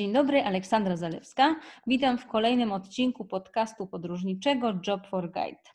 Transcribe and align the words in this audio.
Dzień 0.00 0.12
dobry, 0.12 0.42
Aleksandra 0.42 0.96
Zalewska. 0.96 1.56
Witam 1.86 2.18
w 2.18 2.26
kolejnym 2.26 2.72
odcinku 2.72 3.24
podcastu 3.24 3.86
podróżniczego 3.86 4.72
Job 4.86 5.06
for 5.06 5.32
Guide. 5.32 5.70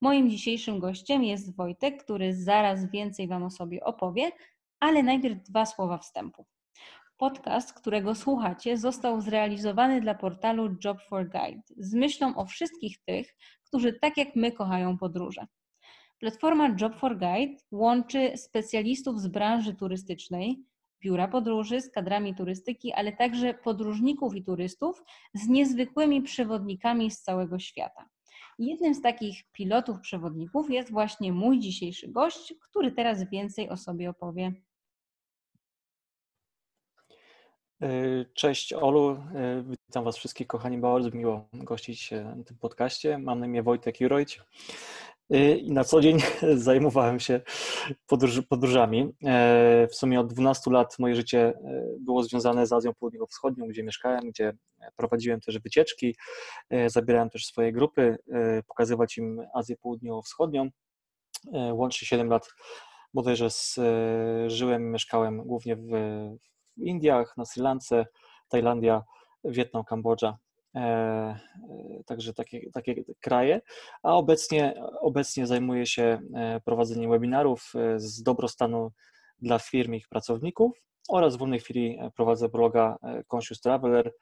Moim 0.00 0.30
dzisiejszym 0.30 0.78
gościem 0.78 1.24
jest 1.24 1.56
Wojtek, 1.56 2.04
który 2.04 2.34
zaraz 2.34 2.90
więcej 2.90 3.28
Wam 3.28 3.42
o 3.42 3.50
sobie 3.50 3.84
opowie, 3.84 4.30
ale 4.80 5.02
najpierw 5.02 5.42
dwa 5.42 5.66
słowa 5.66 5.98
wstępu. 5.98 6.46
Podcast, 7.16 7.72
którego 7.72 8.14
słuchacie, 8.14 8.78
został 8.78 9.20
zrealizowany 9.20 10.00
dla 10.00 10.14
portalu 10.14 10.76
Job 10.84 11.02
for 11.02 11.28
Guide 11.28 11.62
z 11.76 11.94
myślą 11.94 12.36
o 12.36 12.46
wszystkich 12.46 12.98
tych, 13.04 13.36
którzy 13.64 13.92
tak 13.92 14.16
jak 14.16 14.36
my 14.36 14.52
kochają 14.52 14.98
podróże. 14.98 15.46
Platforma 16.18 16.76
Job 16.80 16.94
for 16.94 17.18
Guide 17.18 17.62
łączy 17.70 18.32
specjalistów 18.36 19.20
z 19.20 19.28
branży 19.28 19.74
turystycznej, 19.74 20.64
biura 21.06 21.28
podróży 21.28 21.80
z 21.80 21.90
kadrami 21.90 22.34
turystyki, 22.34 22.92
ale 22.92 23.12
także 23.12 23.54
podróżników 23.54 24.34
i 24.34 24.44
turystów 24.44 25.02
z 25.34 25.48
niezwykłymi 25.48 26.22
przewodnikami 26.22 27.10
z 27.10 27.22
całego 27.22 27.58
świata. 27.58 28.08
Jednym 28.58 28.94
z 28.94 29.02
takich 29.02 29.44
pilotów 29.52 30.00
przewodników 30.00 30.70
jest 30.70 30.90
właśnie 30.90 31.32
mój 31.32 31.58
dzisiejszy 31.58 32.08
gość, 32.08 32.54
który 32.60 32.92
teraz 32.92 33.30
więcej 33.30 33.68
o 33.70 33.76
sobie 33.76 34.10
opowie. 34.10 34.52
E, 37.82 37.88
cześć 38.34 38.72
Olu, 38.72 39.10
e, 39.10 39.62
witam 39.62 40.04
Was 40.04 40.16
wszystkich 40.16 40.46
kochani, 40.46 40.78
bardzo 40.78 41.10
miło 41.10 41.48
gościć 41.52 42.10
na 42.10 42.44
tym 42.44 42.58
podcaście. 42.58 43.18
Mam 43.18 43.40
na 43.40 43.46
imię 43.46 43.62
Wojtek 43.62 44.00
Jurojć. 44.00 44.40
Y, 45.34 45.56
i 45.56 45.72
na 45.72 45.84
co 45.84 46.00
dzień 46.00 46.18
zajmowałem 46.54 47.20
się 47.20 47.40
podróż, 48.06 48.40
podróżami. 48.48 49.12
E, 49.24 49.88
w 49.90 49.94
sumie 49.94 50.20
od 50.20 50.32
12 50.32 50.70
lat 50.70 50.98
moje 50.98 51.16
życie 51.16 51.38
e, 51.40 51.84
było 52.00 52.22
związane 52.22 52.66
z 52.66 52.72
Azją 52.72 52.94
Południowo-Wschodnią, 52.94 53.66
gdzie 53.68 53.82
mieszkałem, 53.82 54.30
gdzie 54.30 54.52
prowadziłem 54.96 55.40
też 55.40 55.58
wycieczki, 55.58 56.16
e, 56.70 56.90
zabierałem 56.90 57.30
też 57.30 57.46
swoje 57.46 57.72
grupy, 57.72 58.16
pokazywać 58.66 59.18
im 59.18 59.42
Azję 59.54 59.76
Południowo-Wschodnią. 59.76 60.68
Łącznie 61.72 62.06
7 62.06 62.28
lat 62.28 62.48
bodajże 63.14 63.50
z, 63.50 63.80
żyłem, 64.46 64.92
mieszkałem 64.92 65.42
głównie 65.44 65.76
w, 65.76 65.88
w 66.76 66.82
Indiach, 66.82 67.36
na 67.36 67.44
Sri 67.44 67.62
Lance, 67.62 68.06
Tajlandia, 68.48 69.02
Wietnam, 69.44 69.84
Kambodża. 69.84 70.38
E, 70.76 70.80
e, 70.80 72.04
także 72.06 72.34
takie, 72.34 72.70
takie 72.70 72.94
kraje, 73.20 73.60
a 74.02 74.14
obecnie, 74.14 74.74
obecnie 75.00 75.46
zajmuję 75.46 75.86
się 75.86 76.20
e, 76.34 76.60
prowadzeniem 76.60 77.10
webinarów 77.10 77.72
z 77.96 78.22
dobrostanu 78.22 78.92
dla 79.38 79.58
firm 79.58 79.94
i 79.94 79.96
ich 79.96 80.08
pracowników 80.08 80.72
oraz 81.08 81.36
w 81.36 81.38
wolnej 81.38 81.60
chwili 81.60 81.98
prowadzę 82.14 82.48
bloga 82.48 82.96
Conscious 83.34 83.60
Traveler 83.60 84.12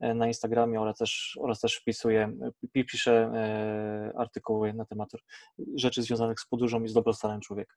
na 0.00 0.26
Instagramie 0.26 0.80
oraz 0.80 0.98
też, 0.98 1.38
oraz 1.40 1.60
też 1.60 1.76
wpisuję, 1.76 2.32
piszę 2.72 3.32
artykuły 4.16 4.72
na 4.72 4.84
temat 4.84 5.08
rzeczy 5.74 6.02
związanych 6.02 6.40
z 6.40 6.46
podróżą 6.46 6.82
i 6.82 6.88
z 6.88 6.92
dobrostanem 6.92 7.40
człowieka. 7.40 7.74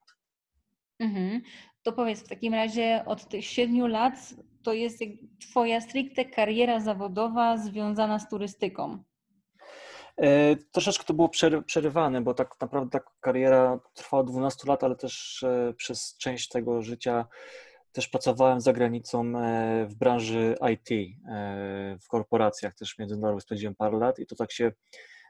Mhm. 1.00 1.42
To 1.84 1.94
powiedz 1.94 2.23
w 2.23 2.28
takim 2.28 2.53
razie 2.53 3.03
od 3.06 3.28
tych 3.28 3.45
siedmiu 3.45 3.88
lat 3.88 4.14
to 4.64 4.73
jest 4.73 5.00
Twoja 5.50 5.81
stricte 5.81 6.26
kariera 6.26 6.80
zawodowa 6.80 7.58
związana 7.58 8.20
z 8.20 8.30
turystyką. 8.30 9.04
E, 10.17 10.56
troszeczkę 10.56 11.06
to 11.06 11.14
było 11.14 11.30
przerywane, 11.66 12.22
bo 12.22 12.34
tak 12.34 12.56
naprawdę 12.62 13.00
ta 13.00 13.06
kariera 13.20 13.80
trwała 13.94 14.23
12 14.23 14.70
lat, 14.70 14.84
ale 14.84 14.95
też 14.95 15.44
e, 15.44 15.73
przez 15.78 16.17
część 16.17 16.50
tego 16.50 16.81
życia 16.81 17.26
też 17.92 18.08
pracowałem 18.08 18.61
za 18.61 18.73
granicą 18.73 19.38
e, 19.38 19.86
w 19.89 19.95
branży 19.95 20.56
IT, 20.73 20.92
e, 20.92 21.98
w 22.02 22.08
korporacjach 22.08 22.76
też 22.76 22.98
międzynarodowych 22.98 23.43
spędziłem 23.43 23.76
parę 23.76 23.98
lat 23.98 24.20
i 24.20 24.26
to 24.26 24.36
tak 24.36 24.52
się, 24.52 24.72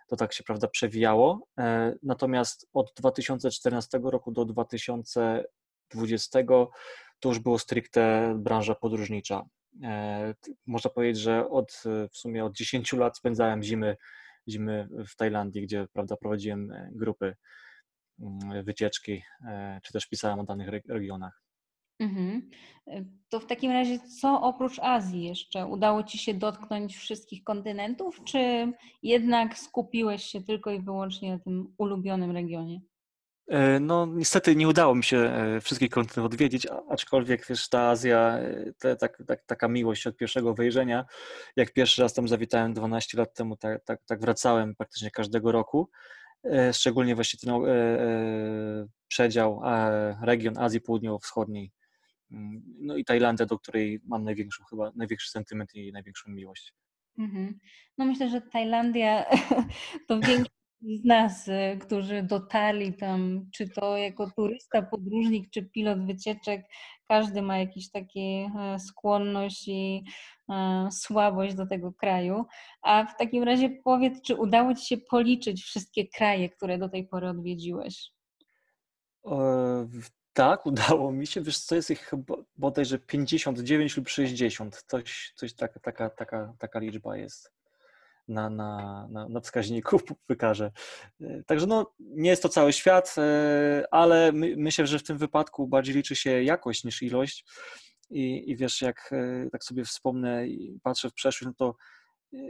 to 0.07 0.16
tak 0.16 0.34
się 0.34 0.44
prawda, 0.44 0.68
przewijało. 0.68 1.47
E, 1.59 1.95
natomiast 2.03 2.68
od 2.73 2.94
2014 2.95 4.00
roku 4.03 4.31
do 4.31 4.45
2020 4.45 6.40
to 7.19 7.29
już 7.29 7.40
było 7.40 7.59
stricte 7.59 8.34
branża 8.38 8.75
podróżnicza. 8.75 9.45
E, 9.84 10.34
można 10.66 10.90
powiedzieć, 10.90 11.22
że 11.22 11.50
od 11.50 11.84
w 12.12 12.18
sumie 12.18 12.45
od 12.45 12.56
10 12.56 12.94
lat 12.94 13.18
spędzałem 13.18 13.63
zimy, 13.63 13.97
zimy 14.50 14.88
w 15.07 15.16
Tajlandii, 15.16 15.62
gdzie 15.62 15.88
prawda, 15.94 16.18
prowadziłem 16.18 16.72
e, 16.72 16.89
grupy, 16.91 17.35
mm, 18.19 18.63
wycieczki, 18.63 19.24
e, 19.47 19.79
czy 19.84 19.94
też 19.94 20.07
pisałem 20.07 20.39
o 20.39 20.44
danych 20.44 20.69
regionach. 20.88 21.47
Mhm. 22.00 22.50
To 23.30 23.40
w 23.40 23.46
takim 23.46 23.72
razie, 23.72 24.00
co 24.00 24.41
oprócz 24.41 24.80
Azji 24.80 25.24
jeszcze? 25.24 25.66
Udało 25.66 26.03
Ci 26.03 26.18
się 26.18 26.34
dotknąć 26.34 26.97
wszystkich 26.97 27.44
kontynentów, 27.44 28.22
czy 28.25 28.72
jednak 29.03 29.58
skupiłeś 29.58 30.24
się 30.24 30.41
tylko 30.41 30.72
i 30.72 30.81
wyłącznie 30.81 31.31
na 31.31 31.40
tym 31.40 31.74
ulubionym 31.78 32.31
regionie? 32.31 32.81
E, 33.47 33.80
no, 33.80 34.06
niestety 34.06 34.56
nie 34.56 34.68
udało 34.68 34.96
mi 34.96 35.03
się 35.03 35.18
e, 35.18 35.62
wszystkich 35.62 35.90
kontynentów 35.90 36.25
odwiedzić, 36.25 36.68
aczkolwiek 36.90 37.46
wiesz, 37.47 37.69
ta 37.69 37.90
Azja, 37.90 38.38
e, 38.38 38.74
te, 38.80 38.96
tak, 38.96 39.24
tak, 39.28 39.44
taka 39.46 39.68
miłość 39.68 40.07
od 40.07 40.18
pierwszego 40.18 40.53
wejrzenia. 40.53 41.06
Jak 41.56 41.74
pierwszy 41.74 42.02
raz 42.02 42.13
tam 42.13 42.28
zawitałem 42.28 42.74
12 42.74 43.18
lat 43.18 43.34
temu, 43.34 43.57
tak, 43.57 43.84
tak, 43.86 44.02
tak 44.06 44.22
wracałem 44.22 44.75
praktycznie 44.75 45.12
każdego 45.12 45.52
roku. 45.52 45.90
Szczególnie 46.74 47.16
właśnie 47.16 47.40
ten 47.40 47.53
przedział, 49.07 49.62
region 50.22 50.57
Azji 50.57 50.81
Południowo-Wschodniej. 50.81 51.72
Mm, 52.32 52.62
no 52.80 52.98
i 52.98 53.06
Tajlandia, 53.06 53.46
do 53.46 53.60
której 53.60 54.00
mam 54.06 54.24
największą 54.24 54.64
chyba, 54.64 54.92
największy 54.96 55.30
sentyment 55.30 55.76
i 55.76 55.92
największą 55.92 56.32
miłość. 56.32 56.74
Mhm. 57.18 57.60
No 57.98 58.06
myślę, 58.06 58.30
że 58.30 58.42
Tajlandia 58.42 59.26
to 60.08 60.20
większość 60.20 60.58
z 60.82 61.06
nas, 61.06 61.48
y, 61.48 61.78
którzy 61.82 62.24
dotarli 62.24 62.94
tam, 62.94 63.50
czy 63.54 63.70
to 63.70 63.98
jako 63.98 64.32
turysta, 64.32 64.82
podróżnik, 64.82 65.50
czy 65.50 65.64
pilot 65.64 66.06
wycieczek, 66.06 66.66
każdy 67.08 67.42
ma 67.42 67.58
jakąś 67.58 67.90
taką 67.90 68.20
e, 68.20 68.80
skłonność 68.80 69.68
i 69.68 70.04
e, 70.50 70.88
słabość 70.92 71.56
do 71.56 71.68
tego 71.68 71.94
kraju. 71.94 72.46
A 72.82 73.06
w 73.06 73.18
takim 73.18 73.44
razie 73.44 73.70
powiedz, 73.84 74.22
czy 74.22 74.36
udało 74.36 74.76
Ci 74.76 74.86
się 74.86 74.98
policzyć 74.98 75.64
wszystkie 75.64 76.08
kraje, 76.08 76.50
które 76.50 76.78
do 76.78 76.90
tej 76.90 77.08
pory 77.08 77.28
odwiedziłeś? 77.30 78.12
Tak, 80.38 80.66
udało 80.66 81.12
mi 81.12 81.28
się. 81.28 81.42
Wiesz, 81.42 81.59
co 81.59 81.75
jest 81.75 81.90
ich 81.90 82.12
bodajże 82.58 83.00
59 83.00 83.98
lub 83.98 84.09
60. 84.09 84.84
Coś, 84.88 85.34
coś 85.36 85.53
taka, 85.53 85.80
taka, 85.80 86.09
taka, 86.09 86.53
taka 86.59 86.80
liczba 86.80 87.18
jest 87.18 87.52
na, 88.28 88.50
na, 88.50 89.08
na, 89.12 89.30
na 89.30 89.42
wskaźniku 89.42 90.00
wykaże. 90.30 90.72
E, 91.22 91.44
także 91.44 91.68
no, 91.68 91.94
nie 92.00 92.30
jest 92.30 92.44
to 92.44 92.50
cały 92.50 92.74
świat, 92.74 93.16
e, 93.18 93.84
ale 93.92 94.31
my, 94.31 94.56
myślę, 94.58 94.88
że 94.88 95.00
w 95.00 95.03
tym 95.03 95.18
wypadku 95.18 95.68
bardziej 95.68 95.96
liczy 95.96 96.16
się 96.16 96.44
jakość 96.44 96.84
niż 96.84 97.04
ilość. 97.04 97.46
I, 98.09 98.52
i 98.52 98.56
wiesz, 98.56 98.81
jak 98.81 99.09
e, 99.12 99.50
tak 99.52 99.64
sobie 99.64 99.86
wspomnę 99.86 100.48
i 100.48 100.80
patrzę 100.84 101.09
w 101.09 101.14
przeszłość, 101.14 101.46
no 101.46 101.54
to 101.54 101.75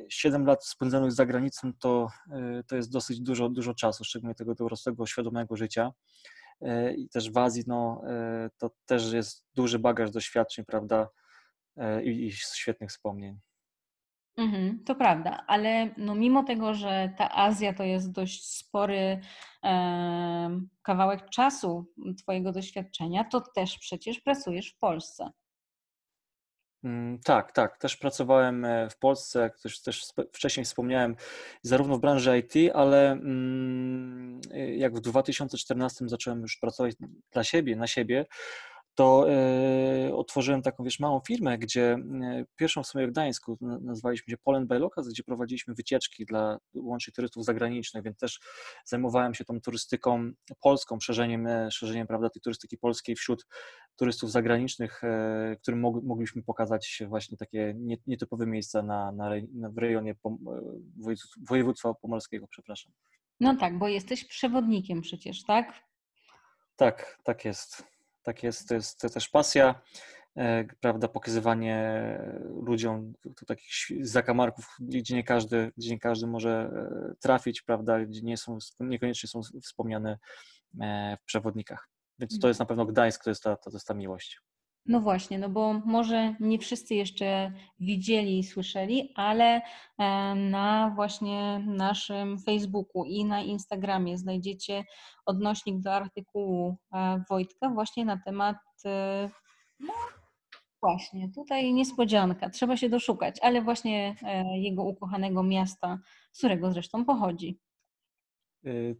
7 0.09 0.45
lat 0.45 0.65
spędzonych 0.65 1.11
za 1.11 1.25
granicą 1.25 1.73
to, 1.79 2.07
to 2.67 2.75
jest 2.75 2.91
dosyć 2.91 3.19
dużo, 3.19 3.49
dużo 3.49 3.73
czasu, 3.73 4.03
szczególnie 4.03 4.35
tego 4.35 4.55
dorosłego, 4.55 5.05
świadomego 5.05 5.55
życia. 5.55 5.91
I 6.97 7.09
też 7.09 7.31
w 7.31 7.37
Azji 7.37 7.63
no, 7.67 8.01
to 8.57 8.71
też 8.85 9.13
jest 9.13 9.45
duży 9.55 9.79
bagaż 9.79 10.11
doświadczeń, 10.11 10.65
prawda, 10.65 11.09
i, 12.03 12.09
i 12.09 12.31
świetnych 12.31 12.89
wspomnień. 12.89 13.39
Mhm, 14.37 14.83
to 14.83 14.95
prawda, 14.95 15.43
ale 15.47 15.89
no 15.97 16.15
mimo 16.15 16.43
tego, 16.43 16.73
że 16.73 17.13
ta 17.17 17.35
Azja 17.35 17.73
to 17.73 17.83
jest 17.83 18.11
dość 18.11 18.55
spory 18.57 19.19
e, 19.63 20.61
kawałek 20.81 21.29
czasu 21.29 21.93
Twojego 22.17 22.51
doświadczenia, 22.51 23.23
to 23.23 23.41
też 23.55 23.77
przecież 23.79 24.19
pracujesz 24.19 24.73
w 24.73 24.77
Polsce. 24.79 25.29
Mm, 26.83 27.19
tak, 27.19 27.51
tak. 27.51 27.77
Też 27.77 27.97
pracowałem 27.97 28.65
e, 28.65 28.89
w 28.89 28.97
Polsce, 28.97 29.39
jak 29.39 29.59
też, 29.59 29.81
też 29.81 30.05
wcześniej 30.33 30.65
wspomniałem, 30.65 31.15
zarówno 31.61 31.97
w 31.97 32.01
branży 32.01 32.39
IT, 32.39 32.71
ale 32.73 33.11
mm, 33.11 34.41
jak 34.75 34.95
w 34.95 34.99
2014 34.99 36.07
zacząłem 36.07 36.41
już 36.41 36.57
pracować 36.57 36.95
dla 37.31 37.43
siebie, 37.43 37.75
na 37.75 37.87
siebie, 37.87 38.25
to 38.97 39.31
e, 39.31 40.15
otworzyłem 40.15 40.61
taką, 40.61 40.83
wiesz, 40.83 40.99
małą 40.99 41.19
firmę, 41.19 41.57
gdzie 41.57 41.93
e, 41.93 42.45
pierwszą 42.55 42.83
w 42.83 42.87
sumie 42.87 43.07
w 43.07 43.11
Gdańsku 43.11 43.57
nazwaliśmy 43.61 44.31
się 44.31 44.37
Poland 44.37 44.67
by 44.67 44.79
Locals, 44.79 45.07
gdzie 45.07 45.23
prowadziliśmy 45.23 45.73
wycieczki 45.73 46.25
dla 46.25 46.57
łącznie 46.75 47.13
turystów 47.13 47.45
zagranicznych, 47.45 48.03
więc 48.03 48.17
też 48.17 48.39
zajmowałem 48.85 49.33
się 49.33 49.45
tą 49.45 49.61
turystyką 49.61 50.31
polską, 50.61 50.99
szerzeniem, 50.99 51.47
e, 51.47 51.71
szerzeniem 51.71 52.07
prawda, 52.07 52.29
tej 52.29 52.41
turystyki 52.41 52.77
polskiej 52.77 53.15
wśród 53.15 53.45
turystów 53.95 54.31
zagranicznych, 54.31 55.01
którym 55.61 55.79
mogliśmy 56.03 56.43
pokazać 56.43 57.03
właśnie 57.07 57.37
takie 57.37 57.75
nietypowe 58.07 58.45
miejsca 58.45 58.81
na, 58.81 59.11
na, 59.11 59.29
w 59.69 59.77
rejonie 59.77 60.15
województwa 61.47 61.93
pomorskiego, 61.93 62.47
przepraszam. 62.47 62.93
No 63.39 63.55
tak, 63.55 63.77
bo 63.77 63.87
jesteś 63.87 64.25
przewodnikiem 64.25 65.01
przecież, 65.01 65.43
tak? 65.43 65.73
Tak, 66.75 67.19
tak 67.23 67.45
jest 67.45 67.96
tak 68.27 68.43
jest, 68.43 68.67
to 68.67 68.75
jest 68.75 68.99
też 69.13 69.29
pasja. 69.29 69.81
prawda, 70.79 71.07
pokazywanie 71.07 71.77
ludziom 72.63 73.13
takich 73.47 74.05
zakamarków, 74.07 74.75
gdzie 74.79 75.15
nie 75.15 75.23
każdy, 75.23 75.71
gdzie 75.77 75.89
nie 75.89 75.99
każdy 75.99 76.27
może 76.27 76.71
trafić, 77.19 77.61
prawda, 77.61 78.05
gdzie 78.05 78.21
nie 78.21 78.37
są, 78.37 78.57
niekoniecznie 78.79 79.29
są 79.29 79.41
wspomniane 79.61 80.17
w 81.21 81.25
przewodnikach. 81.25 81.89
Więc 82.19 82.31
to 82.31 82.35
mhm. 82.35 82.49
jest 82.49 82.59
na 82.59 82.65
pewno 82.65 82.85
Gdańsk, 82.85 83.23
to 83.23 83.29
jest 83.29 83.43
ta, 83.43 83.55
to 83.55 83.69
jest 83.73 83.87
ta 83.87 83.93
miłość. 83.93 84.41
No 84.87 85.01
właśnie, 85.01 85.39
no 85.39 85.49
bo 85.49 85.73
może 85.85 86.35
nie 86.39 86.59
wszyscy 86.59 86.95
jeszcze 86.95 87.51
widzieli 87.79 88.39
i 88.39 88.43
słyszeli, 88.43 89.11
ale 89.15 89.61
e, 89.97 90.35
na 90.35 90.91
właśnie 90.95 91.63
naszym 91.67 92.39
Facebooku 92.39 93.05
i 93.05 93.25
na 93.25 93.41
Instagramie 93.41 94.17
znajdziecie 94.17 94.83
odnośnik 95.25 95.79
do 95.79 95.93
artykułu 95.93 96.77
e, 96.93 97.23
Wojtka 97.29 97.69
właśnie 97.69 98.05
na 98.05 98.17
temat 98.17 98.57
e, 98.85 99.29
no, 99.79 99.93
Właśnie, 100.81 101.29
tutaj 101.35 101.73
niespodzianka, 101.73 102.49
trzeba 102.49 102.77
się 102.77 102.89
doszukać, 102.89 103.39
ale 103.41 103.61
właśnie 103.61 104.15
jego 104.53 104.83
ukochanego 104.83 105.43
miasta, 105.43 105.99
z 106.31 106.37
którego 106.37 106.71
zresztą 106.71 107.05
pochodzi. 107.05 107.59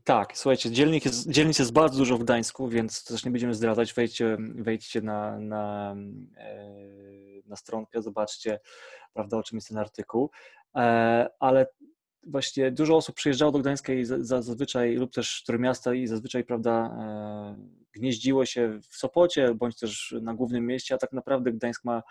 Tak, 0.04 0.38
słuchajcie, 0.38 0.72
dzielnik 0.72 1.06
jest, 1.06 1.30
dzielnic 1.30 1.60
jest 1.60 1.74
bardzo 1.74 1.98
dużo 1.98 2.18
w 2.18 2.24
Gdańsku, 2.24 2.70
więc 2.70 3.04
też 3.04 3.26
nie 3.26 3.32
będziemy 3.32 3.54
zdradzać. 3.54 3.94
Wejdźcie, 3.94 4.38
wejdźcie 4.40 5.02
na, 5.02 5.40
na, 5.40 5.96
e, 6.38 6.68
na 7.46 7.56
stronkę, 7.56 8.02
zobaczcie, 8.02 8.60
prawda, 9.14 9.38
o 9.38 9.44
czym 9.44 9.58
jest 9.58 9.68
ten 9.68 9.78
artykuł. 9.78 10.32
E, 10.76 11.30
ale 11.40 11.68
właśnie 12.24 12.72
dużo 12.72 12.96
osób 12.96 13.16
przyjeżdżało 13.16 13.52
do 13.52 13.60
Gdańska 13.60 13.94
i 13.94 14.06
zazwyczaj, 14.06 14.96
lub 14.96 15.14
też 15.14 15.44
miasta 15.60 15.94
i 15.94 16.08
zazwyczaj, 16.08 16.44
prawda, 16.44 16.72
e, 16.72 17.56
gnieździło 17.92 18.46
się 18.46 18.80
w 18.90 18.96
Sopocie, 18.96 19.54
bądź 19.54 19.80
też 19.80 20.16
na 20.22 20.34
głównym 20.34 20.66
mieście, 20.66 20.96
a 20.96 20.98
tak 20.98 21.14
naprawdę 21.14 21.52
Gdańsk 21.52 21.84
ma 21.84 22.04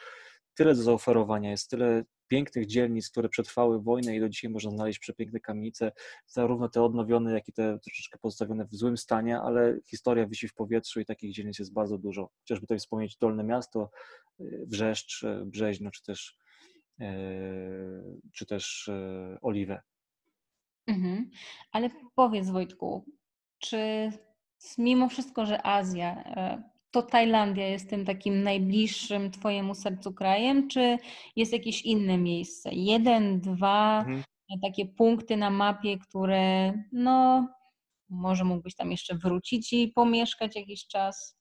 tyle 0.54 0.74
do 0.74 0.82
zaoferowania, 0.82 1.50
jest 1.50 1.70
tyle 1.70 2.04
pięknych 2.28 2.66
dzielnic, 2.66 3.10
które 3.10 3.28
przetrwały 3.28 3.82
wojnę 3.82 4.16
i 4.16 4.20
do 4.20 4.28
dzisiaj 4.28 4.50
można 4.50 4.70
znaleźć 4.70 4.98
przepiękne 4.98 5.40
kamienice, 5.40 5.92
zarówno 6.26 6.68
te 6.68 6.82
odnowione, 6.82 7.32
jak 7.32 7.48
i 7.48 7.52
te 7.52 7.78
troszeczkę 7.78 8.18
pozostawione 8.18 8.64
w 8.64 8.74
złym 8.74 8.96
stanie, 8.96 9.40
ale 9.40 9.78
historia 9.86 10.26
wisi 10.26 10.48
w 10.48 10.54
powietrzu 10.54 11.00
i 11.00 11.04
takich 11.04 11.34
dzielnic 11.34 11.58
jest 11.58 11.72
bardzo 11.72 11.98
dużo. 11.98 12.30
Chociażby 12.38 12.66
tutaj 12.66 12.78
wspomnieć 12.78 13.16
Dolne 13.16 13.44
Miasto, 13.44 13.90
y, 14.40 14.64
Wrzeszcz, 14.66 15.22
y, 15.22 15.44
Brzeźno, 15.46 15.90
czy 15.90 16.02
też, 16.02 16.38
y, 17.00 17.04
czy 18.32 18.46
też 18.46 18.90
Oliwę. 19.42 19.82
Mhm. 20.86 21.30
Ale 21.72 21.90
powiedz 22.14 22.50
Wojtku, 22.50 23.04
czy 23.58 24.10
mimo 24.78 25.08
wszystko, 25.08 25.46
że 25.46 25.66
Azja 25.66 26.24
to 26.96 27.02
Tajlandia 27.02 27.68
jest 27.68 27.90
tym 27.90 28.04
takim 28.04 28.42
najbliższym 28.42 29.30
Twojemu 29.30 29.74
sercu 29.74 30.12
krajem, 30.12 30.68
czy 30.68 30.98
jest 31.36 31.52
jakieś 31.52 31.82
inne 31.82 32.18
miejsce? 32.18 32.70
Jeden, 32.72 33.40
dwa 33.40 33.98
mhm. 33.98 34.22
takie 34.62 34.86
punkty 34.86 35.36
na 35.36 35.50
mapie, 35.50 35.98
które 35.98 36.72
no 36.92 37.48
może 38.08 38.44
mógłbyś 38.44 38.74
tam 38.74 38.90
jeszcze 38.90 39.14
wrócić 39.14 39.72
i 39.72 39.88
pomieszkać 39.88 40.56
jakiś 40.56 40.86
czas? 40.86 41.38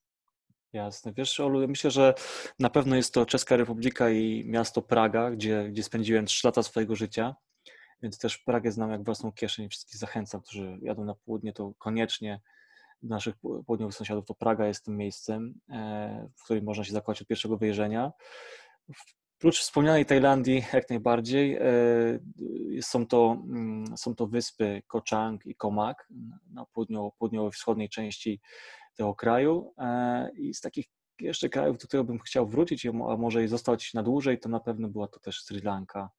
Jasne. 0.74 1.14
Wiesz, 1.14 1.40
Olu, 1.40 1.68
myślę, 1.68 1.92
że 1.92 2.14
na 2.60 2.70
pewno 2.70 2.96
jest 2.96 3.14
to 3.14 3.26
Czeska 3.26 3.56
Republika 3.56 4.10
i 4.10 4.44
miasto 4.46 4.82
Praga, 4.82 5.32
gdzie, 5.32 5.68
gdzie 5.70 5.84
spędziłem 5.84 6.26
trzy 6.26 6.48
lata 6.48 6.64
swojego 6.64 6.96
życia, 6.96 7.36
więc 8.02 8.18
też 8.18 8.38
Pragę 8.38 8.72
znam 8.72 8.92
jak 8.92 9.04
własną 9.04 9.32
kieszeń. 9.32 9.70
Wszystkich 9.70 9.98
zachęcam, 9.98 10.42
którzy 10.42 10.80
jadą 10.82 11.06
na 11.06 11.16
południe, 11.16 11.54
to 11.54 11.74
koniecznie 11.78 12.42
naszych 13.10 13.36
południowych 13.66 13.96
sąsiadów, 13.96 14.26
to 14.26 14.34
Praga 14.34 14.68
jest 14.68 14.86
tym 14.86 14.98
miejscem, 14.98 15.54
e, 15.70 16.30
w 16.38 16.44
którym 16.44 16.66
można 16.66 16.84
się 16.84 16.94
zakończyć 16.94 17.22
od 17.22 17.28
pierwszego 17.28 17.58
wyjeżdżenia. 17.58 18.12
Prócz 19.38 19.60
wspomnianej 19.60 20.06
Tajlandii, 20.06 20.64
jak 20.74 20.90
najbardziej, 20.90 21.56
e, 21.56 21.62
są 22.82 23.08
to, 23.08 23.38
mm, 23.50 23.98
są 23.98 24.16
to 24.16 24.28
wyspy 24.28 24.82
Koh 24.88 25.04
Chang 25.10 25.46
i 25.46 25.56
Komak 25.56 26.08
na 26.54 26.66
południowo, 26.66 27.12
południowo-wschodniej 27.20 27.90
części 27.90 28.42
tego 28.96 29.16
kraju. 29.16 29.74
E, 29.78 30.30
I 30.38 30.54
z 30.54 30.62
takich 30.62 30.86
jeszcze 31.20 31.50
krajów, 31.50 31.78
do 31.78 31.88
którego 31.88 32.04
bym 32.04 32.20
chciał 32.20 32.48
wrócić, 32.48 32.86
a 32.86 32.92
może 32.92 33.44
i 33.44 33.48
zostać 33.48 33.94
na 33.94 34.04
dłużej, 34.04 34.40
to 34.40 34.50
na 34.50 34.60
pewno 34.60 34.88
była 34.88 35.08
to 35.08 35.20
też 35.20 35.44
Sri 35.44 35.62
Lanka, 35.62 36.10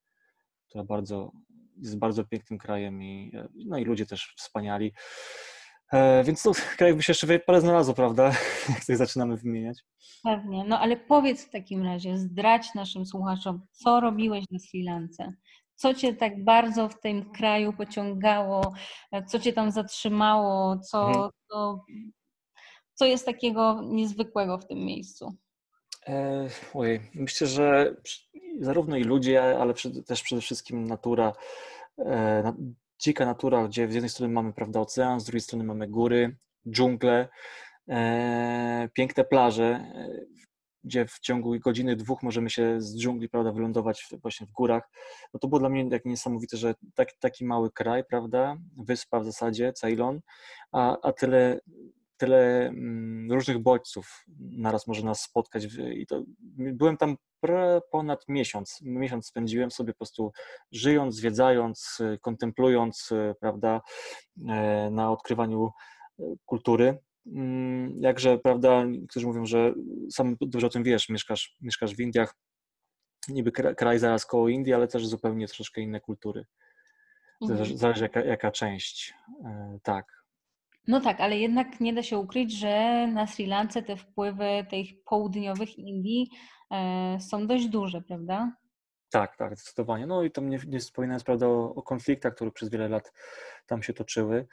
która 0.69 0.83
bardzo, 0.83 1.31
jest 1.77 1.97
bardzo 1.97 2.23
pięknym 2.23 2.59
krajem 2.59 3.03
i, 3.03 3.31
no 3.65 3.77
i 3.77 3.85
ludzie 3.85 4.05
też 4.05 4.33
wspaniali. 4.37 4.93
E, 5.93 6.23
więc 6.23 6.43
to 6.43 6.51
krajów 6.77 6.97
by 6.97 7.03
się 7.03 7.11
jeszcze 7.11 7.39
parę 7.39 7.61
znalazło, 7.61 7.93
prawda? 7.93 8.23
Jak 8.69 8.79
tutaj 8.79 8.95
zaczynamy 8.95 9.37
wymieniać. 9.37 9.83
Pewnie. 10.23 10.63
No 10.63 10.79
ale 10.79 10.97
powiedz 10.97 11.45
w 11.45 11.49
takim 11.49 11.83
razie, 11.83 12.17
zdradź 12.17 12.73
naszym 12.75 13.05
słuchaczom, 13.05 13.61
co 13.71 13.99
robiłeś 13.99 14.45
na 14.51 14.59
Sri 14.59 14.83
Lance? 14.83 15.33
Co 15.75 15.93
cię 15.93 16.13
tak 16.13 16.43
bardzo 16.43 16.89
w 16.89 16.99
tym 16.99 17.31
kraju 17.31 17.73
pociągało? 17.73 18.73
E, 19.11 19.25
co 19.25 19.39
cię 19.39 19.53
tam 19.53 19.71
zatrzymało? 19.71 20.79
Co, 20.79 21.07
mhm. 21.07 21.29
co, 21.49 21.85
co 22.93 23.05
jest 23.05 23.25
takiego 23.25 23.81
niezwykłego 23.83 24.57
w 24.57 24.67
tym 24.67 24.79
miejscu? 24.79 25.35
E, 26.07 26.47
ojej, 26.73 27.01
myślę, 27.13 27.47
że 27.47 27.95
zarówno 28.59 28.97
i 28.97 29.03
ludzie, 29.03 29.59
ale 29.59 29.73
też 30.07 30.23
przede 30.23 30.41
wszystkim 30.41 30.87
natura, 30.87 31.33
dzika 32.99 33.25
natura, 33.25 33.67
gdzie 33.67 33.91
z 33.91 33.93
jednej 33.93 34.09
strony 34.09 34.33
mamy 34.33 34.53
prawda, 34.53 34.79
ocean, 34.79 35.19
z 35.19 35.23
drugiej 35.23 35.41
strony 35.41 35.63
mamy 35.63 35.87
góry, 35.87 36.37
dżungle, 36.69 37.29
e, 37.89 38.89
piękne 38.93 39.23
plaże, 39.23 39.65
e, 39.65 40.09
gdzie 40.83 41.05
w 41.05 41.19
ciągu 41.19 41.59
godziny, 41.59 41.95
dwóch 41.95 42.23
możemy 42.23 42.49
się 42.49 42.81
z 42.81 42.97
dżungli 42.97 43.29
prawda, 43.29 43.51
wylądować 43.51 44.07
właśnie 44.21 44.47
w 44.47 44.51
górach. 44.51 44.89
No 45.33 45.39
to 45.39 45.47
było 45.47 45.59
dla 45.59 45.69
mnie 45.69 45.89
tak 45.89 46.05
niesamowite, 46.05 46.57
że 46.57 46.75
tak, 46.95 47.13
taki 47.19 47.45
mały 47.45 47.71
kraj, 47.71 48.03
prawda, 48.09 48.57
wyspa 48.77 49.19
w 49.19 49.25
zasadzie, 49.25 49.73
Ceylon, 49.73 50.19
a, 50.71 50.97
a 51.01 51.13
tyle 51.13 51.59
tyle 52.17 52.67
mm, 52.67 53.31
różnych 53.31 53.59
bodźców 53.59 54.25
naraz 54.39 54.87
może 54.87 55.05
nas 55.05 55.21
spotkać. 55.21 55.67
I 55.93 56.05
to, 56.07 56.23
byłem 56.57 56.97
tam 56.97 57.15
ponad 57.91 58.25
miesiąc. 58.27 58.79
Miesiąc 58.81 59.27
spędziłem 59.27 59.71
sobie 59.71 59.93
po 59.93 59.97
prostu 59.97 60.31
żyjąc, 60.71 61.15
zwiedzając, 61.15 61.97
kontemplując, 62.21 63.09
prawda, 63.39 63.81
e, 64.49 64.89
na 64.91 65.11
odkrywaniu 65.11 65.71
e, 66.19 66.23
kultury. 66.45 66.97
Mm, 67.25 67.93
jakże, 67.99 68.37
prawda, 68.37 68.83
niektórzy 68.83 69.27
mówią, 69.27 69.45
że 69.45 69.73
sam 70.11 70.35
dobrze 70.41 70.67
o 70.67 70.69
tym 70.69 70.83
wiesz, 70.83 71.09
mieszkasz, 71.09 71.57
mieszkasz 71.61 71.95
w 71.95 71.99
Indiach, 71.99 72.35
niby 73.29 73.51
kraj 73.51 73.99
zaraz 73.99 74.25
koło 74.25 74.49
Indii, 74.49 74.73
ale 74.73 74.87
też 74.87 75.07
zupełnie 75.07 75.47
troszeczkę 75.47 75.81
inne 75.81 75.99
kultury. 75.99 76.45
Mhm. 77.41 77.77
Zależy 77.77 78.03
jaka, 78.03 78.23
jaka 78.23 78.51
część. 78.51 79.13
E, 79.45 79.79
tak. 79.83 80.16
No 80.87 81.01
tak, 81.01 81.21
ale 81.21 81.37
jednak 81.37 81.79
nie 81.79 81.93
da 81.93 82.03
się 82.03 82.17
ukryć, 82.17 82.53
że 82.53 83.07
na 83.07 83.27
Sri 83.27 83.45
Lance 83.45 83.83
te 83.83 83.97
wpływy 83.97 84.65
tych 84.69 85.03
południowych 85.03 85.77
Indii 85.79 86.29
e, 86.71 87.17
są 87.19 87.47
dość 87.47 87.67
duże, 87.67 88.01
prawda? 88.01 88.51
Tak, 89.09 89.37
tak, 89.37 89.57
zdecydowanie. 89.57 90.07
No 90.07 90.23
i 90.23 90.31
tam 90.31 90.49
nie, 90.49 90.59
nie 90.67 90.79
wspominając 90.79 91.23
prawda, 91.23 91.47
o, 91.47 91.75
o 91.75 91.81
konfliktach, 91.83 92.35
które 92.35 92.51
przez 92.51 92.69
wiele 92.69 92.89
lat 92.89 93.13
tam 93.65 93.83
się 93.83 93.93
toczyły. 93.93 94.47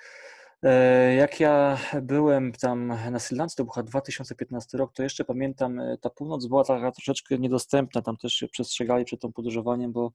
E, 0.65 1.15
jak 1.15 1.41
ja 1.41 1.79
byłem 2.03 2.53
tam 2.53 2.87
na 2.87 3.19
Sri 3.19 3.37
Lance, 3.37 3.57
to 3.57 3.65
był 3.65 3.83
2015 3.85 4.79
rok, 4.79 4.93
to 4.93 5.03
jeszcze 5.03 5.25
pamiętam, 5.25 5.81
e, 5.81 5.99
ta 5.99 6.11
północ 6.11 6.47
była 6.47 6.65
taka 6.65 6.93
troszeczkę 6.93 7.39
niedostępna, 7.39 8.03
tam 8.03 8.17
też 8.17 8.33
się 8.33 8.49
przestrzegali 8.49 9.05
przed 9.05 9.21
tą 9.21 9.33
podróżowaniem, 9.33 9.93
bo 9.93 10.13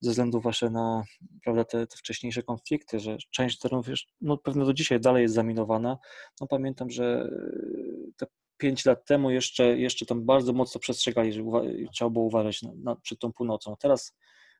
ze 0.00 0.10
względu 0.10 0.40
właśnie 0.40 0.70
na 0.70 1.04
prawda, 1.44 1.64
te, 1.64 1.86
te 1.86 1.96
wcześniejsze 1.96 2.42
konflikty, 2.42 3.00
że 3.00 3.16
część 3.30 3.58
terenów 3.58 3.86
no 4.20 4.36
pewno 4.36 4.64
do 4.64 4.74
dzisiaj 4.74 5.00
dalej 5.00 5.22
jest 5.22 5.34
zaminowana. 5.34 5.98
No 6.40 6.46
pamiętam, 6.46 6.90
że 6.90 7.30
e, 7.32 8.12
te 8.16 8.26
pięć 8.56 8.84
lat 8.84 9.04
temu 9.04 9.30
jeszcze, 9.30 9.78
jeszcze 9.78 10.06
tam 10.06 10.24
bardzo 10.24 10.52
mocno 10.52 10.80
przestrzegali, 10.80 11.32
że 11.32 11.42
trzeba 11.92 12.10
było 12.10 12.24
uważać 12.24 12.62
na, 12.62 12.70
na, 12.76 12.96
przed 12.96 13.18
tą 13.18 13.32
północą. 13.32 13.76
Teraz 13.78 14.16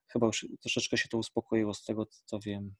chyba 0.07 0.27
już 0.27 0.47
troszeczkę 0.61 0.97
się 0.97 1.09
to 1.09 1.17
uspokoiło 1.17 1.73
z 1.73 1.83
tego, 1.83 2.07
co 2.25 2.39
wiem. 2.39 2.75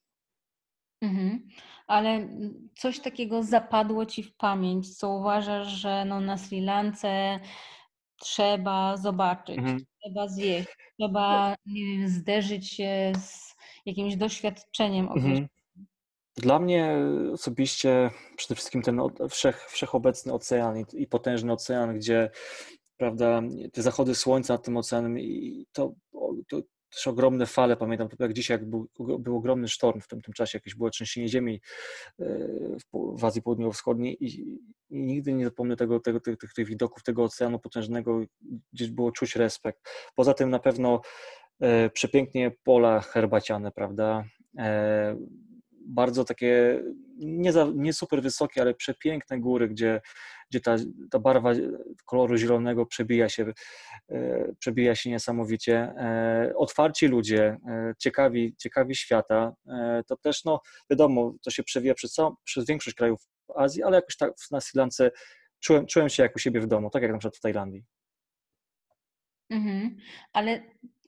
Mhm. 1.01 1.47
Ale 1.87 2.29
coś 2.75 2.99
takiego 2.99 3.43
zapadło 3.43 4.05
ci 4.05 4.23
w 4.23 4.35
pamięć, 4.35 4.97
co 4.97 5.09
uważasz, 5.09 5.67
że 5.67 6.05
no 6.05 6.19
na 6.19 6.37
Sri 6.37 6.61
Lance 6.61 7.39
trzeba 8.19 8.97
zobaczyć, 8.97 9.57
mhm. 9.57 9.85
trzeba 10.01 10.27
zjeść, 10.27 10.69
trzeba 10.99 11.55
nie 11.65 11.85
wiem, 11.85 12.09
zderzyć 12.09 12.69
się 12.69 13.13
z 13.19 13.55
jakimś 13.85 14.15
doświadczeniem 14.15 15.07
mhm. 15.11 15.47
Dla 16.37 16.59
mnie 16.59 16.97
osobiście 17.33 18.11
przede 18.37 18.55
wszystkim 18.55 18.81
ten 18.81 19.01
wszech, 19.29 19.69
wszechobecny 19.69 20.33
ocean 20.33 20.79
i, 20.79 20.85
i 20.93 21.07
potężny 21.07 21.53
ocean, 21.53 21.95
gdzie 21.95 22.29
prawda, 22.97 23.41
te 23.73 23.81
zachody 23.81 24.15
słońca 24.15 24.53
nad 24.53 24.63
tym 24.63 24.77
oceanem 24.77 25.19
i 25.19 25.65
to, 25.71 25.93
to, 26.47 26.61
też 26.95 27.07
ogromne 27.07 27.45
fale, 27.45 27.77
pamiętam 27.77 28.07
jak 28.19 28.33
dzisiaj, 28.33 28.55
jak 28.55 28.69
był, 28.69 28.87
był 29.19 29.37
ogromny 29.37 29.67
sztorm 29.67 30.01
w 30.01 30.07
tym, 30.07 30.21
tym 30.21 30.33
czasie, 30.33 30.57
jakieś 30.57 30.75
było 30.75 30.89
trzęsienie 30.89 31.27
ziemi 31.27 31.61
w 33.17 33.25
Azji 33.25 33.41
Południowo-Wschodniej 33.41 34.23
i, 34.23 34.41
i, 34.41 34.59
nigdy 34.89 35.33
nie 35.33 35.45
zapomnę 35.45 35.75
tego, 35.75 35.99
tego, 35.99 36.19
tych, 36.19 36.37
tych, 36.37 36.53
tych 36.53 36.67
widoków, 36.67 37.03
tego 37.03 37.23
oceanu 37.23 37.59
potężnego, 37.59 38.21
gdzieś 38.73 38.89
było 38.89 39.11
czuć 39.11 39.35
respekt. 39.35 39.89
Poza 40.15 40.33
tym 40.33 40.49
na 40.49 40.59
pewno 40.59 41.01
e, 41.59 41.89
przepięknie 41.89 42.51
pola 42.63 43.01
herbaciane, 43.01 43.71
prawda? 43.71 44.23
Bardzo 45.85 46.23
takie 46.23 46.83
nie, 47.17 47.51
za, 47.51 47.67
nie 47.75 47.93
super 47.93 48.21
wysokie, 48.21 48.61
ale 48.61 48.73
przepiękne 48.73 49.39
góry, 49.39 49.67
gdzie, 49.67 50.01
gdzie 50.49 50.61
ta, 50.61 50.75
ta 51.11 51.19
barwa 51.19 51.51
koloru 52.05 52.37
zielonego 52.37 52.85
przebija 52.85 53.29
się, 53.29 53.53
e, 54.09 54.53
przebija 54.59 54.95
się 54.95 55.09
niesamowicie. 55.09 55.77
E, 55.77 56.53
otwarci 56.55 57.07
ludzie, 57.07 57.57
e, 57.67 57.93
ciekawi, 57.99 58.55
ciekawi 58.57 58.95
świata, 58.95 59.55
to 60.07 60.17
też, 60.17 60.45
no 60.45 60.61
wiadomo, 60.89 61.33
to 61.43 61.51
się 61.51 61.63
przewija 61.63 61.93
przez, 61.93 62.13
całą, 62.13 62.35
przez 62.43 62.65
większość 62.65 62.95
krajów 62.95 63.19
Azji, 63.55 63.83
ale 63.83 63.95
jakoś 63.95 64.17
tak 64.17 64.33
na 64.51 64.61
Sri 64.61 64.77
Lance 64.77 65.11
czułem, 65.59 65.85
czułem 65.85 66.09
się 66.09 66.23
jak 66.23 66.35
u 66.35 66.39
siebie 66.39 66.61
w 66.61 66.67
domu, 66.67 66.89
tak 66.89 67.03
jak 67.03 67.11
na 67.11 67.17
przykład 67.17 67.37
w 67.37 67.41
Tajlandii. 67.41 67.85
Mhm. 69.49 69.97
Ale 70.33 70.61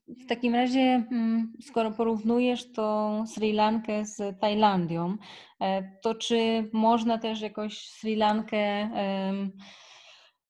w 0.08 0.26
takim 0.28 0.56
razie, 0.56 1.08
mm, 1.12 1.54
skoro 1.62 1.92
porównujesz 1.92 2.72
tą 2.72 3.24
Sri 3.28 3.54
Lankę 3.54 4.06
z 4.06 4.40
Tajlandią, 4.40 5.18
e, 5.62 6.00
to 6.02 6.16
czy 6.16 6.70
można 6.74 7.18
też 7.18 7.42
jakoś 7.42 7.90
Sri 7.90 8.16
Lankę 8.16 8.90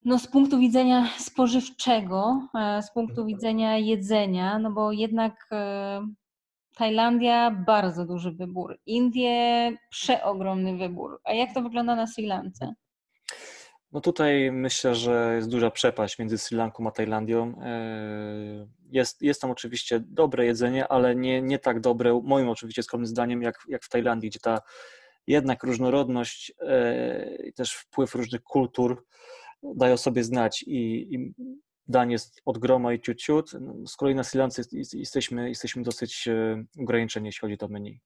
no, 0.07 0.19
z 0.19 0.27
punktu 0.27 0.59
widzenia 0.59 1.07
spożywczego, 1.17 2.47
e, 2.55 2.83
z 2.83 2.91
punktu 2.93 3.21
mhm. 3.21 3.27
widzenia 3.27 3.77
jedzenia, 3.77 4.59
no 4.59 4.71
bo 4.71 4.91
jednak 4.91 5.47
e, 5.51 6.07
Tajlandia 6.75 7.51
bardzo 7.51 8.05
duży 8.05 8.31
wybór, 8.31 8.79
Indie 8.85 9.71
przeogromny 9.89 10.77
wybór. 10.77 11.21
A 11.23 11.33
jak 11.33 11.53
to 11.53 11.61
wygląda 11.61 11.95
na 11.95 12.07
Sri 12.07 12.25
Lance? 12.25 12.73
No 13.91 14.01
tutaj 14.01 14.51
myślę, 14.51 14.95
że 14.95 15.33
jest 15.35 15.49
duża 15.49 15.71
przepaść 15.71 16.19
między 16.19 16.37
Sri 16.37 16.57
Lanką 16.57 16.87
a 16.87 16.91
Tajlandią. 16.91 17.61
E, 17.61 18.67
jest, 18.91 19.21
jest 19.21 19.41
tam 19.41 19.51
oczywiście 19.51 19.99
dobre 19.99 20.45
jedzenie, 20.45 20.87
ale 20.87 21.15
nie, 21.15 21.41
nie 21.41 21.59
tak 21.59 21.79
dobre, 21.79 22.21
moim 22.23 22.49
oczywiście 22.49 22.83
skromnym 22.83 23.07
zdaniem, 23.07 23.41
jak, 23.41 23.55
jak 23.67 23.83
w 23.83 23.89
Tajlandii, 23.89 24.29
gdzie 24.29 24.39
ta 24.39 24.61
jednak 25.27 25.63
różnorodność 25.63 26.53
e, 26.59 27.35
i 27.47 27.53
też 27.53 27.73
wpływ 27.73 28.15
różnych 28.15 28.43
kultur 28.43 29.05
daje 29.63 29.93
o 29.93 29.97
sobie 29.97 30.23
znać 30.23 30.63
i, 30.63 31.13
i 31.15 31.33
jest 32.09 32.41
od 32.45 32.57
groma 32.57 32.93
i 32.93 33.01
ciut, 33.01 33.17
ciut. 33.17 33.51
Z 33.87 33.95
kolei 33.95 34.15
na 34.15 34.23
Sri 34.23 34.39
Lance 34.39 34.61
jesteśmy, 34.93 35.49
jesteśmy 35.49 35.83
dosyć 35.83 36.27
e, 36.27 36.63
ograniczeni, 36.79 37.25
jeśli 37.25 37.39
chodzi 37.41 37.53
o 37.53 37.67
menu. 37.67 37.99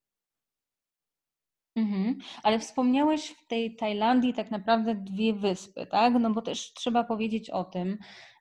Mhm. 1.82 2.18
Ale 2.44 2.60
wspomniałeś 2.60 3.28
w 3.28 3.48
tej 3.48 3.76
Tajlandii 3.76 4.34
tak 4.34 4.52
naprawdę 4.52 4.96
dwie 4.96 5.34
wyspy, 5.34 5.86
tak? 5.86 6.14
No 6.20 6.32
bo 6.32 6.42
też 6.42 6.74
trzeba 6.74 7.04
powiedzieć 7.04 7.50
o 7.50 7.64
tym, 7.64 7.98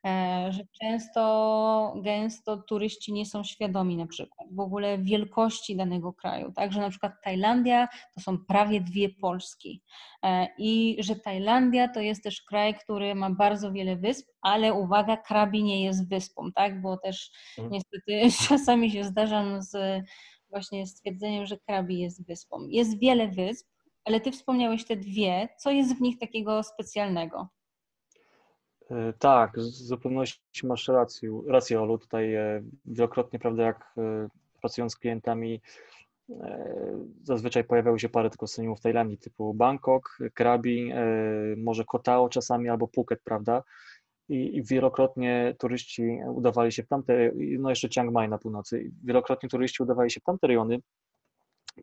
e, 0.06 0.48
że 0.52 0.62
często, 0.82 1.94
gęsto 1.96 2.56
turyści 2.56 3.12
nie 3.12 3.26
są 3.26 3.44
świadomi 3.44 3.96
na 3.96 4.06
przykład 4.06 4.48
w 4.54 4.60
ogóle 4.60 4.98
wielkości 4.98 5.76
danego 5.76 6.12
kraju, 6.12 6.52
tak? 6.52 6.72
Że 6.72 6.80
na 6.80 6.90
przykład 6.90 7.12
Tajlandia 7.24 7.88
to 8.14 8.20
są 8.20 8.38
prawie 8.38 8.80
dwie 8.80 9.08
Polski 9.08 9.82
e, 10.22 10.46
i 10.58 10.96
że 10.98 11.16
Tajlandia 11.16 11.88
to 11.88 12.00
jest 12.00 12.22
też 12.22 12.42
kraj, 12.42 12.74
który 12.74 13.14
ma 13.14 13.30
bardzo 13.30 13.72
wiele 13.72 13.96
wysp, 13.96 14.30
ale 14.42 14.74
uwaga, 14.74 15.16
Krabi 15.16 15.62
nie 15.62 15.84
jest 15.84 16.08
wyspą, 16.08 16.52
tak? 16.52 16.82
Bo 16.82 16.96
też 16.96 17.30
mhm. 17.58 17.72
niestety 17.72 18.20
czasami 18.48 18.90
się 18.90 19.04
zdarzam 19.04 19.62
z 19.62 19.76
właśnie 20.50 20.86
stwierdzeniem, 20.86 21.46
że 21.46 21.58
Krabi 21.58 21.98
jest 21.98 22.26
wyspą. 22.26 22.66
Jest 22.68 22.98
wiele 22.98 23.28
wysp, 23.28 23.68
ale 24.04 24.20
ty 24.20 24.32
wspomniałeś 24.32 24.84
te 24.84 24.96
dwie. 24.96 25.48
Co 25.58 25.70
jest 25.70 25.96
w 25.96 26.00
nich 26.00 26.18
takiego 26.18 26.62
specjalnego? 26.62 27.48
E, 28.90 29.12
tak, 29.18 29.60
z 29.60 29.86
zupełności 29.86 30.66
masz 30.66 30.88
rację, 30.88 31.42
rację 31.48 31.80
Olu. 31.80 31.98
Tutaj 31.98 32.34
e, 32.34 32.62
wielokrotnie, 32.84 33.38
prawda, 33.38 33.62
jak 33.62 33.92
e, 33.98 34.28
pracując 34.60 34.92
z 34.92 34.96
klientami, 34.96 35.60
zazwyczaj 37.22 37.64
pojawiały 37.64 38.00
się 38.00 38.08
parę 38.08 38.30
tylko 38.30 38.46
synonimów 38.46 38.78
w 38.78 38.82
Tajlandii, 38.82 39.18
typu 39.18 39.54
Bangkok, 39.54 40.18
Krabi, 40.34 40.92
może 41.56 41.84
Kotao 41.84 42.28
czasami 42.28 42.68
albo 42.68 42.86
Phuket, 42.86 43.20
prawda? 43.24 43.62
I, 44.30 44.62
wielokrotnie 44.62 45.54
turyści 45.58 46.18
udawali 46.34 46.72
się 46.72 46.82
w 46.82 46.88
tamte, 46.88 47.30
no 47.58 47.70
jeszcze 47.70 47.88
Chiang 47.88 48.12
Mai 48.12 48.28
na 48.28 48.38
północy, 48.38 48.90
wielokrotnie 49.04 49.48
turyści 49.48 49.82
udawali 49.82 50.10
się 50.10 50.20
w 50.20 50.24
tamte 50.24 50.46
rejony, 50.46 50.78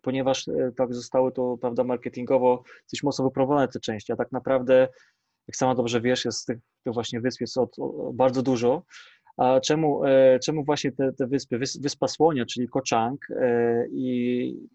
ponieważ 0.02 0.48
e, 0.48 0.72
tak 0.78 0.94
zostały 0.94 1.32
to, 1.32 1.58
prawda, 1.62 1.84
marketingowo 1.84 2.64
coś 2.86 3.04
mocno 3.04 3.26
wyprowadzone 3.26 3.68
te 3.68 3.80
części, 3.80 4.14
a 4.14 4.16
tak 4.16 4.32
naprawdę, 4.32 4.88
jak 5.48 5.56
sama 5.56 5.76
dobrze 5.76 6.02
wiesz, 6.02 6.26
jest 6.26 6.46
tych, 6.46 6.58
tych 6.84 6.94
właśnie 6.94 7.22
wysp 7.22 7.42
jest 7.42 7.58
od, 7.58 7.76
bardzo 8.14 8.44
dużo. 8.44 8.84
A 9.38 9.60
czemu, 9.60 10.06
e, 10.06 10.40
czemu 10.40 10.64
właśnie 10.64 10.92
te, 10.92 11.14
te 11.14 11.28
wyspy? 11.28 11.58
Wyspa 11.58 12.08
Słonia, 12.08 12.46
czyli 12.46 12.68
Kochang 12.68 13.28
e, 13.30 13.88
i, 13.92 14.68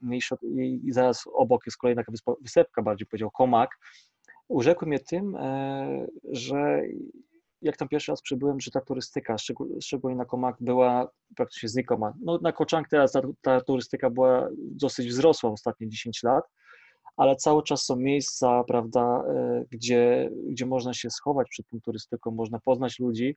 i, 0.53 0.93
zaraz 0.93 1.25
obok 1.33 1.67
jest 1.67 1.79
kolejna 1.79 2.03
wyspa, 2.09 2.33
wysepka, 2.41 2.83
bardziej 2.83 3.07
powiedział, 3.07 3.31
Komak, 3.31 3.71
urzekły 4.49 4.89
mnie 4.89 4.99
tym, 4.99 5.37
że 6.33 6.83
jak 7.63 7.77
tam 7.77 7.89
pierwszy 7.89 8.13
raz 8.13 8.23
przybyłem, 8.23 8.61
że 8.61 8.71
ta 8.71 8.81
turystyka, 8.81 9.37
szczególnie 9.81 10.17
na 10.17 10.25
Komak, 10.25 10.57
była 10.61 11.11
praktycznie 11.37 11.69
znikoma. 11.69 12.13
No, 12.21 12.39
na 12.43 12.53
Koczang 12.53 12.89
teraz 12.89 13.13
ta, 13.13 13.21
ta 13.41 13.61
turystyka 13.61 14.11
była 14.11 14.49
dosyć 14.57 15.09
wzrosła 15.09 15.51
w 15.51 15.53
ostatnie 15.53 15.89
10 15.89 16.23
lat, 16.23 16.45
ale 17.17 17.37
cały 17.37 17.63
czas 17.63 17.83
są 17.83 17.97
miejsca, 17.97 18.65
prawda, 18.65 19.25
e, 19.29 19.65
gdzie, 19.71 20.31
gdzie 20.49 20.67
można 20.67 20.95
się 20.95 21.11
schować 21.11 21.49
przed 21.51 21.69
tą 21.69 21.81
turystyką, 21.81 22.31
można 22.31 22.59
poznać 22.61 22.99
ludzi, 22.99 23.37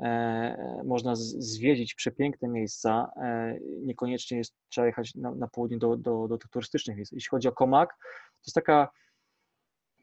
e, 0.00 0.82
można 0.84 1.12
zwiedzić 1.16 1.94
przepiękne 1.94 2.48
miejsca, 2.48 3.10
e, 3.16 3.58
niekoniecznie 3.82 4.38
jest, 4.38 4.54
trzeba 4.68 4.86
jechać 4.86 5.14
na, 5.14 5.34
na 5.34 5.48
południe 5.48 5.78
do, 5.78 5.96
do, 5.96 6.28
do 6.28 6.38
tych 6.38 6.50
turystycznych 6.50 6.96
miejsc. 6.96 7.12
Jeśli 7.12 7.28
chodzi 7.28 7.48
o 7.48 7.52
Komak, 7.52 7.88
to 7.98 8.42
jest 8.46 8.54
taka 8.54 8.88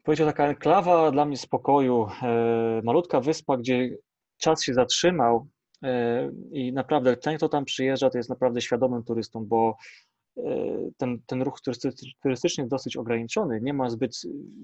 powiedział, 0.04 0.26
taka 0.26 0.46
enklawa 0.46 1.10
dla 1.10 1.24
mnie 1.24 1.36
spokoju, 1.36 2.06
e, 2.22 2.80
malutka 2.84 3.20
wyspa, 3.20 3.56
gdzie 3.56 3.96
czas 4.38 4.62
się 4.62 4.74
zatrzymał 4.74 5.46
e, 5.82 6.30
i 6.52 6.72
naprawdę 6.72 7.16
ten, 7.16 7.36
kto 7.36 7.48
tam 7.48 7.64
przyjeżdża, 7.64 8.10
to 8.10 8.18
jest 8.18 8.30
naprawdę 8.30 8.60
świadomym 8.60 9.04
turystą, 9.04 9.44
bo 9.44 9.76
e, 10.36 10.42
ten, 10.96 11.18
ten 11.26 11.42
ruch 11.42 11.60
turystyczny 12.22 12.62
jest 12.62 12.70
dosyć 12.70 12.96
ograniczony, 12.96 13.60
nie 13.62 13.74
ma 13.74 13.90
zbyt 13.90 14.12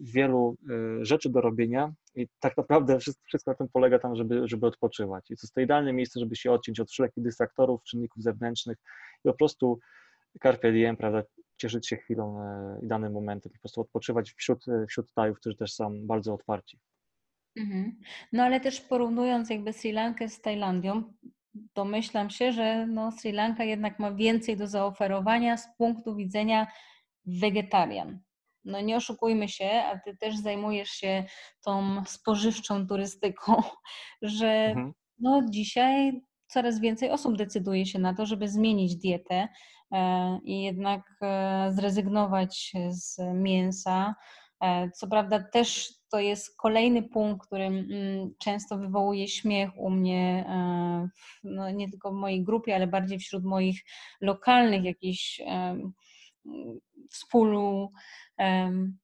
wielu 0.02 0.56
rzeczy 1.00 1.30
do 1.30 1.40
robienia 1.40 1.92
i 2.14 2.28
tak 2.40 2.56
naprawdę 2.56 2.98
wszystko, 2.98 3.50
na 3.50 3.54
tym 3.54 3.68
polega 3.72 3.98
tam, 3.98 4.16
żeby, 4.16 4.48
żeby 4.48 4.66
odpoczywać. 4.66 5.30
I 5.30 5.36
to 5.36 5.40
jest 5.42 5.54
to 5.54 5.60
idealne 5.60 5.92
miejsce, 5.92 6.20
żeby 6.20 6.36
się 6.36 6.52
odciąć 6.52 6.80
od 6.80 6.90
wszelkich 6.90 7.24
dystraktorów, 7.24 7.82
czynników 7.84 8.22
zewnętrznych 8.22 8.78
i 9.24 9.28
po 9.28 9.34
prostu 9.34 9.80
carpe 10.42 10.72
diem, 10.72 10.96
prawda, 10.96 11.22
cieszyć 11.56 11.88
się 11.88 11.96
chwilą 11.96 12.42
e, 12.42 12.78
i 12.82 12.86
danym 12.86 13.12
momentem, 13.12 13.52
po 13.52 13.58
prostu 13.58 13.80
odpoczywać 13.80 14.32
wśród, 14.32 14.68
e, 14.68 14.86
wśród 14.86 15.12
Tajów, 15.12 15.38
którzy 15.38 15.56
też 15.56 15.72
są 15.72 16.06
bardzo 16.06 16.34
otwarci. 16.34 16.78
Mhm. 17.56 17.96
No 18.32 18.42
ale 18.42 18.60
też 18.60 18.80
porównując 18.80 19.50
jakby 19.50 19.72
Sri 19.72 19.92
Lankę 19.92 20.28
z 20.28 20.40
Tajlandią, 20.40 21.12
domyślam 21.54 22.30
się, 22.30 22.52
że 22.52 22.86
no 22.86 23.12
Sri 23.12 23.32
Lanka 23.32 23.64
jednak 23.64 23.98
ma 23.98 24.12
więcej 24.12 24.56
do 24.56 24.66
zaoferowania 24.66 25.56
z 25.56 25.76
punktu 25.76 26.16
widzenia 26.16 26.66
wegetarian. 27.26 28.20
No 28.64 28.80
nie 28.80 28.96
oszukujmy 28.96 29.48
się, 29.48 29.70
a 29.70 29.98
ty 29.98 30.16
też 30.16 30.36
zajmujesz 30.36 30.90
się 30.90 31.24
tą 31.64 32.04
spożywczą 32.04 32.86
turystyką, 32.86 33.62
że 34.22 34.46
mhm. 34.46 34.92
no 35.18 35.42
dzisiaj 35.50 36.20
coraz 36.50 36.80
więcej 36.80 37.10
osób 37.10 37.36
decyduje 37.36 37.86
się 37.86 37.98
na 37.98 38.14
to, 38.14 38.26
żeby 38.26 38.48
zmienić 38.48 38.96
dietę, 38.96 39.48
E, 39.92 40.38
i 40.44 40.62
jednak 40.62 41.02
e, 41.22 41.70
zrezygnować 41.72 42.72
z 42.88 43.18
mięsa. 43.34 44.14
E, 44.60 44.90
co 44.90 45.08
prawda 45.08 45.42
też 45.52 45.94
to 46.10 46.20
jest 46.20 46.56
kolejny 46.56 47.02
punkt, 47.02 47.46
który 47.46 47.64
mm, 47.64 48.34
często 48.38 48.78
wywołuje 48.78 49.28
śmiech 49.28 49.70
u 49.76 49.90
mnie, 49.90 50.44
no 51.44 51.70
nie 51.70 51.90
tylko 51.90 52.10
w 52.10 52.14
mojej 52.14 52.44
grupie, 52.44 52.74
ale 52.74 52.86
bardziej 52.86 53.18
wśród 53.18 53.44
moich 53.44 53.80
lokalnych 54.20 54.84
jakichś 54.84 55.40
współprzewodników, 57.10 58.00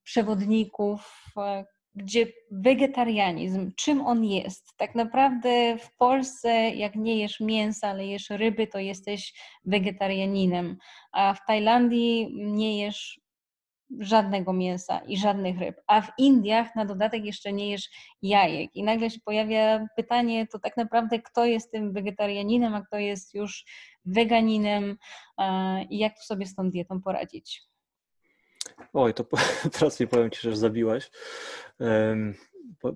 przewodników, 0.04 1.34
gdzie 1.96 2.26
wegetarianizm, 2.50 3.72
czym 3.76 4.00
on 4.06 4.24
jest? 4.24 4.76
Tak 4.76 4.94
naprawdę 4.94 5.78
w 5.78 5.96
Polsce, 5.96 6.50
jak 6.70 6.94
nie 6.96 7.16
jesz 7.16 7.40
mięsa, 7.40 7.88
ale 7.88 8.06
jesz 8.06 8.30
ryby, 8.30 8.66
to 8.66 8.78
jesteś 8.78 9.34
wegetarianinem, 9.64 10.76
a 11.12 11.34
w 11.34 11.46
Tajlandii 11.46 12.28
nie 12.36 12.78
jesz 12.78 13.20
żadnego 13.98 14.52
mięsa 14.52 14.98
i 14.98 15.16
żadnych 15.16 15.58
ryb, 15.58 15.76
a 15.86 16.00
w 16.00 16.10
Indiach 16.18 16.74
na 16.74 16.84
dodatek 16.84 17.24
jeszcze 17.24 17.52
nie 17.52 17.70
jesz 17.70 17.90
jajek. 18.22 18.70
I 18.74 18.82
nagle 18.82 19.10
się 19.10 19.20
pojawia 19.24 19.86
pytanie, 19.96 20.46
to 20.46 20.58
tak 20.58 20.76
naprawdę 20.76 21.22
kto 21.22 21.44
jest 21.44 21.72
tym 21.72 21.92
wegetarianinem, 21.92 22.74
a 22.74 22.82
kto 22.82 22.98
jest 22.98 23.34
już 23.34 23.64
weganinem 24.04 24.96
i 25.90 25.98
jak 25.98 26.18
sobie 26.18 26.46
z 26.46 26.54
tą 26.54 26.70
dietą 26.70 27.02
poradzić? 27.02 27.62
Oj, 28.92 29.14
to 29.14 29.24
teraz 29.78 30.00
mi 30.00 30.06
powiem 30.06 30.30
Ci, 30.30 30.40
że 30.42 30.56
zabiłaś. 30.56 31.10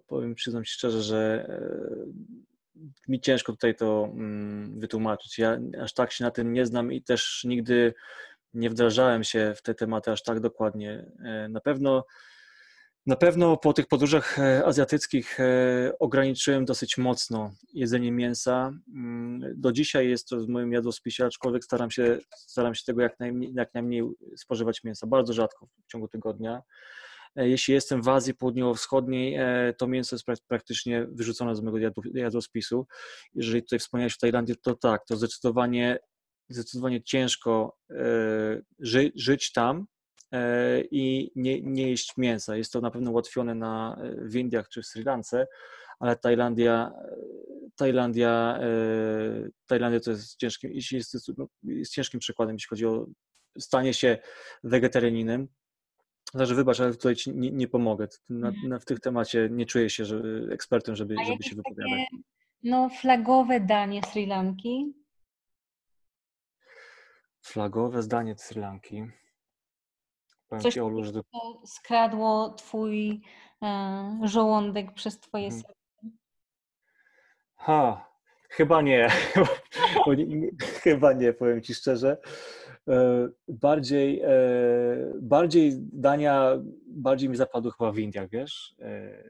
powiem, 0.07 0.35
przyznam 0.35 0.65
Ci 0.65 0.73
szczerze, 0.73 1.03
że 1.03 1.47
e, 1.49 2.81
mi 3.09 3.21
ciężko 3.21 3.53
tutaj 3.53 3.75
to 3.75 4.09
mm, 4.13 4.81
wytłumaczyć. 4.81 5.39
Ja 5.39 5.59
aż 5.83 5.95
tak 5.95 6.13
się 6.13 6.25
na 6.25 6.31
tym 6.31 6.53
nie 6.53 6.67
znam 6.67 6.93
i 6.93 7.03
też 7.03 7.45
nigdy 7.45 7.95
nie 8.55 8.71
wdrażałem 8.71 9.25
się 9.25 9.53
w 9.57 9.63
te 9.63 9.75
tematy 9.75 10.11
aż 10.11 10.23
tak 10.23 10.41
dokładnie. 10.41 11.07
E, 11.25 11.49
na 11.49 11.61
pewno, 11.61 12.05
na 13.07 13.16
pewno 13.16 13.57
po 13.57 13.73
tych 13.73 13.87
podróżach 13.87 14.38
e, 14.38 14.66
azjatyckich 14.66 15.40
e, 15.40 15.92
ograniczyłem 15.99 16.64
dosyć 16.64 16.99
mocno 16.99 17.50
jedzenie 17.75 18.12
mięsa. 18.12 18.73
Mm, 18.95 19.52
do 19.57 19.73
dzisiaj 19.73 20.09
jest 20.09 20.28
to 20.28 20.40
w 20.40 20.49
moim 20.49 20.73
jadłospisie, 20.73 21.25
aczkolwiek 21.25 21.64
staram 21.64 21.90
się, 21.90 22.19
staram 22.37 22.75
się 22.75 22.83
tego 22.87 23.02
jak 23.02 23.21
najmniej, 23.21 23.52
jak 23.54 23.75
najmniej 23.75 24.02
spożywać 24.37 24.85
mięsa. 24.85 25.07
Bardzo 25.07 25.33
rzadko 25.33 25.66
w 25.66 25.92
ciągu 25.92 26.09
tygodnia. 26.09 26.62
Jeśli 27.37 27.75
jestem 27.75 28.02
w 28.02 28.09
Azji 28.09 28.35
Południowo-Wschodniej, 28.35 29.38
to 29.78 29.87
mięso 29.87 30.16
jest 30.16 30.47
praktycznie 30.49 31.07
wyrzucone 31.11 31.57
z 31.57 31.61
mojego 31.61 31.92
jadłospisu. 32.14 32.87
Jeżeli 33.35 33.62
tutaj 33.62 33.78
wspomniałeś 33.78 34.14
o 34.14 34.21
Tajlandii, 34.21 34.54
to 34.62 34.75
tak, 34.75 35.04
to 35.07 35.16
zdecydowanie 35.16 35.99
zdecydowanie 36.50 37.02
ciężko 37.02 37.76
e, 37.90 37.95
ży, 38.78 39.12
żyć 39.14 39.52
tam 39.52 39.78
e, 39.78 39.85
i 40.91 41.31
nie, 41.37 41.63
nie 41.63 41.91
jeść 41.91 42.17
mięsa. 42.17 42.57
Jest 42.57 42.73
to 42.73 42.81
na 42.81 42.91
pewno 42.91 43.11
ułatwione 43.11 43.55
na, 43.55 44.01
w 44.19 44.37
Indiach 44.37 44.69
czy 44.69 44.83
w 44.83 44.87
Sri 44.87 45.03
Lance, 45.03 45.47
ale 46.01 46.17
Tajlandia, 46.17 46.93
Tajlandia, 47.77 48.59
e, 48.61 48.69
Tajlandia 49.67 50.01
to 50.01 50.11
jest 50.11 50.37
ciężkim, 50.37 50.71
jest, 50.93 51.33
no, 51.39 51.47
jest 51.63 51.93
ciężkim 51.93 52.21
przykładem, 52.21 52.57
jeśli 52.57 52.69
chodzi 52.69 52.87
o 52.87 53.07
stanie 53.59 53.95
się 53.95 54.19
wegetarianinem. 54.65 55.49
Znaczy, 56.35 56.55
wybacz, 56.55 56.81
ale 56.81 56.93
tutaj 56.93 57.17
ci 57.17 57.37
nie, 57.37 57.51
nie 57.51 57.69
pomogę. 57.69 58.09
Na, 58.29 58.49
mhm. 58.49 58.69
na, 58.69 58.79
w 58.79 58.85
tych 58.85 59.01
temacie 59.01 59.49
nie 59.51 59.67
czuję 59.67 59.91
się 59.91 60.05
że, 60.05 60.23
ekspertem, 60.51 60.97
żeby, 60.97 61.15
żeby 61.27 61.43
się 61.43 61.57
wypowiadać. 61.57 61.91
Takie, 62.11 62.23
no, 62.63 62.89
flagowe 62.89 63.61
danie 63.61 64.03
Sri 64.03 64.27
Lanki? 64.27 64.95
Flagowe 67.43 68.03
zdanie 68.03 68.35
Sri 68.39 68.61
Lanki. 68.61 69.07
Powiem 70.50 70.62
Coś, 70.62 70.75
ci, 70.75 70.80
Olu, 70.80 71.04
że... 71.04 71.12
skradło 71.64 72.50
twój 72.50 73.23
e, 73.62 74.21
żołądek 74.25 74.95
przez 74.95 75.21
twoje 75.21 75.49
hmm. 75.49 75.62
serce? 75.62 75.80
Ha, 77.57 78.11
chyba 78.49 78.83
nie. 78.88 79.09
chyba 80.83 81.12
nie, 81.12 81.33
powiem 81.33 81.62
ci 81.62 81.75
szczerze. 81.75 82.19
E, 82.88 83.28
bardziej, 83.49 84.21
e, 84.21 84.30
bardziej 85.23 85.73
dania, 85.92 86.59
bardziej 86.87 87.28
mi 87.28 87.37
zapadły 87.37 87.73
chyba 87.73 87.92
w 87.92 87.99
Indiach, 87.99 88.28
wiesz? 88.30 88.75
E, 88.80 89.25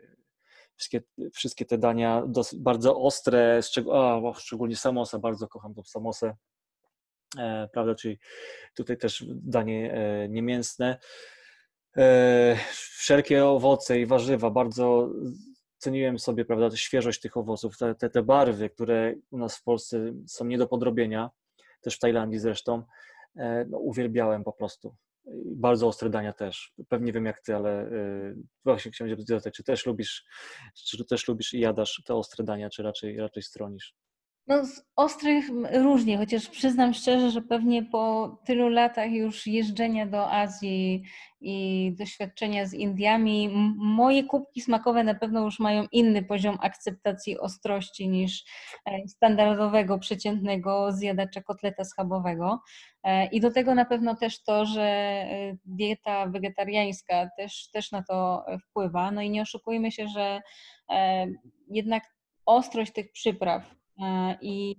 wszystkie, 0.77 1.03
wszystkie 1.33 1.65
te 1.65 1.79
dania 1.79 2.23
dosyć, 2.27 2.59
bardzo 2.59 3.01
ostre, 3.01 3.63
szczeg 3.63 3.85
a, 3.93 4.21
szczególnie 4.35 4.77
samosa, 4.77 5.19
bardzo 5.19 5.49
kocham 5.49 5.75
tą 5.75 5.83
samosę. 5.85 6.37
E, 7.39 7.69
prawda, 7.73 7.95
czyli 7.95 8.19
tutaj 8.75 8.97
też 8.97 9.25
danie 9.29 9.93
e, 9.93 10.29
niemięsne. 10.29 10.99
E, 11.97 12.57
wszelkie 12.73 13.47
owoce 13.47 14.01
i 14.01 14.07
warzywa, 14.07 14.51
bardzo 14.51 15.11
ceniłem 15.79 16.19
sobie, 16.19 16.45
prawda, 16.45 16.77
świeżość 16.77 17.21
tych 17.21 17.37
owoców, 17.37 17.79
te, 17.79 17.95
te, 17.95 18.11
te 18.11 18.23
barwy, 18.23 18.71
które 18.71 19.15
u 19.31 19.39
nas 19.39 19.57
w 19.57 19.63
Polsce 19.63 20.13
są 20.27 20.45
nie 20.45 20.59
do 20.59 20.67
podrobienia, 20.67 21.31
też 21.81 21.97
w 21.97 21.99
Tajlandii 21.99 22.39
zresztą, 22.39 22.83
no, 23.69 23.79
uwielbiałem 23.79 24.45
po 24.45 24.53
prostu. 24.53 24.97
Bardzo 25.45 25.87
ostre 25.87 26.11
dania 26.11 26.33
też. 26.33 26.73
Pewnie 26.89 27.13
wiem 27.13 27.27
jak 27.27 27.41
ty, 27.41 27.57
ale 27.57 27.91
właśnie 28.65 28.91
chciałem 28.91 29.17
zapytać, 29.27 29.55
czy 29.55 29.65
też 29.65 29.87
lubisz, 29.87 30.25
czy 30.75 31.05
też 31.05 31.29
lubisz 31.29 31.53
i 31.53 31.61
jadasz 31.61 32.03
te 32.05 32.15
ostre 32.15 32.45
dania, 32.45 32.71
czy 32.71 32.83
raczej, 32.83 33.17
raczej 33.17 33.43
stronisz? 33.43 33.95
No 34.51 34.65
z 34.65 34.83
ostrych 34.97 35.45
różnie, 35.73 36.19
chociaż 36.19 36.49
przyznam 36.49 36.95
szczerze, 36.95 37.31
że 37.31 37.43
pewnie 37.43 37.83
po 37.83 38.37
tylu 38.45 38.69
latach 38.69 39.11
już 39.11 39.47
jeżdżenia 39.47 40.07
do 40.07 40.33
Azji 40.33 41.03
i 41.41 41.93
doświadczenia 41.99 42.67
z 42.67 42.75
Indiami, 42.75 43.51
moje 43.77 44.25
kubki 44.25 44.61
smakowe 44.61 45.05
na 45.05 45.15
pewno 45.15 45.45
już 45.45 45.59
mają 45.59 45.87
inny 45.93 46.23
poziom 46.23 46.59
akceptacji 46.61 47.39
ostrości 47.39 48.09
niż 48.09 48.45
e, 48.87 49.09
standardowego, 49.09 49.99
przeciętnego 49.99 50.93
zjadacza 50.93 51.43
kotleta 51.43 51.85
schabowego. 51.85 52.61
E, 53.05 53.27
I 53.27 53.41
do 53.41 53.51
tego 53.51 53.75
na 53.75 53.85
pewno 53.85 54.17
też 54.17 54.43
to, 54.43 54.67
że 54.67 54.83
e, 54.83 55.57
dieta 55.65 56.27
wegetariańska 56.27 57.29
też, 57.37 57.71
też 57.71 57.93
na 57.93 58.03
to 58.03 58.45
wpływa. 58.63 59.11
No 59.11 59.23
i 59.23 59.31
nie 59.31 59.43
oszukujmy 59.43 59.93
się, 59.93 60.09
że 60.09 60.41
jednak 61.69 62.05
ostrość 62.47 62.93
tych 62.93 63.13
przypraw, 63.13 63.80
I 64.43 64.77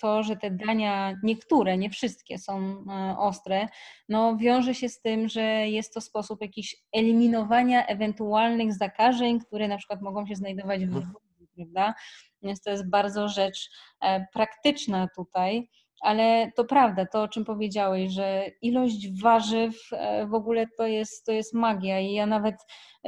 to, 0.00 0.22
że 0.22 0.36
te 0.36 0.50
dania, 0.50 1.16
niektóre, 1.22 1.78
nie 1.78 1.90
wszystkie 1.90 2.38
są 2.38 2.84
e, 2.90 3.18
ostre, 3.18 3.68
no 4.08 4.36
wiąże 4.36 4.74
się 4.74 4.88
z 4.88 5.00
tym, 5.00 5.28
że 5.28 5.42
jest 5.68 5.94
to 5.94 6.00
sposób 6.00 6.40
jakiś 6.40 6.76
eliminowania 6.92 7.86
ewentualnych 7.86 8.74
zakażeń, 8.74 9.40
które 9.40 9.68
na 9.68 9.76
przykład 9.76 10.02
mogą 10.02 10.26
się 10.26 10.34
znajdować 10.34 10.86
w 10.86 10.90
wodzie, 10.90 11.46
prawda? 11.56 11.94
Więc 12.42 12.62
to 12.62 12.70
jest 12.70 12.90
bardzo 12.90 13.28
rzecz 13.28 13.70
e, 14.00 14.26
praktyczna 14.32 15.08
tutaj 15.16 15.68
ale 16.00 16.52
to 16.56 16.64
prawda, 16.64 17.06
to 17.06 17.22
o 17.22 17.28
czym 17.28 17.44
powiedziałeś, 17.44 18.12
że 18.12 18.44
ilość 18.62 19.22
warzyw 19.22 19.74
e, 19.92 20.26
w 20.26 20.34
ogóle 20.34 20.66
to 20.78 20.86
jest, 20.86 21.26
to 21.26 21.32
jest 21.32 21.54
magia. 21.54 22.00
I 22.00 22.12
ja 22.12 22.26
nawet 22.26 22.54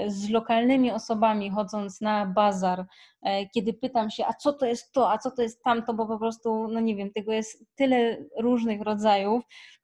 z 0.06 0.30
lokalnymi 0.30 0.90
osobami 0.90 1.50
chodząc 1.50 2.00
na 2.00 2.26
bazar, 2.26 2.86
e, 3.22 3.46
kiedy 3.46 3.72
pytam 3.72 4.10
się, 4.10 4.26
a 4.26 4.32
co 4.32 4.52
to 4.52 4.66
jest 4.66 4.92
to, 4.92 5.12
a 5.12 5.18
co 5.18 5.30
to 5.30 5.42
jest 5.42 5.62
tamto, 5.62 5.94
bo 5.94 6.06
po 6.06 6.18
prostu, 6.18 6.68
no 6.68 6.80
nie 6.80 6.96
wiem, 6.96 7.10
tego 7.12 7.32
jest 7.32 7.64
tyle 7.76 8.24
różnych 8.38 8.80
rodzajów, 8.80 9.42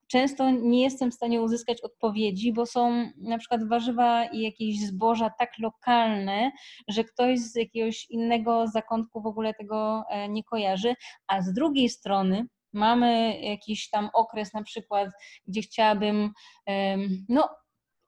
często 0.09 0.51
nie 0.51 0.83
jestem 0.83 1.11
w 1.11 1.15
stanie 1.15 1.43
uzyskać 1.43 1.83
odpowiedzi, 1.83 2.53
bo 2.53 2.67
są 2.67 3.11
na 3.17 3.39
przykład 3.39 3.69
warzywa 3.69 4.25
i 4.25 4.41
jakieś 4.41 4.81
zboża 4.87 5.31
tak 5.39 5.51
lokalne, 5.59 6.51
że 6.89 7.05
ktoś 7.05 7.39
z 7.39 7.55
jakiegoś 7.55 8.07
innego 8.11 8.67
zakątku 8.67 9.23
w 9.23 9.27
ogóle 9.27 9.55
tego 9.55 10.03
e, 10.11 10.29
nie 10.29 10.45
kojarzy, 10.45 10.95
a 11.27 11.43
z 11.43 11.53
drugiej 11.53 11.89
strony 11.89 12.47
mamy 12.73 13.41
jakiś 13.41 13.91
tam 13.91 14.11
okres 14.15 14.55
na 14.55 14.63
przykład, 14.63 15.11
gdzie 15.47 15.63
chciałabym 15.63 16.33
no, 17.29 17.49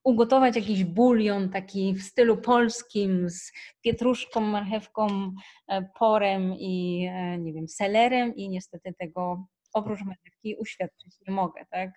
ugotować 0.05 0.57
jakiś 0.57 0.85
bulion 0.85 1.49
taki 1.51 1.94
w 1.94 2.03
stylu 2.03 2.37
polskim 2.37 3.31
z 3.31 3.53
pietruszką, 3.81 4.40
marchewką, 4.40 5.33
e, 5.68 5.83
porem 5.99 6.55
i 6.59 7.07
e, 7.11 7.38
nie 7.38 7.53
wiem, 7.53 7.68
selerem 7.68 8.35
i 8.35 8.49
niestety 8.49 8.94
tego 8.99 9.46
oprócz 9.73 10.01
marchewki 10.01 10.57
uświadczyć 10.57 11.16
nie 11.29 11.35
mogę, 11.35 11.66
tak? 11.70 11.90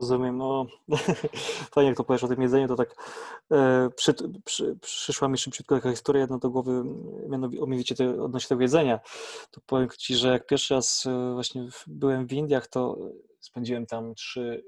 Rozumiem, 0.00 0.36
no 0.36 0.66
fajnie 1.74 1.88
jak 1.88 1.96
to 1.96 2.04
powiesz 2.04 2.24
o 2.24 2.28
tym 2.28 2.42
jedzeniu, 2.42 2.68
to 2.68 2.76
tak 2.76 2.94
e, 3.52 3.88
przy, 3.96 4.14
przy, 4.44 4.76
przyszła 4.80 5.28
mi 5.28 5.38
szybciutko 5.38 5.74
taka 5.74 5.90
historia 5.90 6.20
jedna 6.20 6.38
do 6.38 6.50
głowy, 6.50 6.84
mianowicie 7.28 7.94
te, 7.94 8.22
odnośnie 8.22 8.48
tego 8.48 8.62
jedzenia. 8.62 9.00
To 9.50 9.60
powiem 9.66 9.88
Ci, 9.98 10.14
że 10.14 10.28
jak 10.28 10.46
pierwszy 10.46 10.74
raz 10.74 11.06
e, 11.06 11.34
właśnie 11.34 11.68
byłem 11.86 12.26
w 12.26 12.32
Indiach, 12.32 12.66
to 12.66 12.98
spędziłem 13.40 13.86
tam 13.86 14.14
trzy, 14.14 14.64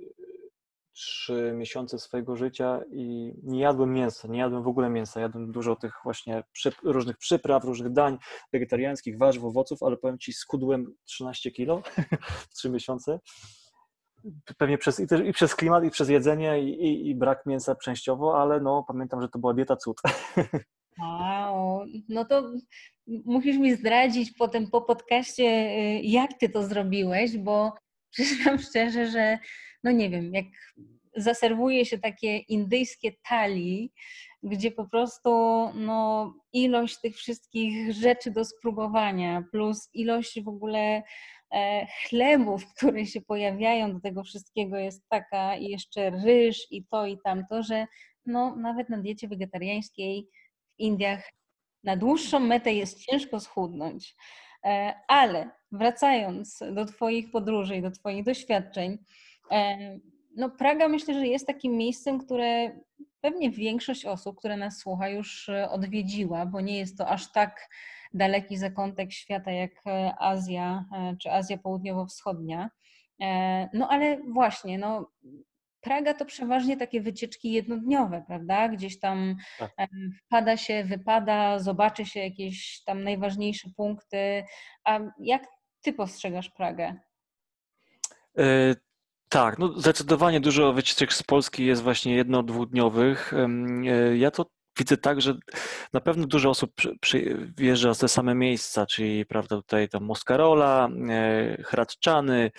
trzy 0.93 1.53
miesiące 1.57 1.99
swojego 1.99 2.37
życia 2.37 2.81
i 2.91 3.35
nie 3.43 3.61
jadłem 3.61 3.93
mięsa, 3.93 4.29
nie 4.29 4.39
jadłem 4.39 4.63
w 4.63 4.69
ogóle 4.69 4.91
mięsa, 4.91 5.21
jadłem 5.21 5.53
dużo 5.53 5.77
tych 5.77 5.93
właśnie 6.05 6.45
przy, 6.53 6.73
różnych 6.83 7.17
przypraw, 7.17 7.65
różnych 7.65 7.93
dań 7.93 8.19
wegetariańskich, 8.53 9.19
warzyw, 9.19 9.45
owoców, 9.45 9.83
ale 9.83 9.97
powiem 9.97 10.19
Ci, 10.19 10.33
skudłem 10.33 10.95
13 11.05 11.51
kilo 11.51 11.83
w 12.51 12.55
trzy 12.55 12.71
miesiące 12.71 13.21
pewnie 14.59 14.79
przez, 14.79 15.01
i, 15.01 15.07
też, 15.07 15.21
i, 15.27 15.33
przez 15.33 15.55
klimat, 15.55 15.85
i 15.85 15.91
przez 15.91 16.09
jedzenie, 16.09 16.63
i, 16.63 16.69
i, 16.69 17.09
i, 17.09 17.15
brak 17.15 17.47
mięsa 17.47 17.75
częściowo, 17.75 18.43
ale 18.43 18.61
no 18.61 18.85
pamiętam, 18.89 19.23
że 19.23 19.29
to 19.29 19.39
była 19.39 19.55
dieta 19.55 19.77
cud. 19.77 20.01
Wow, 21.03 21.85
no 22.09 22.25
to 22.25 22.53
musisz 23.07 23.57
mi 23.57 23.75
zdradzić 23.75 24.33
potem 24.39 24.71
po 24.71 24.83
podcaście, 24.83 25.45
y, 25.45 26.01
jak 26.03 26.35
ty 26.35 26.49
to 26.49 26.63
zrobiłeś, 26.63 27.39
bo 27.39 27.73
przyznam 28.13 28.59
szczerze, 28.59 29.07
że 29.07 29.39
no 29.85 29.91
nie 29.91 30.11
wiem, 30.11 30.35
jak 30.35 30.47
zaserwuje 31.17 31.85
się 31.85 31.99
takie 31.99 32.37
indyjskie 32.39 33.13
tali, 33.29 33.93
gdzie 34.43 34.71
po 34.71 34.89
prostu 34.89 35.31
no, 35.75 36.35
ilość 36.53 37.01
tych 37.01 37.17
wszystkich 37.17 37.93
rzeczy 37.93 38.31
do 38.31 38.45
spróbowania, 38.45 39.45
plus 39.51 39.89
ilość 39.95 40.43
w 40.43 40.49
ogóle 40.49 41.03
chlebów, 42.09 42.67
które 42.77 43.07
się 43.07 43.21
pojawiają 43.21 43.93
do 43.93 44.01
tego 44.01 44.25
wszystkiego 44.25 44.77
jest 44.77 45.09
taka, 45.09 45.57
i 45.57 45.69
jeszcze 45.69 46.11
ryż 46.11 46.67
i 46.71 46.85
to 46.85 47.07
i 47.07 47.19
tamto, 47.25 47.63
że 47.63 47.87
no, 48.27 48.57
nawet 48.57 48.89
na 48.89 48.99
diecie 48.99 49.29
wegetariańskiej 49.29 50.29
w 50.77 50.81
Indiach 50.81 51.33
na 51.85 51.97
dłuższą 51.97 52.41
metę 52.41 52.75
jest 52.75 53.05
ciężko 53.05 53.41
schudnąć. 53.41 54.15
E, 54.65 54.95
ale 55.09 55.51
wracając 55.73 56.61
do 56.73 56.85
Twoich 56.85 57.31
podróży 57.31 57.77
i 57.77 57.83
do 57.83 57.91
Twoich 57.91 58.25
doświadczeń, 58.25 58.99
e, 59.51 59.99
no 60.37 60.51
Praga 60.51 60.89
myślę, 60.89 61.15
że 61.15 61.27
jest 61.27 61.47
takim 61.47 61.77
miejscem, 61.77 62.19
które 62.19 62.81
pewnie 63.21 63.51
większość 63.51 64.05
osób, 64.05 64.39
które 64.39 64.57
nas 64.57 64.79
słucha, 64.79 65.09
już 65.09 65.49
e, 65.49 65.71
odwiedziła, 65.71 66.47
bo 66.47 66.61
nie 66.61 66.79
jest 66.79 66.99
to 66.99 67.09
aż 67.09 67.33
tak 67.33 67.69
daleki 68.15 68.57
zakątek 68.57 69.13
świata 69.13 69.51
jak 69.51 69.71
Azja 70.19 70.85
czy 71.23 71.33
Azja 71.33 71.59
Południowo-Wschodnia. 71.59 72.71
No 73.73 73.89
ale 73.89 74.19
właśnie, 74.33 74.79
no, 74.79 75.11
Praga 75.81 76.15
to 76.15 76.25
przeważnie 76.25 76.77
takie 76.77 77.01
wycieczki 77.01 77.53
jednodniowe, 77.53 78.25
prawda? 78.27 78.69
Gdzieś 78.69 79.01
tam 79.01 79.37
tak. 79.59 79.71
wpada 80.27 80.57
się, 80.57 80.85
wypada, 80.85 81.59
zobaczy 81.59 82.07
się 82.07 82.21
jakieś 82.21 82.83
tam 82.87 83.05
najważniejsze 83.05 83.69
punkty. 83.77 84.45
A 84.85 85.01
jak 85.21 85.47
ty 85.83 85.93
postrzegasz 85.93 86.51
Pragę? 86.51 86.95
E, 88.39 88.75
tak, 89.29 89.59
no 89.59 89.81
zdecydowanie 89.81 90.41
dużo 90.41 90.73
wycieczek 90.73 91.13
z 91.13 91.23
Polski 91.23 91.67
jest 91.67 91.83
właśnie 91.83 92.15
jedno, 92.15 92.43
dwudniowych. 92.43 93.33
E, 93.35 94.17
ja 94.17 94.31
to 94.31 94.47
widzę 94.79 94.97
tak, 94.97 95.21
że 95.21 95.35
na 95.93 96.01
pewno 96.01 96.27
dużo 96.27 96.51
osób 96.51 96.73
wjeżdża 97.57 97.95
z 97.95 97.99
te 97.99 98.09
same 98.09 98.35
miejsca, 98.35 98.87
czyli 98.87 99.27
prawda, 99.27 99.57
tutaj 99.57 99.89
tam 99.89 100.05
Moskarola, 100.05 100.89
e, 101.09 101.63
Hradczany, 101.63 102.51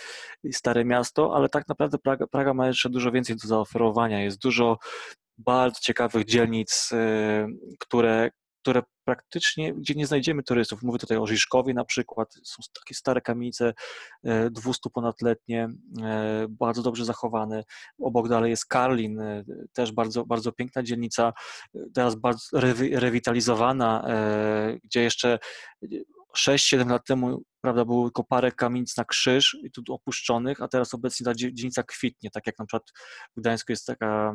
Stare 0.52 0.86
Miasto, 0.86 1.36
ale 1.36 1.50
tak 1.50 1.68
naprawdę 1.68 1.98
Praga, 1.98 2.28
Praga 2.28 2.54
ma 2.54 2.68
jeszcze 2.68 2.90
dużo 2.90 3.12
więcej 3.12 3.36
do 3.36 3.48
zaoferowania. 3.48 4.24
Jest 4.24 4.42
dużo 4.42 4.78
bardzo 5.38 5.80
ciekawych 5.82 6.26
dzielnic, 6.26 6.90
e, 6.94 7.48
które, 7.80 8.30
które 8.62 8.84
praktycznie, 9.04 9.74
gdzie 9.74 9.94
nie 9.94 10.08
znajdziemy 10.08 10.44
turystów. 10.44 10.84
Mówię 10.84 11.00
tutaj 11.00 11.18
o 11.18 11.28
Rzyszkowie 11.28 11.74
na 11.74 11.86
przykład, 11.86 12.34
są 12.44 12.64
takie 12.80 12.96
stare 12.96 13.22
kamienice, 13.22 13.74
200 14.52 14.72
e, 14.86 14.90
ponadletnie, 14.94 15.70
e, 16.04 16.46
bardzo 16.50 16.82
dobrze 16.82 17.06
zachowane. 17.06 17.64
Obok 18.02 18.30
dalej 18.30 18.50
jest 18.50 18.66
Karlin, 18.66 19.20
e, 19.20 19.44
też 19.74 19.92
bardzo, 19.92 20.26
bardzo 20.26 20.52
piękna 20.52 20.84
dzielnica, 20.84 21.34
teraz 21.94 22.16
bardzo 22.16 22.60
rewitalizowana, 22.92 24.08
gdzie 24.84 25.02
jeszcze 25.02 25.40
6-7 26.38 26.90
lat 26.90 27.06
temu 27.06 27.42
prawda, 27.62 27.86
było 27.86 28.04
tylko 28.06 28.24
parę 28.24 28.52
kamienic 28.52 28.98
na 28.98 29.06
krzyż 29.06 29.58
i 29.64 29.72
tu 29.72 29.94
opuszczonych, 29.94 30.62
a 30.62 30.68
teraz 30.68 30.94
obecnie 30.94 31.26
ta 31.26 31.34
dzielnica 31.36 31.84
kwitnie, 31.84 32.30
tak 32.30 32.48
jak 32.48 32.60
na 32.60 32.66
przykład 32.66 32.84
w 33.38 33.40
Gdańsku 33.40 33.72
jest 33.72 33.86
taka, 33.86 34.34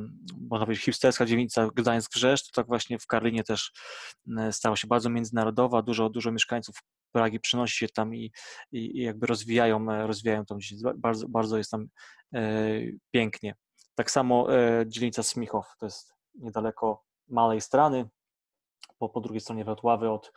można 0.50 0.66
powiedzieć, 0.66 0.84
hipsterska 0.84 1.26
dzielnica 1.26 1.68
Gdańsk-Rzesz, 1.74 2.42
to 2.42 2.50
tak 2.54 2.66
właśnie 2.66 2.98
w 2.98 3.06
Karlinie 3.06 3.44
też 3.44 3.72
e, 4.38 4.52
stała 4.52 4.76
się 4.76 4.86
bardzo 4.86 5.10
międzynarodowa, 5.10 5.82
dużo, 5.82 6.10
dużo 6.10 6.32
mieszkańców 6.32 6.76
Pragi 7.12 7.40
przenosi 7.40 7.76
się 7.76 7.88
tam 7.88 8.14
i, 8.14 8.32
i, 8.72 8.98
i 8.98 9.02
jakby 9.02 9.26
rozwijają, 9.26 9.90
e, 9.92 10.06
rozwijają 10.06 10.44
tą 10.44 10.58
dzielnicę, 10.58 10.92
bardzo, 10.96 11.28
bardzo 11.28 11.58
jest 11.58 11.70
tam 11.70 11.86
e, 12.34 12.60
pięknie. 13.10 13.54
Tak 13.94 14.10
samo 14.10 14.56
e, 14.56 14.84
dzielnica 14.86 15.22
Smichow, 15.22 15.66
to 15.78 15.86
jest 15.86 16.14
niedaleko 16.34 17.04
Malej 17.28 17.60
Strany, 17.60 18.08
po, 18.98 19.08
po 19.08 19.20
drugiej 19.20 19.40
stronie 19.40 19.64
Wrocławy 19.64 20.10
od 20.10 20.32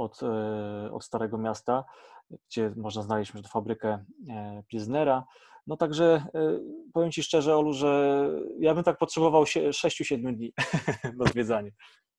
od, 0.00 0.22
e, 0.22 0.92
od 0.92 1.04
Starego 1.04 1.38
Miasta, 1.38 1.84
gdzie 2.30 2.72
można 2.76 3.02
znaleźć 3.02 3.34
już 3.34 3.46
fabrykę 3.46 4.04
e, 4.30 4.62
Pilsnera. 4.68 5.24
No 5.66 5.76
także 5.76 6.24
e, 6.34 6.58
powiem 6.92 7.10
Ci 7.10 7.22
szczerze, 7.22 7.56
Olu, 7.56 7.72
że 7.72 8.28
ja 8.58 8.74
bym 8.74 8.84
tak 8.84 8.98
potrzebował 8.98 9.44
6-7 9.44 10.34
dni 10.36 10.52
do 11.18 11.24
zwiedzania 11.24 11.70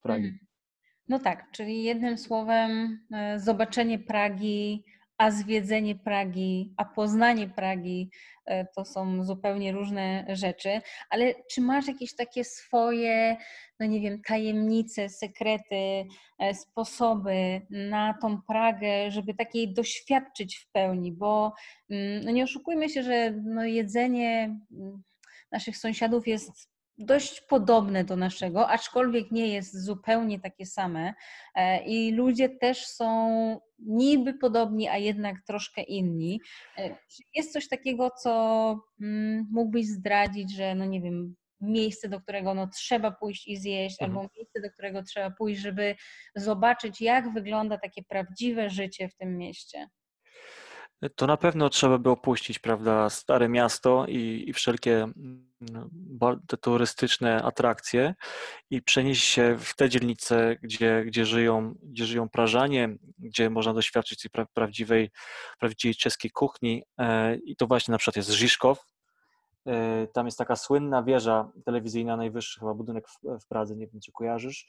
Pragi. 0.01 0.27
Mhm. 0.27 0.47
No 1.07 1.19
tak, 1.19 1.51
czyli 1.51 1.83
jednym 1.83 2.17
słowem 2.17 2.99
zobaczenie 3.37 3.99
Pragi, 3.99 4.85
a 5.21 5.31
zwiedzenie 5.31 5.95
Pragi, 5.95 6.73
a 6.77 6.85
poznanie 6.85 7.49
Pragi 7.49 8.09
e, 8.45 8.65
to 8.65 8.85
są 8.85 9.23
zupełnie 9.23 9.71
różne 9.71 10.25
rzeczy. 10.29 10.81
Ale 11.09 11.33
czy 11.51 11.61
masz 11.61 11.87
jakieś 11.87 12.15
takie 12.15 12.43
swoje, 12.43 13.37
no 13.79 13.85
nie 13.85 14.01
wiem, 14.01 14.21
tajemnice, 14.27 15.09
sekrety, 15.09 16.05
e, 16.39 16.53
sposoby 16.53 17.61
na 17.69 18.13
tą 18.21 18.41
Pragę, 18.41 19.11
żeby 19.11 19.33
takiej 19.33 19.73
doświadczyć 19.73 20.57
w 20.57 20.71
pełni? 20.71 21.11
Bo 21.11 21.53
mm, 21.89 22.25
no 22.25 22.31
nie 22.31 22.43
oszukujmy 22.43 22.89
się, 22.89 23.03
że 23.03 23.31
no 23.31 23.65
jedzenie 23.65 24.57
mm, 24.71 25.03
naszych 25.51 25.77
sąsiadów 25.77 26.27
jest 26.27 26.70
dość 27.05 27.41
podobne 27.41 28.03
do 28.03 28.15
naszego, 28.15 28.69
aczkolwiek 28.69 29.31
nie 29.31 29.47
jest 29.47 29.85
zupełnie 29.85 30.39
takie 30.39 30.65
same. 30.65 31.13
E, 31.55 31.83
I 31.85 32.11
ludzie 32.11 32.49
też 32.49 32.85
są 32.85 33.59
niby 33.79 34.33
podobni, 34.33 34.87
a 34.87 34.97
jednak 34.97 35.35
troszkę 35.47 35.81
inni. 35.81 36.41
E, 36.77 36.89
czy 36.89 37.23
jest 37.35 37.53
coś 37.53 37.67
takiego, 37.67 38.09
co 38.23 38.75
mm, 39.01 39.47
mógłbyś 39.51 39.87
zdradzić, 39.87 40.55
że 40.55 40.75
no 40.75 40.85
nie 40.85 41.01
wiem, 41.01 41.35
miejsce, 41.61 42.09
do 42.09 42.21
którego 42.21 42.53
no, 42.53 42.67
trzeba 42.67 43.11
pójść 43.11 43.47
i 43.47 43.57
zjeść, 43.57 44.01
mhm. 44.01 44.17
albo 44.17 44.29
miejsce, 44.35 44.61
do 44.61 44.69
którego 44.71 45.03
trzeba 45.03 45.31
pójść, 45.31 45.61
żeby 45.61 45.95
zobaczyć, 46.35 47.01
jak 47.01 47.33
wygląda 47.33 47.77
takie 47.77 48.03
prawdziwe 48.03 48.69
życie 48.69 49.09
w 49.09 49.15
tym 49.15 49.37
mieście? 49.37 49.87
To 51.09 51.27
na 51.27 51.37
pewno 51.37 51.69
trzeba 51.69 51.97
by 51.97 52.09
opuścić, 52.09 52.59
prawda, 52.59 53.09
stare 53.09 53.49
miasto 53.49 54.05
i, 54.07 54.43
i 54.47 54.53
wszelkie 54.53 55.07
no, 55.61 55.87
te 56.47 56.57
turystyczne 56.57 57.43
atrakcje 57.43 58.15
i 58.69 58.81
przenieść 58.81 59.23
się 59.23 59.57
w 59.59 59.75
te 59.75 59.89
dzielnice, 59.89 60.55
gdzie, 60.61 61.03
gdzie, 61.05 61.25
żyją, 61.25 61.75
gdzie 61.83 62.05
żyją 62.05 62.29
Prażanie, 62.29 62.95
gdzie 63.19 63.49
można 63.49 63.73
doświadczyć 63.73 64.21
tej 64.21 64.31
pra, 64.31 64.45
prawdziwej, 64.53 65.11
prawdziwej 65.59 65.95
czeskiej 65.95 66.31
kuchni. 66.31 66.83
E, 66.97 67.35
I 67.35 67.55
to 67.55 67.67
właśnie 67.67 67.91
na 67.91 67.97
przykład 67.97 68.15
jest 68.15 68.29
Rziszkow. 68.29 68.85
E, 69.67 70.07
tam 70.07 70.25
jest 70.25 70.37
taka 70.37 70.55
słynna 70.55 71.03
wieża 71.03 71.51
telewizyjna, 71.65 72.17
najwyższy 72.17 72.59
chyba 72.59 72.73
budynek 72.73 73.07
w, 73.07 73.43
w 73.43 73.47
Pradze, 73.47 73.75
nie 73.75 73.87
wiem 73.87 74.01
czy 74.01 74.11
kojarzysz. 74.11 74.67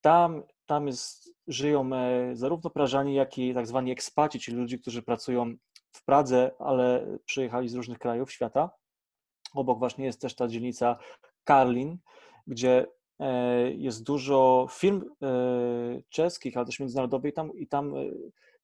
Tam, 0.00 0.42
tam 0.66 0.86
jest, 0.86 1.34
żyją 1.46 1.90
e, 1.94 2.36
zarówno 2.36 2.70
Prażani, 2.70 3.14
jak 3.14 3.38
i 3.38 3.54
tak 3.54 3.66
zwani 3.66 3.92
ekspaci, 3.92 4.40
czyli 4.40 4.56
ludzie, 4.56 4.78
którzy 4.78 5.02
pracują 5.02 5.54
w 5.92 6.04
Pradze, 6.04 6.50
ale 6.58 7.06
przyjechali 7.24 7.68
z 7.68 7.74
różnych 7.74 7.98
krajów 7.98 8.32
świata. 8.32 8.70
Obok 9.54 9.78
właśnie 9.78 10.04
jest 10.04 10.20
też 10.20 10.34
ta 10.34 10.48
dzielnica 10.48 10.98
Karlin, 11.44 11.98
gdzie 12.46 12.86
e, 13.18 13.70
jest 13.70 14.02
dużo 14.02 14.66
firm 14.70 15.04
e, 15.22 15.26
czeskich, 16.08 16.56
ale 16.56 16.66
też 16.66 16.80
międzynarodowych 16.80 17.32
i 17.32 17.34
tam, 17.34 17.52
i 17.54 17.66
tam 17.66 17.94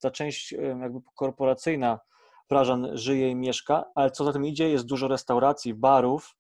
ta 0.01 0.11
część 0.11 0.53
jakby 0.53 1.01
korporacyjna 1.15 2.01
Prażan 2.49 2.89
żyje 2.93 3.31
i 3.31 3.35
mieszka, 3.35 3.85
ale 3.95 4.11
co 4.11 4.25
za 4.25 4.33
tym 4.33 4.47
idzie, 4.47 4.69
jest 4.69 4.87
dużo 4.87 5.09
restauracji, 5.09 5.75
barów, 5.75 6.37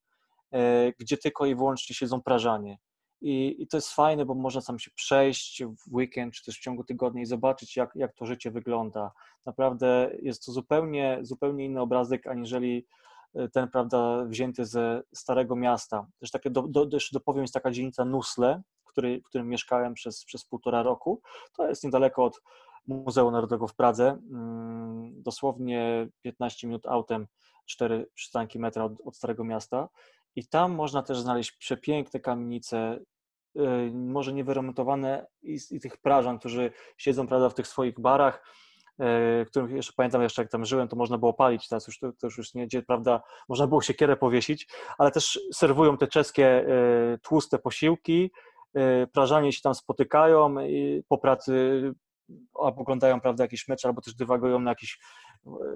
gdzie 0.98 1.16
tylko 1.16 1.46
i 1.46 1.54
wyłącznie 1.54 1.96
siedzą 1.96 2.22
Prażanie. 2.22 2.78
I, 3.20 3.62
I, 3.62 3.66
to 3.66 3.76
jest 3.76 3.94
fajne, 3.94 4.24
bo 4.24 4.34
można 4.34 4.62
tam 4.62 4.78
się 4.78 4.90
przejść 4.90 5.64
w 5.64 5.94
weekend 5.94 6.34
czy 6.34 6.44
też 6.44 6.58
w 6.58 6.60
ciągu 6.60 6.84
tygodnia 6.84 7.22
i 7.22 7.26
zobaczyć, 7.26 7.76
jak, 7.76 7.90
jak 7.94 8.14
to 8.14 8.26
życie 8.26 8.50
wygląda. 8.50 9.12
Naprawdę 9.46 10.10
jest 10.22 10.46
to 10.46 10.52
zupełnie, 10.52 11.18
zupełnie 11.22 11.64
inny 11.64 11.80
obrazek, 11.80 12.26
aniżeli 12.26 12.86
e, 13.34 13.48
ten, 13.48 13.68
prawda, 13.68 14.24
wzięty 14.24 14.64
ze 14.64 15.02
Starego 15.14 15.56
Miasta. 15.56 16.06
Też 16.20 16.30
takie, 16.30 16.50
do, 16.50 16.62
do, 16.62 16.88
jeszcze 16.92 17.14
dopowiem, 17.14 17.42
jest 17.42 17.54
taka 17.54 17.70
dzielnica 17.70 18.04
Nusle, 18.04 18.62
w, 18.84 18.92
w 19.24 19.28
którym 19.28 19.48
mieszkałem 19.48 19.94
przez, 19.94 20.24
przez 20.24 20.44
półtora 20.44 20.82
roku. 20.82 21.20
To 21.56 21.68
jest 21.68 21.84
niedaleko 21.84 22.24
od 22.24 22.42
Muzeum 22.86 23.32
Narodowego 23.32 23.66
w 23.66 23.74
Pradze, 23.74 24.18
mm, 24.30 25.22
dosłownie 25.22 26.08
15 26.22 26.66
minut 26.66 26.86
autem, 26.86 27.26
4 27.66 28.06
przystanki 28.14 28.58
metra 28.58 28.84
od, 28.84 28.92
od 29.04 29.16
Starego 29.16 29.44
Miasta. 29.44 29.88
I 30.36 30.46
tam 30.46 30.72
można 30.72 31.02
też 31.02 31.20
znaleźć 31.20 31.52
przepiękne 31.52 32.20
kamienice, 32.20 32.98
y, 33.56 33.90
może 33.94 34.32
niewyremontowane 34.32 35.26
i, 35.42 35.58
i 35.70 35.80
tych 35.80 35.96
prażan, 35.96 36.38
którzy 36.38 36.70
siedzą 36.96 37.26
prawda, 37.26 37.48
w 37.48 37.54
tych 37.54 37.66
swoich 37.66 38.00
barach, 38.00 38.44
y, 39.42 39.46
których 39.46 39.70
jeszcze 39.70 39.92
pamiętam 39.96 40.22
jeszcze 40.22 40.42
jak 40.42 40.50
tam 40.50 40.64
żyłem, 40.64 40.88
to 40.88 40.96
można 40.96 41.18
było 41.18 41.34
palić, 41.34 41.68
teraz 41.68 41.86
już 41.86 41.98
to, 41.98 42.12
to 42.12 42.26
już 42.26 42.54
nie 42.54 42.66
gdzie, 42.66 42.82
prawda, 42.82 43.22
można 43.48 43.66
było 43.66 43.82
siekierę 43.82 44.16
powiesić, 44.16 44.68
ale 44.98 45.10
też 45.10 45.40
serwują 45.52 45.96
te 45.96 46.06
czeskie 46.06 46.68
y, 47.14 47.18
tłuste 47.22 47.58
posiłki, 47.58 48.30
prażanie 49.12 49.52
się 49.52 49.60
tam 49.60 49.74
spotykają 49.74 50.60
i 50.60 51.02
po 51.08 51.18
pracy 51.18 51.82
albo 52.54 52.80
oglądają 52.80 53.20
prawda, 53.20 53.44
jakiś 53.44 53.68
mecz, 53.68 53.84
albo 53.84 54.00
też 54.00 54.14
dywagują 54.14 54.58
na 54.58 54.70
jakieś 54.70 54.98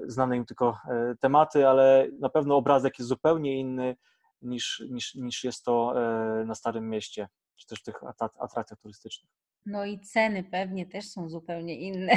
znane 0.07 0.37
im 0.37 0.45
tylko 0.45 0.79
tematy, 1.21 1.69
ale 1.69 2.09
na 2.19 2.29
pewno 2.29 2.57
obrazek 2.57 2.99
jest 2.99 3.09
zupełnie 3.09 3.61
inny, 3.61 3.97
niż, 4.43 4.83
niż, 4.91 5.15
niż 5.15 5.45
jest 5.45 5.65
to 5.65 5.95
e, 6.41 6.45
na 6.45 6.55
Starym 6.55 6.91
Mieście. 6.91 7.29
czy 7.57 7.67
też 7.67 7.81
w 7.81 7.83
tych 7.83 7.97
atrakcjach 8.39 8.81
turystycznych. 8.81 9.33
No 9.67 9.85
i 9.85 10.01
ceny 10.01 10.45
pewnie 10.45 10.87
też 10.87 11.09
są 11.09 11.29
zupełnie 11.29 11.81
inne. 11.81 12.13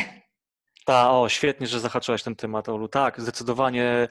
Ta, 0.86 1.12
o, 1.12 1.29
świetnie, 1.29 1.67
że 1.67 1.79
zahaczyłaś 1.79 2.23
ten 2.23 2.36
temat, 2.36 2.69
Olu. 2.69 2.88
Tak, 2.88 3.21
zdecydowanie 3.21 4.07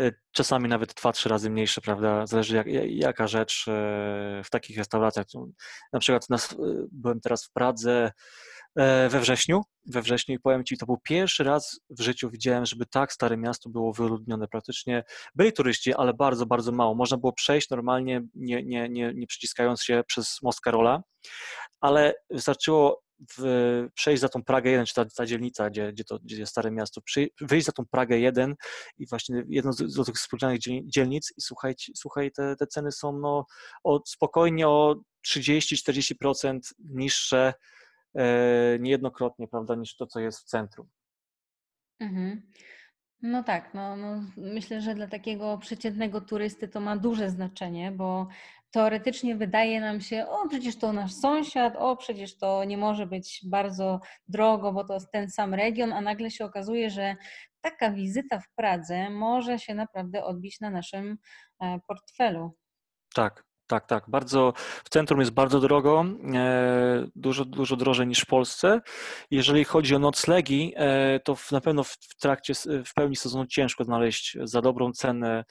e, 0.00 0.12
czasami 0.32 0.68
nawet 0.68 0.94
dwa, 0.94 1.12
trzy 1.12 1.28
razy 1.28 1.50
mniejsze, 1.50 1.80
prawda? 1.80 2.26
Zależy 2.26 2.56
jak, 2.56 2.66
jaka 2.86 3.26
rzecz 3.26 3.68
e, 3.68 4.42
w 4.44 4.50
takich 4.50 4.78
restauracjach. 4.78 5.26
Na 5.92 5.98
przykład 5.98 6.30
nas, 6.30 6.56
byłem 6.92 7.20
teraz 7.20 7.44
w 7.44 7.52
Pradze 7.52 8.12
we 9.08 9.20
wrześniu, 9.20 9.62
we 9.86 10.02
wrześniu 10.02 10.34
i 10.34 10.38
powiem 10.38 10.64
Ci, 10.64 10.78
to 10.78 10.86
był 10.86 10.98
pierwszy 11.02 11.44
raz 11.44 11.80
w 11.90 12.00
życiu 12.00 12.30
widziałem, 12.30 12.66
żeby 12.66 12.86
tak 12.86 13.12
stare 13.12 13.36
miasto 13.36 13.70
było 13.70 13.92
wyludnione. 13.92 14.48
Praktycznie 14.48 15.04
byli 15.34 15.52
turyści, 15.52 15.94
ale 15.94 16.14
bardzo, 16.14 16.46
bardzo 16.46 16.72
mało. 16.72 16.94
Można 16.94 17.16
było 17.16 17.32
przejść 17.32 17.70
normalnie, 17.70 18.22
nie, 18.34 18.62
nie, 18.62 18.88
nie, 18.88 19.12
nie 19.14 19.26
przyciskając 19.26 19.82
się 19.82 20.02
przez 20.06 20.38
most 20.42 20.60
Karola, 20.60 21.02
ale 21.80 22.14
wystarczyło 22.30 23.04
w, 23.38 23.86
przejść 23.94 24.20
za 24.20 24.28
tą 24.28 24.42
Pragę 24.42 24.70
1, 24.70 24.86
czy 24.86 24.94
ta, 24.94 25.04
ta 25.04 25.26
dzielnica, 25.26 25.70
gdzie, 25.70 25.92
gdzie, 25.92 26.04
to, 26.04 26.18
gdzie 26.18 26.36
jest 26.36 26.52
Stare 26.52 26.70
Miasto, 26.70 27.00
przy, 27.00 27.28
wyjść 27.40 27.66
za 27.66 27.72
tą 27.72 27.86
Pragę 27.86 28.18
1 28.18 28.54
i 28.98 29.06
właśnie 29.06 29.44
jedną 29.48 29.72
z, 29.72 29.78
z 29.78 30.06
tych 30.06 30.14
wspomnianych 30.14 30.58
dzielnic 30.84 31.32
i 31.36 31.40
słuchajcie, 31.40 31.92
słuchaj, 31.96 32.32
te, 32.32 32.56
te 32.56 32.66
ceny 32.66 32.92
są 32.92 33.18
no, 33.18 33.46
spokojnie 34.06 34.68
o 34.68 34.96
30-40% 35.26 36.58
niższe 36.78 37.38
e, 37.48 37.54
niejednokrotnie, 38.80 39.48
prawda, 39.48 39.74
niż 39.74 39.96
to, 39.96 40.06
co 40.06 40.20
jest 40.20 40.40
w 40.40 40.44
centrum. 40.44 40.88
Mhm. 42.00 42.42
No 43.22 43.42
tak, 43.42 43.74
no, 43.74 43.96
no, 43.96 44.22
myślę, 44.36 44.80
że 44.80 44.94
dla 44.94 45.06
takiego 45.06 45.58
przeciętnego 45.58 46.20
turysty 46.20 46.68
to 46.68 46.80
ma 46.80 46.96
duże 46.96 47.30
znaczenie, 47.30 47.92
bo 47.92 48.28
teoretycznie 48.70 49.36
wydaje 49.36 49.80
nam 49.80 50.00
się, 50.00 50.26
o 50.28 50.48
przecież 50.48 50.78
to 50.78 50.92
nasz 50.92 51.12
sąsiad, 51.14 51.76
o 51.76 51.96
przecież 51.96 52.38
to 52.38 52.64
nie 52.64 52.78
może 52.78 53.06
być 53.06 53.40
bardzo 53.46 54.00
drogo, 54.28 54.72
bo 54.72 54.84
to 54.84 54.94
jest 54.94 55.12
ten 55.12 55.30
sam 55.30 55.54
region, 55.54 55.92
a 55.92 56.00
nagle 56.00 56.30
się 56.30 56.44
okazuje, 56.44 56.90
że 56.90 57.16
taka 57.60 57.90
wizyta 57.90 58.40
w 58.40 58.54
Pradze 58.54 59.10
może 59.10 59.58
się 59.58 59.74
naprawdę 59.74 60.24
odbić 60.24 60.60
na 60.60 60.70
naszym 60.70 61.18
e, 61.60 61.80
portfelu. 61.86 62.52
Tak, 63.14 63.44
tak, 63.66 63.86
tak. 63.86 64.04
Bardzo, 64.08 64.52
w 64.84 64.88
centrum 64.90 65.20
jest 65.20 65.32
bardzo 65.32 65.60
drogo, 65.60 66.04
e, 66.34 67.06
dużo, 67.16 67.44
dużo 67.44 67.76
drożej 67.76 68.06
niż 68.06 68.20
w 68.20 68.26
Polsce. 68.26 68.80
Jeżeli 69.30 69.64
chodzi 69.64 69.94
o 69.94 69.98
noclegi, 69.98 70.72
e, 70.76 71.20
to 71.20 71.36
na 71.52 71.60
pewno 71.60 71.84
w, 71.84 71.96
trakcie, 72.20 72.54
w 72.84 72.94
pełni 72.94 73.16
sezonu 73.16 73.46
ciężko 73.46 73.84
znaleźć 73.84 74.36
za 74.42 74.62
dobrą 74.62 74.92
cenę, 74.92 75.44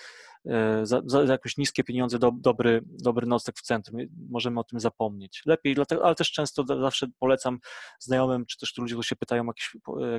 e, 0.46 0.86
za, 0.86 1.02
za 1.06 1.24
jakieś 1.24 1.58
niskie 1.58 1.84
pieniądze 1.84 2.20
do, 2.20 2.32
dobry, 2.32 2.82
dobry 2.86 3.28
nocleg 3.28 3.58
w 3.58 3.62
centrum. 3.62 4.02
Możemy 4.30 4.60
o 4.60 4.64
tym 4.64 4.80
zapomnieć. 4.80 5.42
Lepiej, 5.46 5.76
dlatego, 5.76 6.06
ale 6.06 6.16
też 6.16 6.32
często 6.32 6.64
zawsze 6.82 7.08
polecam 7.20 7.60
znajomym, 8.00 8.46
czy 8.46 8.58
też 8.58 8.78
ludzie, 8.78 8.96
którzy 8.96 9.10
się 9.10 9.16
pytają 9.16 9.46
jakieś, 9.46 9.76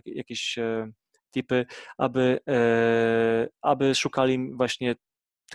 jakieś 0.07 0.59
tipy, 1.35 1.67
aby, 1.99 2.39
aby 3.63 3.95
szukali 3.95 4.53
właśnie 4.55 4.95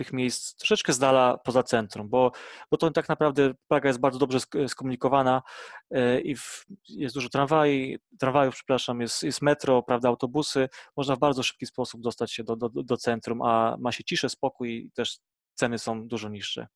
tych 0.00 0.12
miejsc 0.12 0.54
troszeczkę 0.54 0.92
z 0.92 0.98
dala 0.98 1.38
poza 1.38 1.62
centrum, 1.62 2.08
bo, 2.08 2.32
bo 2.70 2.76
to 2.76 2.90
tak 2.90 3.08
naprawdę 3.08 3.54
Praga 3.68 3.88
jest 3.88 4.00
bardzo 4.00 4.18
dobrze 4.18 4.38
skomunikowana 4.68 5.42
e, 5.90 6.20
i 6.20 6.36
w, 6.36 6.66
jest 6.88 7.14
dużo 7.14 7.28
tramwaj, 7.28 7.98
tramwajów, 8.18 8.54
przepraszam, 8.54 9.00
jest, 9.00 9.22
jest 9.22 9.42
metro, 9.42 9.82
prawda, 9.82 10.08
autobusy, 10.08 10.68
można 10.96 11.16
w 11.16 11.18
bardzo 11.18 11.42
szybki 11.42 11.66
sposób 11.66 12.00
dostać 12.00 12.32
się 12.32 12.44
do, 12.44 12.56
do, 12.56 12.68
do 12.68 12.96
centrum, 12.96 13.42
a 13.42 13.76
ma 13.80 13.92
się 13.92 14.04
ciszę, 14.04 14.28
spokój 14.28 14.84
i 14.84 14.90
też 14.90 15.18
ceny 15.54 15.78
są 15.78 16.08
dużo 16.08 16.28
niższe. 16.28 16.66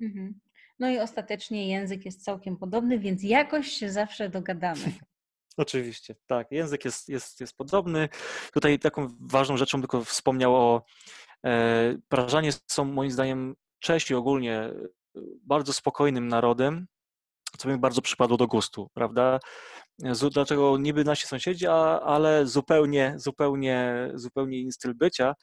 Mhm. 0.00 0.40
No 0.78 0.90
i 0.90 0.98
ostatecznie 0.98 1.68
język 1.68 2.04
jest 2.04 2.24
całkiem 2.24 2.56
podobny, 2.56 2.98
więc 2.98 3.22
jakoś 3.22 3.68
się 3.68 3.90
zawsze 3.90 4.28
dogadamy. 4.28 4.92
Oczywiście, 5.56 6.14
tak. 6.26 6.46
Język 6.50 6.84
jest, 6.84 7.08
jest, 7.08 7.40
jest 7.40 7.56
podobny. 7.56 8.08
Tutaj 8.52 8.78
taką 8.78 9.08
ważną 9.20 9.56
rzeczą 9.56 9.80
tylko 9.80 10.04
wspomniał 10.04 10.56
o 10.56 10.82
Prażanie 12.08 12.50
są 12.70 12.84
moim 12.84 13.10
zdaniem 13.10 13.54
Czesi 13.82 14.14
ogólnie 14.14 14.58
e, 14.58 14.72
bardzo 15.46 15.72
spokojnym 15.72 16.28
narodem, 16.28 16.86
co 17.58 17.68
mi 17.68 17.78
bardzo 17.78 18.02
przypadło 18.02 18.36
do 18.36 18.46
gustu, 18.46 18.90
prawda? 18.94 19.38
Dlaczego 20.32 20.78
niby 20.78 21.04
nasi 21.04 21.26
sąsiedzi, 21.26 21.66
ale 21.66 22.46
zupełnie, 22.46 23.14
zupełnie, 23.16 24.10
zupełnie 24.14 24.60
inny 24.60 24.72
styl 24.72 24.94
bycia. 24.94 25.34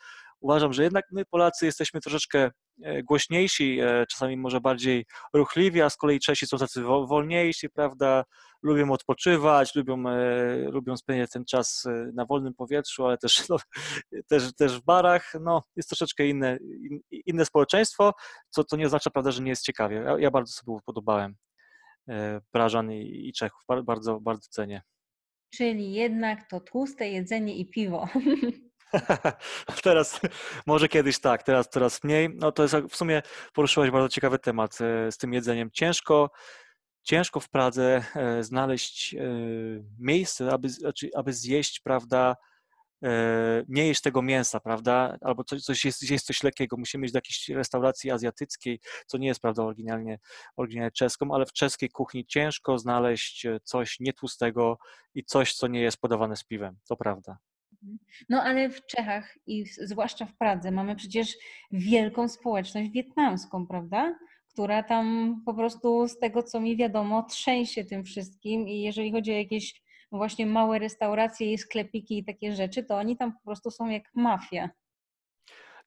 Uważam, 0.42 0.74
że 0.74 0.84
jednak 0.84 1.06
my 1.12 1.26
Polacy 1.26 1.66
jesteśmy 1.66 2.00
troszeczkę 2.02 2.52
e, 2.84 3.04
głośniejsi, 3.04 3.80
czasami 4.12 4.38
może 4.38 4.62
bardziej 4.62 5.06
ruchliwi, 5.34 5.82
a 5.82 5.90
z 5.90 5.98
kolei 5.98 6.20
Czesi 6.20 6.48
są 6.48 6.58
tacy 6.58 6.82
wolniejsi, 6.84 7.70
prawda? 7.70 8.24
lubią 8.64 8.92
odpoczywać, 8.92 9.76
lubią, 9.76 10.10
e, 10.10 10.58
lubią 10.58 10.98
spędzać 10.98 11.32
ten 11.32 11.46
czas 11.46 11.86
e, 11.86 12.12
na 12.14 12.26
wolnym 12.26 12.54
powietrzu, 12.54 13.06
ale 13.06 13.18
też, 13.18 13.50
no, 13.50 13.58
też, 14.28 14.56
też 14.56 14.82
w 14.82 14.86
barach. 14.86 15.34
No, 15.42 15.64
jest 15.76 15.90
troszeczkę 15.90 16.28
inne, 16.28 16.58
inne 17.26 17.46
społeczeństwo, 17.46 18.14
co 18.50 18.64
to 18.64 18.78
nie 18.78 18.86
oznacza, 18.86 19.10
prawda, 19.10 19.32
że 19.32 19.44
nie 19.44 19.50
jest 19.50 19.64
ciekawie. 19.64 19.96
Ja, 19.96 20.20
ja 20.20 20.32
bardzo 20.32 20.54
sobie 20.54 20.78
podobałem 20.86 21.36
e, 22.10 22.42
Prażan 22.52 22.92
i, 22.92 23.28
i 23.28 23.34
Czechów, 23.34 23.64
bardzo, 23.84 24.20
bardzo 24.20 24.48
cenię. 24.50 24.82
Czyli 25.54 25.94
jednak 25.94 26.50
to 26.50 26.60
tłuste 26.60 27.10
jedzenie 27.10 27.56
i 27.56 27.70
piwo. 27.70 28.08
teraz, 29.84 30.20
może 30.66 30.88
kiedyś 30.88 31.20
tak, 31.20 31.44
teraz 31.44 31.70
coraz 31.70 32.04
mniej. 32.04 32.30
No 32.36 32.52
to 32.52 32.64
jest 32.64 32.76
w 32.90 32.96
sumie 32.96 33.22
poruszyłaś 33.54 33.92
bardzo 33.92 34.10
ciekawy 34.10 34.40
temat 34.40 34.76
z 35.10 35.18
tym 35.18 35.34
jedzeniem. 35.34 35.72
Ciężko 35.72 36.30
ciężko 37.10 37.40
w 37.40 37.50
Pradze 37.50 38.04
e, 38.16 38.44
znaleźć 38.44 39.16
e, 39.16 39.20
miejsce, 40.00 40.52
aby, 40.52 40.70
znaczy, 40.70 41.10
aby 41.16 41.34
zjeść, 41.34 41.80
prawda, 41.80 42.36
e, 43.04 43.64
nie 43.68 43.88
jeść 43.88 44.02
tego 44.02 44.22
mięsa, 44.22 44.60
prawda, 44.60 45.18
albo 45.22 45.44
coś, 45.44 45.62
coś 45.62 45.86
jest, 45.86 46.00
zjeść 46.00 46.26
coś 46.26 46.44
lekkiego. 46.44 46.78
Musimy 46.78 47.06
iść 47.06 47.14
do 47.14 47.18
jakiejś 47.18 47.50
restauracji 47.50 48.12
azjatyckiej, 48.12 48.80
co 49.08 49.18
nie 49.18 49.28
jest, 49.28 49.42
prawda, 49.42 49.64
oryginalnie, 49.64 50.20
oryginalnie 50.56 50.92
czeską, 50.92 51.34
ale 51.34 51.46
w 51.46 51.54
czeskiej 51.54 51.90
kuchni 51.90 52.26
ciężko 52.26 52.78
znaleźć 52.78 53.48
coś 53.64 54.00
nietłustego 54.00 54.78
i 55.16 55.24
coś, 55.24 55.54
co 55.54 55.68
nie 55.68 55.82
jest 55.82 55.98
podawane 55.98 56.36
z 56.36 56.44
piwem, 56.44 56.78
to 56.88 56.96
prawda. 56.96 57.38
No 58.30 58.44
ale 58.44 58.70
w 58.70 58.86
Czechach 58.86 59.38
i 59.48 59.66
zwłaszcza 59.66 60.26
w 60.26 60.38
Pradze 60.38 60.72
mamy 60.72 60.96
przecież 60.96 61.38
wielką 61.72 62.28
społeczność 62.28 62.92
wietnamską, 62.92 63.68
prawda? 63.68 64.16
która 64.60 64.84
tam 64.84 65.36
po 65.46 65.54
prostu 65.54 66.08
z 66.08 66.20
tego, 66.20 66.44
co 66.44 66.60
mi 66.60 66.78
wiadomo, 66.78 67.24
trzęsie 67.24 67.84
tym 67.84 68.04
wszystkim 68.04 68.68
i 68.68 68.82
jeżeli 68.82 69.12
chodzi 69.12 69.32
o 69.32 69.36
jakieś 69.36 69.82
właśnie 70.12 70.46
małe 70.46 70.80
restauracje 70.80 71.54
i 71.54 71.58
sklepiki 71.58 72.18
i 72.18 72.24
takie 72.24 72.56
rzeczy, 72.56 72.84
to 72.84 72.98
oni 72.98 73.18
tam 73.18 73.34
po 73.34 73.40
prostu 73.46 73.72
są 73.72 73.90
jak 73.90 74.04
mafia. 74.16 74.70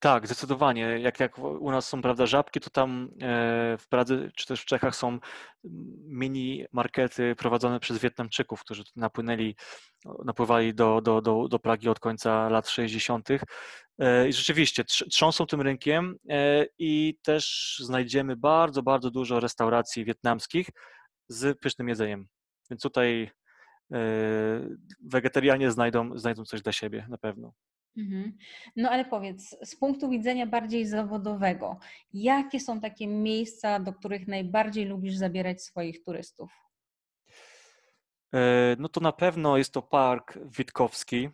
Tak, 0.03 0.27
zdecydowanie. 0.27 0.83
Jak, 0.83 1.21
jak 1.21 1.39
u 1.39 1.71
nas 1.71 1.89
są 1.89 2.03
prawda, 2.03 2.27
żabki, 2.27 2.61
to 2.61 2.71
tam 2.71 3.09
e, 3.23 3.77
w 3.79 3.89
Pradze 3.89 4.31
czy 4.37 4.47
też 4.47 4.61
w 4.61 4.65
Czechach 4.65 4.97
są 4.97 5.19
mini 6.05 6.65
markety 6.73 7.37
prowadzone 7.37 7.81
przez 7.81 7.99
Wietnamczyków, 7.99 8.61
którzy 8.61 8.83
napłynęli, 8.97 9.57
napływali 10.25 10.75
do, 10.75 11.01
do, 11.01 11.21
do, 11.21 11.49
do 11.49 11.59
Pragi 11.59 11.89
od 11.89 12.01
końca 12.01 12.49
lat 12.49 12.69
60. 12.69 13.29
E, 13.99 14.29
I 14.29 14.33
rzeczywiście 14.33 14.85
trząsą 14.85 15.47
tym 15.47 15.61
rynkiem 15.61 16.17
e, 16.29 16.67
i 16.79 17.19
też 17.23 17.77
znajdziemy 17.83 18.37
bardzo, 18.37 18.83
bardzo 18.83 19.11
dużo 19.11 19.41
restauracji 19.41 20.05
wietnamskich 20.05 20.69
z 21.29 21.59
pysznym 21.59 21.89
jedzeniem. 21.89 22.29
Więc 22.71 22.83
tutaj 22.83 23.31
wegetarianie 25.05 25.71
znajdą, 25.71 26.19
znajdą 26.19 26.45
coś 26.45 26.63
dla 26.63 26.73
siebie 26.73 27.07
na 27.11 27.19
pewno. 27.19 27.53
Mhm. 27.97 28.33
No 28.77 28.91
ale 28.91 29.05
powiedz, 29.05 29.57
z 29.65 29.77
punktu 29.77 30.11
widzenia 30.11 30.47
bardziej 30.47 30.87
zawodowego, 30.87 31.79
jakie 32.13 32.61
są 32.61 32.81
takie 32.81 33.07
miejsca, 33.07 33.81
do 33.81 33.93
których 33.93 34.29
najbardziej 34.29 34.85
lubisz 34.85 35.17
zabierać 35.17 35.63
swoich 35.63 36.03
turystów? 36.03 36.53
E, 38.35 38.77
no 38.79 38.89
to 38.89 39.01
na 39.01 39.13
pewno 39.13 39.57
jest 39.57 39.73
to 39.73 39.83
park 39.83 40.39
Witkowski 40.59 41.29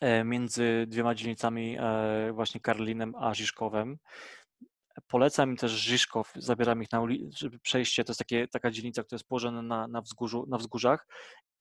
e, 0.00 0.24
między 0.24 0.86
dwiema 0.88 1.14
dzielnicami, 1.14 1.76
e, 1.80 2.32
właśnie 2.32 2.60
Karlinem 2.60 3.14
a 3.18 3.34
Żiszkowem. 3.34 3.98
Polecam 5.08 5.50
im 5.50 5.56
też 5.56 5.72
Żiszkow, 5.72 6.32
zabieram 6.36 6.82
ich 6.82 6.92
na 6.92 7.00
ulicę, 7.00 7.36
żeby 7.38 7.58
przejście, 7.58 8.04
to 8.04 8.10
jest 8.10 8.18
takie, 8.18 8.48
taka 8.48 8.70
dzielnica, 8.70 9.02
która 9.02 9.16
jest 9.16 9.28
położona 9.28 9.62
na, 9.62 9.88
na, 9.88 10.00
wzgórzu, 10.00 10.46
na 10.48 10.58
wzgórzach, 10.58 11.06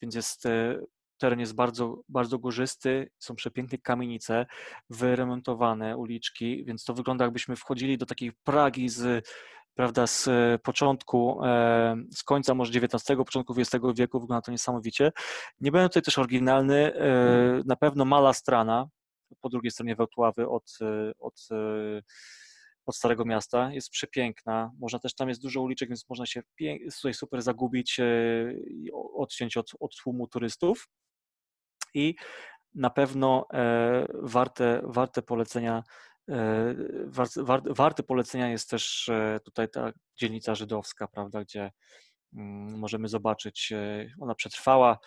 więc 0.01 0.15
jest 0.15 0.47
teren 1.19 1.39
jest 1.39 1.55
bardzo, 1.55 2.01
bardzo 2.09 2.39
górzysty, 2.39 3.11
są 3.19 3.35
przepiękne 3.35 3.77
kamienice, 3.77 4.45
wyremontowane 4.89 5.97
uliczki, 5.97 6.65
więc 6.65 6.83
to 6.83 6.93
wygląda 6.93 7.25
jakbyśmy 7.25 7.55
wchodzili 7.55 7.97
do 7.97 8.05
takiej 8.05 8.31
Pragi 8.43 8.89
z 8.89 9.27
prawda, 9.79 10.07
z 10.07 10.29
początku, 10.61 11.45
e, 11.45 11.95
z 12.15 12.23
końca 12.23 12.53
może 12.53 12.79
XIX, 12.79 13.17
początku 13.17 13.53
XX 13.57 13.85
wieku, 13.95 14.19
wygląda 14.19 14.41
to 14.41 14.51
niesamowicie. 14.51 15.11
Nie 15.61 15.71
będę 15.71 15.89
tutaj 15.89 16.03
też 16.03 16.17
oryginalny, 16.17 16.93
e, 16.95 17.61
na 17.65 17.75
pewno 17.75 18.05
Mala 18.05 18.33
Strana, 18.33 18.87
po 19.41 19.49
drugiej 19.49 19.71
stronie 19.71 19.95
Wałtławy 19.95 20.49
od, 20.49 20.77
od, 21.19 21.47
od 22.85 22.95
Starego 22.95 23.25
Miasta. 23.25 23.73
Jest 23.73 23.89
przepiękna. 23.89 24.71
Można 24.79 24.99
też, 24.99 25.15
tam 25.15 25.29
jest 25.29 25.41
dużo 25.41 25.61
uliczek, 25.61 25.89
więc 25.89 26.09
można 26.09 26.25
się 26.25 26.41
tutaj 26.95 27.13
super 27.13 27.41
zagubić 27.41 27.99
i 28.67 28.91
odciąć 29.15 29.57
od, 29.57 29.71
od 29.79 29.95
tłumu 30.03 30.27
turystów. 30.27 30.87
I 31.93 32.15
na 32.75 32.89
pewno 32.89 33.47
warte, 34.13 34.81
warte 34.83 35.21
polecenia 35.21 35.83
warte 37.65 38.03
polecenia 38.03 38.49
jest 38.49 38.69
też 38.69 39.09
tutaj 39.45 39.69
ta 39.69 39.91
dzielnica 40.17 40.55
żydowska, 40.55 41.07
prawda, 41.07 41.43
gdzie 41.43 41.71
mm, 42.33 42.79
możemy 42.79 43.07
zobaczyć, 43.07 43.73
ona 44.19 44.35
przetrwała, 44.35 44.97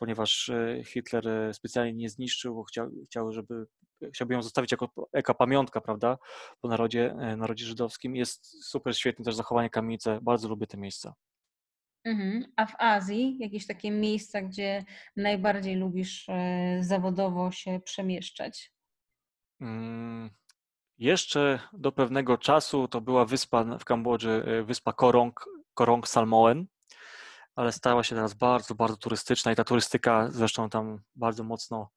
ponieważ 0.00 0.48
e, 0.48 0.84
Hitler 0.84 1.28
e, 1.28 1.54
specjalnie 1.54 1.92
nie 1.92 2.08
zniszczył, 2.08 2.54
bo 2.54 2.64
chciał, 2.64 2.90
chciał 3.06 3.32
żeby, 3.32 3.66
chciałby 4.14 4.34
ją 4.34 4.42
zostawić 4.42 4.72
jako, 4.72 4.88
jako 5.12 5.34
pamiątka, 5.34 5.80
prawda, 5.80 6.18
po 6.60 6.68
narodzie, 6.68 7.16
e, 7.20 7.36
narodzie 7.36 7.64
żydowskim. 7.64 8.16
Jest 8.16 8.64
super 8.70 8.96
świetne 8.96 9.24
też 9.24 9.34
zachowanie 9.34 9.70
kamienice, 9.70 10.18
bardzo 10.22 10.48
lubię 10.48 10.66
te 10.66 10.76
miejsca. 10.76 11.14
Mhm. 12.04 12.52
A 12.56 12.66
w 12.66 12.74
Azji 12.78 13.36
jakieś 13.40 13.66
takie 13.66 13.90
miejsca, 13.90 14.42
gdzie 14.42 14.84
najbardziej 15.16 15.76
lubisz 15.76 16.26
zawodowo 16.80 17.50
się 17.50 17.80
przemieszczać? 17.84 18.72
Hmm. 19.58 20.30
Jeszcze 20.98 21.60
do 21.72 21.92
pewnego 21.92 22.38
czasu 22.38 22.88
to 22.88 23.00
była 23.00 23.24
wyspa 23.24 23.64
w 23.64 23.84
Kambodży, 23.84 24.64
wyspa 24.66 24.92
Korong, 24.92 25.44
Korong 25.74 26.08
Salmoen 26.08 26.66
ale 27.60 27.72
stała 27.72 28.04
się 28.04 28.14
teraz 28.14 28.34
bardzo, 28.34 28.74
bardzo 28.74 28.96
turystyczna 28.96 29.52
i 29.52 29.56
ta 29.56 29.64
turystyka 29.64 30.28
zresztą 30.30 30.70
tam 30.70 30.98
bardzo 31.16 31.44
mocno 31.44 31.90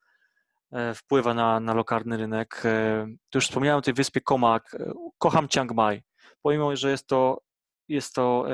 e, 0.71 0.93
wpływa 0.93 1.33
na, 1.33 1.59
na 1.59 1.73
lokalny 1.73 2.17
rynek. 2.17 2.61
E, 2.65 3.05
tu 3.29 3.37
już 3.37 3.47
wspomniałem 3.47 3.79
o 3.79 3.81
tej 3.81 3.93
wyspie 3.93 4.21
Komak. 4.21 4.75
E, 4.75 4.93
kocham 5.17 5.47
Chiang 5.47 5.73
Mai, 5.73 6.03
pomimo, 6.41 6.75
że 6.75 6.91
jest 6.91 7.07
to, 7.07 7.41
jest 7.87 8.15
to 8.15 8.45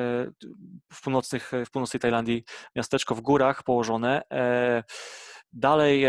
w, 0.93 1.01
północnych, 1.01 1.51
w 1.65 1.71
północnej 1.71 1.99
Tajlandii 1.99 2.43
miasteczko 2.75 3.15
w 3.15 3.21
górach 3.21 3.63
położone. 3.63 4.21
Dalej, 5.53 6.03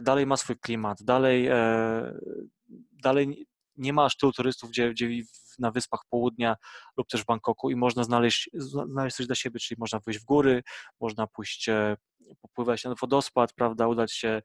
dalej 0.00 0.26
ma 0.26 0.36
swój 0.36 0.58
klimat, 0.58 1.02
dalej, 1.02 1.48
dalej 2.92 3.46
nie 3.76 3.92
ma 3.92 4.04
aż 4.04 4.16
tylu 4.16 4.32
turystów, 4.32 4.70
gdzie, 4.70 4.90
gdzie 4.90 5.08
na 5.58 5.70
Wyspach 5.70 6.00
Południa 6.10 6.56
lub 6.96 7.08
też 7.08 7.22
w 7.22 7.26
Bangkoku 7.26 7.70
i 7.70 7.76
można 7.76 8.04
znaleźć, 8.04 8.50
znaleźć 8.54 9.16
coś 9.16 9.26
dla 9.26 9.34
siebie, 9.34 9.60
czyli 9.60 9.78
można 9.78 10.00
pójść 10.00 10.20
w 10.20 10.24
góry, 10.24 10.62
można 11.00 11.26
pójść, 11.26 11.68
e, 11.68 11.96
popływać 12.40 12.84
na 12.84 12.94
wodospad, 13.00 13.52
prawda, 13.52 13.88
udać 13.88 14.12
się 14.12 14.28
e, 14.28 14.42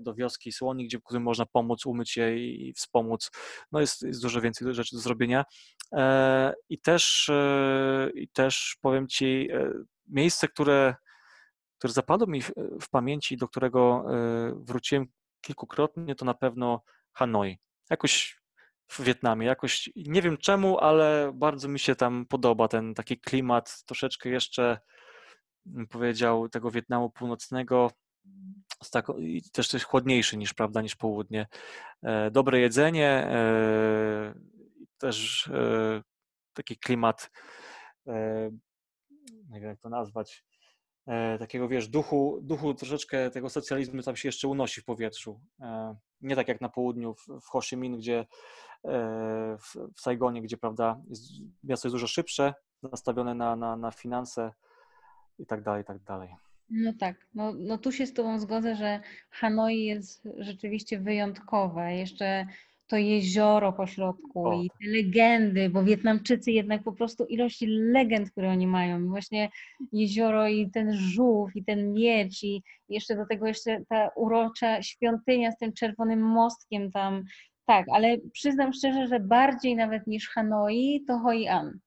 do 0.00 0.14
wioski 0.14 0.52
Słoni, 0.52 0.86
gdzie 0.86 1.00
którym 1.00 1.22
można 1.22 1.46
pomóc, 1.46 1.86
umyć 1.86 2.16
je 2.16 2.38
i 2.38 2.72
wspomóc. 2.72 3.30
No 3.72 3.80
jest, 3.80 4.02
jest 4.02 4.22
dużo 4.22 4.40
więcej 4.40 4.74
rzeczy 4.74 4.96
do 4.96 5.02
zrobienia. 5.02 5.44
E, 5.92 6.54
I 6.68 6.78
też, 6.78 7.30
i 8.14 8.28
też 8.28 8.76
powiem 8.80 9.08
Ci, 9.08 9.48
miejsce, 10.06 10.48
które, 10.48 10.94
które 11.78 11.92
zapadło 11.92 12.26
mi 12.26 12.42
w, 12.42 12.52
w 12.80 12.90
pamięci, 12.90 13.36
do 13.36 13.48
którego 13.48 14.04
wróciłem 14.54 15.06
kilkukrotnie, 15.40 16.14
to 16.14 16.24
na 16.24 16.34
pewno 16.34 16.82
Hanoi. 17.12 17.58
Jakoś 17.90 18.40
w 18.90 19.02
Wietnamie. 19.02 19.46
Jakoś 19.46 19.90
nie 19.96 20.22
wiem 20.22 20.36
czemu, 20.36 20.78
ale 20.78 21.32
bardzo 21.34 21.68
mi 21.68 21.78
się 21.78 21.94
tam 21.94 22.26
podoba 22.26 22.68
ten 22.68 22.94
taki 22.94 23.20
klimat, 23.20 23.82
troszeczkę 23.86 24.28
jeszcze 24.28 24.78
bym 25.66 25.86
powiedział 25.86 26.48
tego 26.48 26.70
Wietnamu 26.70 27.10
północnego, 27.10 27.90
i 29.18 29.42
też 29.52 29.68
coś 29.68 29.84
chłodniejszy 29.84 30.36
niż, 30.36 30.54
prawda, 30.54 30.82
niż 30.82 30.96
południe. 30.96 31.46
E, 32.02 32.30
dobre 32.30 32.60
jedzenie, 32.60 33.08
e, 33.08 34.34
też 34.98 35.46
e, 35.48 36.02
taki 36.52 36.76
klimat, 36.76 37.30
nie 39.48 39.60
wiem 39.60 39.68
jak 39.68 39.80
to 39.80 39.88
nazwać, 39.88 40.44
takiego, 41.38 41.68
wiesz, 41.68 41.88
duchu, 41.88 42.38
duchu 42.42 42.74
troszeczkę 42.74 43.30
tego 43.30 43.50
socjalizmu 43.50 44.02
tam 44.02 44.16
się 44.16 44.28
jeszcze 44.28 44.48
unosi 44.48 44.80
w 44.80 44.84
powietrzu. 44.84 45.40
Nie 46.20 46.36
tak 46.36 46.48
jak 46.48 46.60
na 46.60 46.68
południu 46.68 47.14
w, 47.14 47.26
w 47.40 47.46
Ho 47.46 47.60
Chi 47.60 47.76
Minh, 47.76 47.98
gdzie 47.98 48.26
w, 49.58 49.90
w 49.96 50.00
Saigonie, 50.00 50.42
gdzie, 50.42 50.56
prawda, 50.56 51.00
jest, 51.08 51.22
miasto 51.64 51.88
jest 51.88 51.94
dużo 51.94 52.06
szybsze, 52.06 52.54
nastawione 52.82 53.34
na, 53.34 53.56
na, 53.56 53.76
na 53.76 53.90
finanse 53.90 54.52
i 55.38 55.46
tak 55.46 55.62
dalej, 55.62 55.82
i 55.82 55.84
tak 55.84 56.02
dalej. 56.02 56.49
No 56.70 56.92
tak, 56.92 57.26
no, 57.34 57.52
no 57.52 57.78
tu 57.78 57.92
się 57.92 58.06
z 58.06 58.14
Tobą 58.14 58.40
zgodzę, 58.40 58.76
że 58.76 59.00
Hanoi 59.30 59.84
jest 59.84 60.28
rzeczywiście 60.38 61.00
wyjątkowe. 61.00 61.96
Jeszcze 61.96 62.46
to 62.90 62.96
jezioro 62.96 63.72
po 63.72 63.86
środku 63.86 64.48
o. 64.48 64.62
i 64.62 64.70
te 64.70 64.90
legendy, 64.90 65.70
bo 65.70 65.84
Wietnamczycy 65.84 66.52
jednak 66.52 66.82
po 66.82 66.92
prostu 66.92 67.24
ilość 67.24 67.64
legend, 67.68 68.30
które 68.30 68.50
oni 68.50 68.66
mają, 68.66 69.08
właśnie 69.08 69.48
jezioro 69.92 70.48
i 70.48 70.70
ten 70.70 70.92
żółw 70.92 71.56
i 71.56 71.64
ten 71.64 71.92
miecz 71.92 72.42
i 72.42 72.62
jeszcze 72.88 73.16
do 73.16 73.26
tego 73.26 73.46
jeszcze 73.46 73.84
ta 73.88 74.10
urocza 74.16 74.82
świątynia 74.82 75.52
z 75.52 75.58
tym 75.58 75.72
czerwonym 75.72 76.20
mostkiem 76.20 76.90
tam, 76.90 77.24
tak, 77.66 77.86
ale 77.92 78.18
przyznam 78.32 78.72
szczerze, 78.72 79.08
że 79.08 79.20
bardziej 79.20 79.76
nawet 79.76 80.06
niż 80.06 80.28
Hanoi 80.28 81.04
to 81.06 81.18
Hoi 81.18 81.48
An 81.48 81.78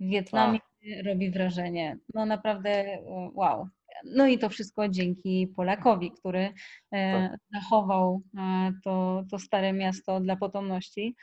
w 0.00 0.04
Wietnamie 0.04 0.58
tak. 0.58 1.06
robi 1.06 1.30
wrażenie. 1.30 1.98
No 2.14 2.26
naprawdę 2.26 2.98
wow. 3.34 3.68
No 4.04 4.26
i 4.26 4.38
to 4.38 4.48
wszystko 4.48 4.88
dzięki 4.88 5.48
Polakowi, 5.56 6.12
który 6.12 6.52
e, 6.92 7.28
tak. 7.30 7.40
zachował 7.54 8.22
e, 8.38 8.72
to, 8.84 9.24
to 9.30 9.38
stare 9.38 9.72
miasto 9.72 10.20
dla 10.20 10.36
potomności. 10.36 11.16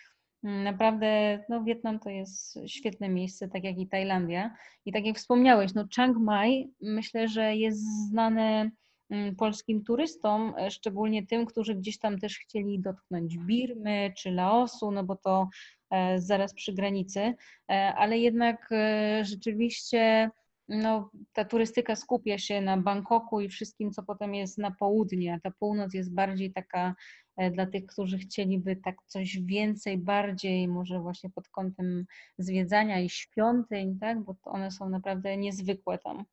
Mm, 0.43 0.63
naprawdę 0.63 1.39
no, 1.49 1.63
Wietnam 1.63 1.99
to 1.99 2.09
jest 2.09 2.59
świetne 2.67 3.09
miejsce, 3.09 3.47
tak 3.47 3.63
jak 3.63 3.77
i 3.77 3.87
Tajlandia. 3.87 4.55
I 4.85 4.91
tak 4.91 5.05
jak 5.05 5.17
wspomniałeś, 5.17 5.73
no 5.73 5.87
Chiang 5.95 6.17
Mai 6.17 6.73
myślę, 6.81 7.27
że 7.27 7.55
jest 7.55 8.09
znane 8.09 8.71
mm, 9.09 9.35
polskim 9.35 9.83
turystom, 9.83 10.53
e, 10.57 10.71
szczególnie 10.71 11.27
tym, 11.27 11.45
którzy 11.45 11.75
gdzieś 11.75 11.99
tam 11.99 12.19
też 12.19 12.39
chcieli 12.39 12.79
dotknąć 12.79 13.37
Birmy 13.37 14.13
czy 14.17 14.31
Laosu, 14.31 14.91
no 14.91 15.03
bo 15.03 15.15
to 15.15 15.49
zaraz 16.17 16.53
przy 16.53 16.73
granicy, 16.73 17.33
ale 17.95 18.17
jednak 18.17 18.69
rzeczywiście 19.21 20.29
no, 20.69 21.09
ta 21.33 21.45
turystyka 21.45 21.95
skupia 21.95 22.37
się 22.37 22.61
na 22.61 22.77
Bangkoku 22.77 23.41
i 23.41 23.49
wszystkim, 23.49 23.91
co 23.91 24.03
potem 24.03 24.35
jest 24.35 24.57
na 24.57 24.71
południe, 24.71 25.33
a 25.33 25.39
ta 25.39 25.51
północ 25.59 25.93
jest 25.93 26.13
bardziej 26.13 26.53
taka 26.53 26.95
e, 27.37 27.51
dla 27.51 27.65
tych, 27.65 27.85
którzy 27.85 28.17
chcieliby 28.17 28.75
tak 28.75 28.95
coś 29.07 29.39
więcej, 29.41 29.97
bardziej 29.97 30.67
może 30.67 30.99
właśnie 30.99 31.29
pod 31.29 31.47
kątem 31.47 32.05
zwiedzania 32.37 32.99
i 32.99 33.09
świątyń, 33.09 33.99
tak, 33.99 34.23
bo 34.23 34.35
one 34.43 34.71
są 34.71 34.89
naprawdę 34.89 35.37
niezwykłe 35.37 35.97
tam. 35.97 36.25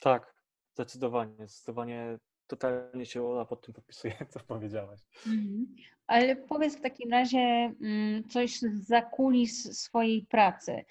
Tak, 0.00 0.34
zdecydowanie, 0.74 1.34
zdecydowanie 1.36 2.18
totalnie 2.46 3.06
się 3.06 3.26
Ola 3.26 3.44
pod 3.44 3.66
tym 3.66 3.74
podpisuje, 3.74 4.14
co 4.32 4.40
powiedziałaś. 4.40 5.00
Mhm. 5.26 5.66
Ale 6.06 6.36
powiedz 6.36 6.76
w 6.76 6.82
takim 6.82 7.10
razie 7.10 7.38
mm, 7.38 8.28
coś 8.28 8.58
z 8.58 8.86
zakulis 8.86 9.78
swojej 9.78 10.26
pracy 10.26 10.84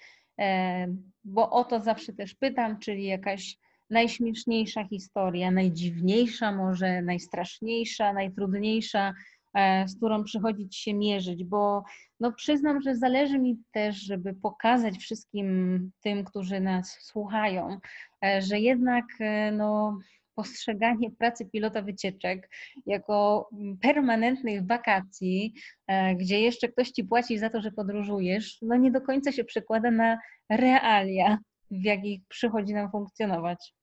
bo 1.24 1.50
o 1.50 1.64
to 1.64 1.80
zawsze 1.80 2.12
też 2.12 2.34
pytam, 2.34 2.78
czyli 2.78 3.04
jakaś 3.04 3.58
najśmieszniejsza 3.90 4.84
historia, 4.84 5.50
najdziwniejsza, 5.50 6.52
może 6.52 7.02
najstraszniejsza, 7.02 8.12
najtrudniejsza, 8.12 9.12
e, 9.54 9.88
z 9.88 9.96
którą 9.96 10.24
przychodzić 10.24 10.76
się 10.76 10.94
mierzyć, 10.94 11.44
bo 11.44 11.84
no 12.20 12.32
przyznam, 12.32 12.82
że 12.82 12.96
zależy 12.96 13.38
mi 13.38 13.58
też, 13.72 13.96
żeby 13.96 14.34
pokazać 14.34 14.96
wszystkim 14.96 15.90
tym, 16.00 16.24
którzy 16.24 16.60
nas 16.60 16.98
słuchają, 17.00 17.78
e, 18.24 18.42
że 18.42 18.58
jednak 18.58 19.04
e, 19.20 19.52
no, 19.52 19.98
postrzeganie 20.34 21.10
pracy 21.10 21.46
pilota 21.52 21.82
wycieczek 21.82 22.50
jako 22.86 23.48
permanentnych 23.82 24.66
wakacji, 24.66 25.54
e, 25.86 26.14
gdzie 26.14 26.40
jeszcze 26.40 26.68
ktoś 26.68 26.90
ci 26.90 27.04
płaci 27.04 27.38
za 27.38 27.50
to, 27.50 27.60
że 27.60 27.72
podróżujesz, 27.72 28.58
no 28.62 28.76
nie 28.76 28.90
do 28.90 29.00
końca 29.00 29.32
się 29.32 29.44
przekłada 29.44 29.90
na 29.90 30.18
realia, 30.50 31.38
w 31.70 31.84
jakich 31.84 32.20
przychodzi 32.28 32.74
nam 32.74 32.90
funkcjonować. 32.90 33.74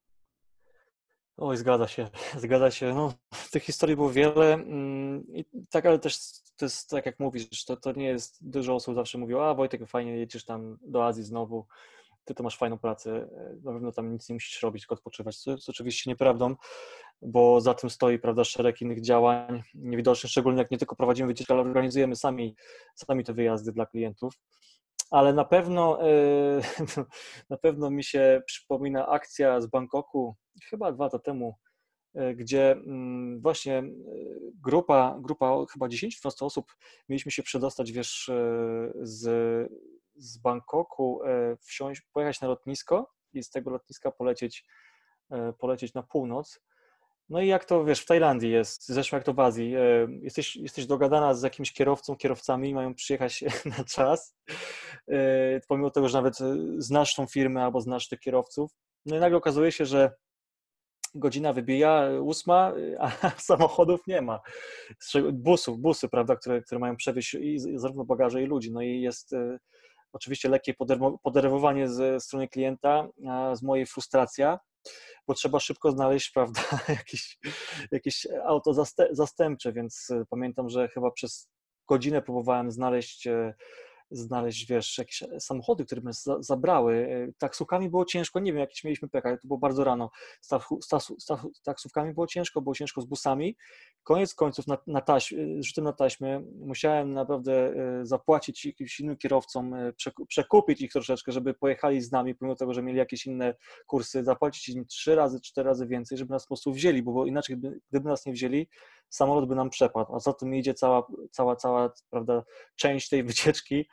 Oj, 1.38 1.58
zgadza 1.58 1.88
się, 1.88 2.08
zgadza 2.44 2.72
się. 2.72 2.94
No, 2.94 3.14
tych 3.52 3.64
historii 3.64 3.96
było 3.96 4.10
wiele. 4.10 4.54
Mm, 4.54 5.24
I 5.34 5.46
tak, 5.70 5.86
ale 5.86 6.00
też 6.00 6.18
to 6.58 6.66
jest 6.66 6.90
tak, 6.90 7.06
jak 7.06 7.20
mówisz, 7.20 7.66
to, 7.66 7.78
to 7.78 7.92
nie 7.92 8.06
jest 8.06 8.50
dużo 8.50 8.76
osób 8.76 8.96
zawsze 8.96 9.18
mówiło, 9.18 9.50
a 9.50 9.54
Wojtek, 9.54 9.88
fajnie 9.88 10.18
jedziesz 10.18 10.46
tam 10.46 10.78
do 10.82 11.06
Azji 11.06 11.24
znowu 11.24 11.66
ty 12.32 12.36
to 12.36 12.44
masz 12.44 12.58
fajną 12.58 12.78
pracę, 12.78 13.12
e, 13.12 13.56
na 13.64 13.72
pewno 13.72 13.92
tam 13.92 14.14
nic 14.14 14.30
nie 14.30 14.34
musisz 14.34 14.62
robić, 14.62 14.84
tylko 14.84 14.96
odpoczywać, 14.96 15.38
co 15.38 15.52
jest 15.52 15.70
oczywiście 15.70 16.10
nieprawdą, 16.10 16.56
bo 17.22 17.62
za 17.62 17.74
tym 17.74 17.90
stoi, 17.90 18.20
prawda, 18.20 18.44
szereg 18.44 18.82
innych 18.82 19.02
działań 19.02 19.64
niewidocznych, 19.74 20.32
szczególnie 20.32 20.60
jak 20.60 20.72
nie 20.72 20.78
tylko 20.78 20.96
prowadzimy 20.96 21.28
wycieczki, 21.28 21.54
ale 21.54 21.62
organizujemy 21.62 22.16
sami, 22.16 22.56
sami 22.96 23.24
te 23.24 23.34
wyjazdy 23.34 23.72
dla 23.72 23.86
klientów. 23.86 24.34
Ale 25.12 25.34
na 25.34 25.46
pewno, 25.46 26.08
e, 26.08 26.62
na 27.50 27.58
pewno 27.58 27.90
mi 27.90 28.04
się 28.04 28.42
przypomina 28.46 29.08
akcja 29.08 29.62
z 29.62 29.68
Bangkoku, 29.68 30.36
chyba 30.70 30.92
dwa 30.92 31.04
lata 31.04 31.20
temu, 31.20 31.56
gdzie 32.36 32.72
mm, 32.72 33.42
właśnie 33.42 33.84
grupa, 34.64 35.18
grupa 35.22 35.66
chyba 35.74 35.88
10-12 35.88 36.46
osób 36.46 36.76
mieliśmy 37.10 37.32
się 37.32 37.44
przedostać, 37.44 37.92
wiesz, 37.92 38.32
z, 39.02 39.28
z 40.22 40.38
Bangkoku, 40.38 41.22
wsiąść, 41.62 42.02
pojechać 42.14 42.42
na 42.42 42.48
lotnisko 42.48 43.12
i 43.34 43.44
z 43.44 43.50
tego 43.50 43.70
lotniska 43.70 44.12
polecieć, 44.12 44.66
polecieć 45.60 45.94
na 45.94 46.04
północ. 46.04 46.60
No 47.32 47.42
i 47.42 47.48
jak 47.48 47.66
to, 47.66 47.86
wiesz, 47.86 48.00
w 48.00 48.06
Tajlandii 48.06 48.52
jest, 48.52 48.88
zresztą 48.88 49.18
jak 49.18 49.24
to 49.24 49.34
w 49.34 49.40
Azji, 49.40 49.76
e, 49.76 50.08
jesteś, 50.22 50.56
jesteś 50.56 50.86
dogadana 50.86 51.34
z 51.34 51.44
jakimś 51.44 51.74
kierowcą, 51.74 52.16
kierowcami, 52.16 52.74
mają 52.74 52.94
przyjechać 52.94 53.44
na 53.78 53.84
czas, 53.84 54.36
e, 55.08 55.60
pomimo 55.68 55.92
tego, 55.92 56.10
że 56.10 56.18
nawet 56.18 56.42
e, 56.42 56.56
znasz 56.78 57.16
tą 57.16 57.26
firmę 57.26 57.64
albo 57.64 57.82
znasz 57.82 58.08
tych 58.08 58.20
kierowców. 58.20 58.72
No 59.06 59.16
i 59.16 59.20
nagle 59.20 59.38
okazuje 59.38 59.72
się, 59.72 59.86
że 59.86 60.12
godzina 61.16 61.54
wybija, 61.54 62.10
ósma, 62.22 62.74
a 63.00 63.12
samochodów 63.52 64.08
nie 64.08 64.22
ma. 64.22 64.40
Busów, 65.34 65.80
busy, 65.80 66.10
prawda, 66.10 66.36
które, 66.36 66.62
które 66.62 66.80
mają 66.80 66.96
przewieźć 66.96 67.34
i 67.34 67.60
zarówno 67.76 68.06
bagaże 68.06 68.44
i 68.44 68.46
ludzi. 68.46 68.72
No 68.72 68.82
i 68.82 69.02
jest 69.02 69.36
oczywiście 70.14 70.50
lekkie 70.50 70.74
podenerwowanie 71.24 71.90
ze 71.90 72.20
strony 72.20 72.48
klienta, 72.48 73.08
z 73.54 73.62
mojej 73.62 73.86
frustracja, 73.86 74.60
bo 75.28 75.34
trzeba 75.34 75.60
szybko 75.60 75.92
znaleźć, 75.92 76.32
prawda, 76.36 76.62
jakieś, 76.90 77.38
jakieś 77.92 78.28
auto 78.46 78.74
zastępcze, 79.12 79.74
więc 79.74 80.08
pamiętam, 80.30 80.70
że 80.70 80.88
chyba 80.88 81.12
przez 81.12 81.50
godzinę 81.88 82.22
próbowałem 82.22 82.72
znaleźć 82.72 83.28
e, 83.28 83.54
znaleźć, 84.12 84.66
wiesz, 84.68 84.98
jakieś 84.98 85.24
samochody, 85.40 85.86
które 85.86 86.02
by 86.02 86.12
zabrały. 86.40 86.96
E, 86.96 87.34
taksówkami 87.38 87.90
było 87.90 88.06
ciężko, 88.06 88.40
nie 88.40 88.52
wiem, 88.52 88.60
jakieś 88.60 88.84
mieliśmy 88.84 89.10
peka, 89.10 89.38
to 89.38 89.48
było 89.48 89.60
bardzo 89.60 89.84
rano. 89.84 90.12
Taksówkami 91.64 92.14
było 92.14 92.28
ciężko, 92.28 92.62
było 92.62 92.76
ciężko 92.76 93.02
z 93.02 93.06
busami. 93.06 93.56
Koniec 94.04 94.34
końców 94.34 94.68
na, 94.68 94.78
na 94.88 95.02
taśm, 95.02 95.40
e, 95.40 95.64
rzutem 95.64 95.84
na 95.84 95.94
taśmę 95.94 96.44
musiałem 96.60 97.14
naprawdę 97.14 97.54
e, 97.54 98.06
zapłacić 98.06 98.66
jakimś 98.66 99.00
innym 99.00 99.18
kierowcom, 99.18 99.76
przekupić 100.28 100.82
ich 100.82 100.92
troszeczkę, 100.92 101.32
żeby 101.32 101.54
pojechali 101.54 102.02
z 102.02 102.12
nami, 102.12 102.36
pomimo 102.36 102.56
tego, 102.56 102.74
że 102.74 102.84
mieli 102.84 102.98
jakieś 102.98 103.26
inne 103.26 103.56
kursy, 103.88 104.24
zapłacić 104.24 104.70
im 104.70 104.86
trzy 104.86 105.16
razy, 105.16 105.42
cztery 105.42 105.70
razy 105.70 105.88
więcej, 105.88 106.18
żeby 106.18 106.32
nas 106.32 106.44
po 106.44 106.48
prostu 106.48 106.74
wzięli, 106.74 107.04
bo 107.04 107.26
inaczej, 107.26 107.58
gdyby 107.90 108.10
nas 108.10 108.26
nie 108.26 108.34
wzięli, 108.34 108.68
samolot 109.12 109.46
by 109.46 109.56
nam 109.56 109.70
przepadł, 109.70 110.16
a 110.16 110.20
za 110.20 110.34
tym 110.34 110.56
idzie 110.56 110.74
cała, 110.74 111.08
cała, 111.32 111.56
cała 111.56 111.94
prawda, 112.10 112.44
część 112.76 113.10
tej 113.10 113.24
wycieczki 113.34 113.86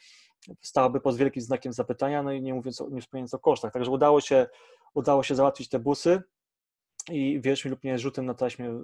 stałaby 0.62 1.00
pod 1.00 1.16
wielkim 1.16 1.42
znakiem 1.42 1.72
zapytania, 1.72 2.22
no 2.22 2.32
i 2.32 2.42
nie 2.42 2.54
mówiąc, 2.54 2.82
nie 2.90 3.00
wspominając 3.00 3.34
o 3.34 3.38
kosztach. 3.38 3.72
Także 3.72 3.90
udało 3.90 4.20
się, 4.20 4.46
udało 4.94 5.22
się 5.22 5.34
załatwić 5.34 5.68
te 5.68 5.78
busy 5.78 6.22
i 7.10 7.40
wierz 7.40 7.64
mi 7.64 7.70
lub 7.70 7.84
nie, 7.84 7.98
rzutem 7.98 8.26
na 8.26 8.34
taśmie 8.34 8.66
e, 8.66 8.80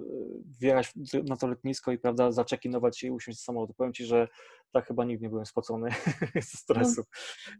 wjechać 0.59 0.93
na 1.29 1.37
to 1.37 1.47
lotnisko 1.47 1.91
i 1.91 1.97
prawda, 1.97 2.31
zaczekinować 2.31 3.03
i 3.03 3.11
usiąść 3.11 3.39
z 3.39 3.43
samolotu. 3.43 3.73
Powiem 3.73 3.93
Ci, 3.93 4.05
że 4.05 4.27
tak 4.71 4.87
chyba 4.87 5.05
nigdy 5.05 5.23
nie 5.23 5.29
byłem 5.29 5.45
spocony 5.45 5.89
ze 6.35 6.57
stresu. 6.57 7.03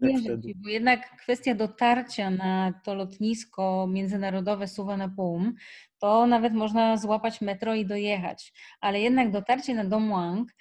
No, 0.01 0.09
Ci, 0.21 0.55
bo 0.55 0.69
jednak 0.69 1.17
kwestia 1.17 1.55
dotarcia 1.55 2.29
na 2.29 2.73
to 2.83 2.95
lotnisko 2.95 3.87
międzynarodowe 3.91 4.67
Suwa 4.67 4.97
na 4.97 5.09
Pum, 5.09 5.53
to 5.99 6.27
nawet 6.27 6.53
można 6.53 6.97
złapać 6.97 7.41
metro 7.41 7.75
i 7.75 7.85
dojechać, 7.85 8.53
ale 8.81 8.99
jednak 8.99 9.31
dotarcie 9.31 9.75
na 9.75 9.85
Dom 9.85 10.09
Wang 10.09 10.51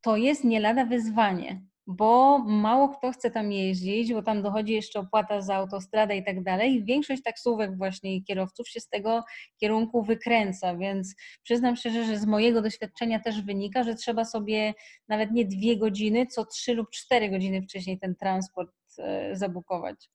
to 0.00 0.16
jest 0.16 0.44
nie 0.44 0.60
lada 0.60 0.84
wyzwanie 0.84 1.62
bo 1.88 2.38
mało 2.38 2.88
kto 2.88 3.12
chce 3.12 3.30
tam 3.30 3.52
jeździć, 3.52 4.12
bo 4.12 4.22
tam 4.22 4.42
dochodzi 4.42 4.72
jeszcze 4.72 5.00
opłata 5.00 5.40
za 5.40 5.54
autostradę 5.54 6.16
i 6.16 6.24
tak 6.24 6.42
dalej. 6.42 6.84
Większość 6.84 7.22
taksówek 7.22 7.76
właśnie 7.76 8.22
kierowców 8.22 8.68
się 8.68 8.80
z 8.80 8.88
tego 8.88 9.24
kierunku 9.60 10.02
wykręca, 10.02 10.76
więc 10.76 11.14
przyznam 11.42 11.76
szczerze, 11.76 12.04
że 12.04 12.18
z 12.18 12.26
mojego 12.26 12.62
doświadczenia 12.62 13.20
też 13.20 13.42
wynika, 13.42 13.84
że 13.84 13.94
trzeba 13.94 14.24
sobie 14.24 14.74
nawet 15.08 15.32
nie 15.32 15.44
dwie 15.44 15.76
godziny, 15.76 16.26
co 16.26 16.44
trzy 16.44 16.74
lub 16.74 16.90
cztery 16.90 17.30
godziny 17.30 17.62
wcześniej 17.62 17.98
ten 17.98 18.14
transport 18.16 18.70
e, 18.98 19.36
zabukować. 19.36 20.08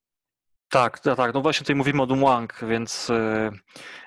Tak, 0.74 1.00
tak, 1.00 1.18
tak. 1.18 1.34
No 1.34 1.42
właśnie 1.42 1.64
tutaj 1.64 1.76
mówimy 1.76 2.02
o 2.02 2.06
Dumwang, 2.06 2.60
więc, 2.68 3.10
e, 3.10 3.52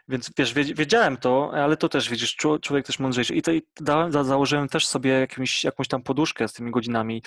więc 0.08 0.30
wiesz, 0.38 0.54
wiedziałem 0.54 1.16
to, 1.16 1.50
ale 1.54 1.76
to 1.76 1.88
też 1.88 2.10
widzisz, 2.10 2.36
człowiek 2.36 2.86
też 2.86 2.98
mądrzejszy. 2.98 3.34
I 3.34 3.42
dałem, 3.80 4.12
założyłem 4.12 4.68
też 4.68 4.86
sobie 4.86 5.10
jakimś, 5.10 5.64
jakąś 5.64 5.88
tam 5.88 6.02
poduszkę 6.02 6.48
z 6.48 6.52
tymi 6.52 6.70
godzinami. 6.70 7.22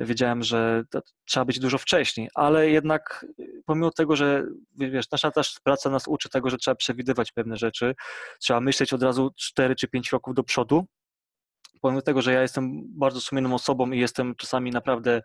Wiedziałem, 0.00 0.42
że 0.42 0.84
trzeba 1.24 1.44
być 1.44 1.58
dużo 1.58 1.78
wcześniej, 1.78 2.28
ale 2.34 2.70
jednak 2.70 3.26
pomimo 3.66 3.90
tego, 3.90 4.16
że 4.16 4.44
wiesz, 4.76 5.10
nasza 5.10 5.30
też 5.30 5.60
praca 5.64 5.90
nas 5.90 6.08
uczy 6.08 6.28
tego, 6.28 6.50
że 6.50 6.56
trzeba 6.58 6.74
przewidywać 6.74 7.32
pewne 7.32 7.56
rzeczy, 7.56 7.94
trzeba 8.40 8.60
myśleć 8.60 8.92
od 8.92 9.02
razu 9.02 9.30
4 9.36 9.74
czy 9.74 9.88
5 9.88 10.12
roków 10.12 10.34
do 10.34 10.42
przodu. 10.42 10.86
Pomimo 11.80 12.02
tego, 12.02 12.22
że 12.22 12.32
ja 12.32 12.42
jestem 12.42 12.82
bardzo 12.98 13.20
sumienną 13.20 13.54
osobą 13.54 13.90
i 13.90 13.98
jestem 13.98 14.34
czasami 14.36 14.70
naprawdę 14.70 15.22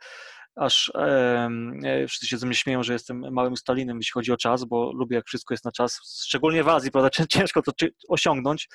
aż 0.58 0.91
e, 0.95 2.08
wszyscy 2.08 2.28
się 2.28 2.38
ze 2.38 2.45
mnie 2.45 2.55
śmieją, 2.55 2.84
że 2.84 2.93
jestem 2.93 3.34
małym 3.34 3.58
Stalinem, 3.58 3.97
jeśli 3.97 4.12
chodzi 4.12 4.32
o 4.32 4.38
czas, 4.38 4.64
bo 4.64 4.91
lubię 4.93 5.16
jak 5.16 5.26
wszystko 5.26 5.53
jest 5.53 5.66
na 5.66 5.72
czas, 5.72 5.99
szczególnie 6.26 6.64
w 6.64 6.70
Azji, 6.70 6.91
prawda, 6.91 7.10
ciężko 7.30 7.62
to 7.62 7.72
osiągnąć, 8.10 8.70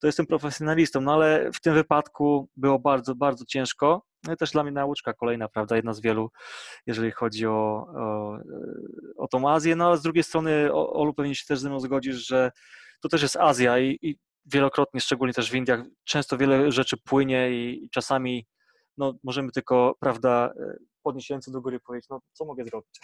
to 0.00 0.06
jestem 0.06 0.26
profesjonalistą, 0.26 1.00
no 1.00 1.14
ale 1.14 1.50
w 1.54 1.60
tym 1.60 1.74
wypadku 1.74 2.48
było 2.56 2.78
bardzo, 2.78 3.14
bardzo 3.14 3.44
ciężko, 3.44 4.02
no 4.24 4.32
i 4.32 4.36
też 4.36 4.50
dla 4.50 4.62
mnie 4.62 4.72
nauczka 4.72 5.12
kolejna, 5.12 5.48
prawda, 5.48 5.76
jedna 5.76 5.92
z 5.92 6.00
wielu, 6.00 6.30
jeżeli 6.86 7.10
chodzi 7.10 7.46
o, 7.46 7.86
o, 7.96 8.38
o 9.16 9.28
tą 9.28 9.50
Azję, 9.50 9.76
no 9.76 9.90
a 9.90 9.96
z 9.96 10.02
drugiej 10.02 10.24
strony 10.24 10.72
Olu 10.72 11.14
pewnie 11.14 11.34
się 11.34 11.44
też 11.48 11.58
ze 11.58 11.68
mną 11.68 11.80
zgodzisz, 11.80 12.26
że 12.26 12.50
to 13.02 13.08
też 13.08 13.22
jest 13.22 13.36
Azja 13.36 13.78
i, 13.78 13.98
i 14.02 14.16
wielokrotnie, 14.46 15.00
szczególnie 15.00 15.34
też 15.34 15.50
w 15.50 15.54
Indiach, 15.54 15.80
często 16.04 16.36
wiele 16.38 16.72
rzeczy 16.72 16.96
płynie 16.96 17.50
i, 17.50 17.84
i 17.84 17.90
czasami 17.90 18.46
no, 18.98 19.14
możemy 19.24 19.52
tylko, 19.52 19.96
prawda, 20.00 20.52
podnieść 21.02 21.30
ręce 21.30 21.50
do 21.50 21.60
góry 21.60 21.80
powiedzieć, 21.80 22.08
no 22.10 22.20
co 22.32 22.44
mogę 22.44 22.64
zrobić? 22.64 23.00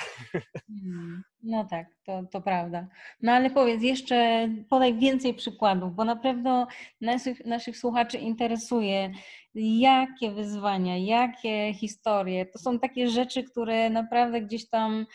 Hmm, 0.66 1.22
no 1.42 1.64
tak, 1.64 1.86
to, 2.07 2.22
to 2.30 2.40
prawda. 2.40 2.86
No 3.22 3.32
ale 3.32 3.51
powiedz 3.51 3.82
jeszcze, 3.82 4.49
podaj 4.70 4.99
więcej 4.99 5.34
przykładów, 5.34 5.94
bo 5.94 6.05
na 6.05 6.16
pewno 6.16 6.66
naszych, 7.01 7.44
naszych 7.44 7.78
słuchaczy 7.78 8.18
interesuje, 8.18 9.12
jakie 9.57 10.30
wyzwania, 10.30 10.96
jakie 10.96 11.74
historie. 11.74 12.46
To 12.46 12.59
są 12.59 12.78
takie 12.78 13.09
rzeczy, 13.11 13.44
które 13.44 13.90
naprawdę 13.90 14.40
gdzieś 14.40 14.68
tam 14.68 15.07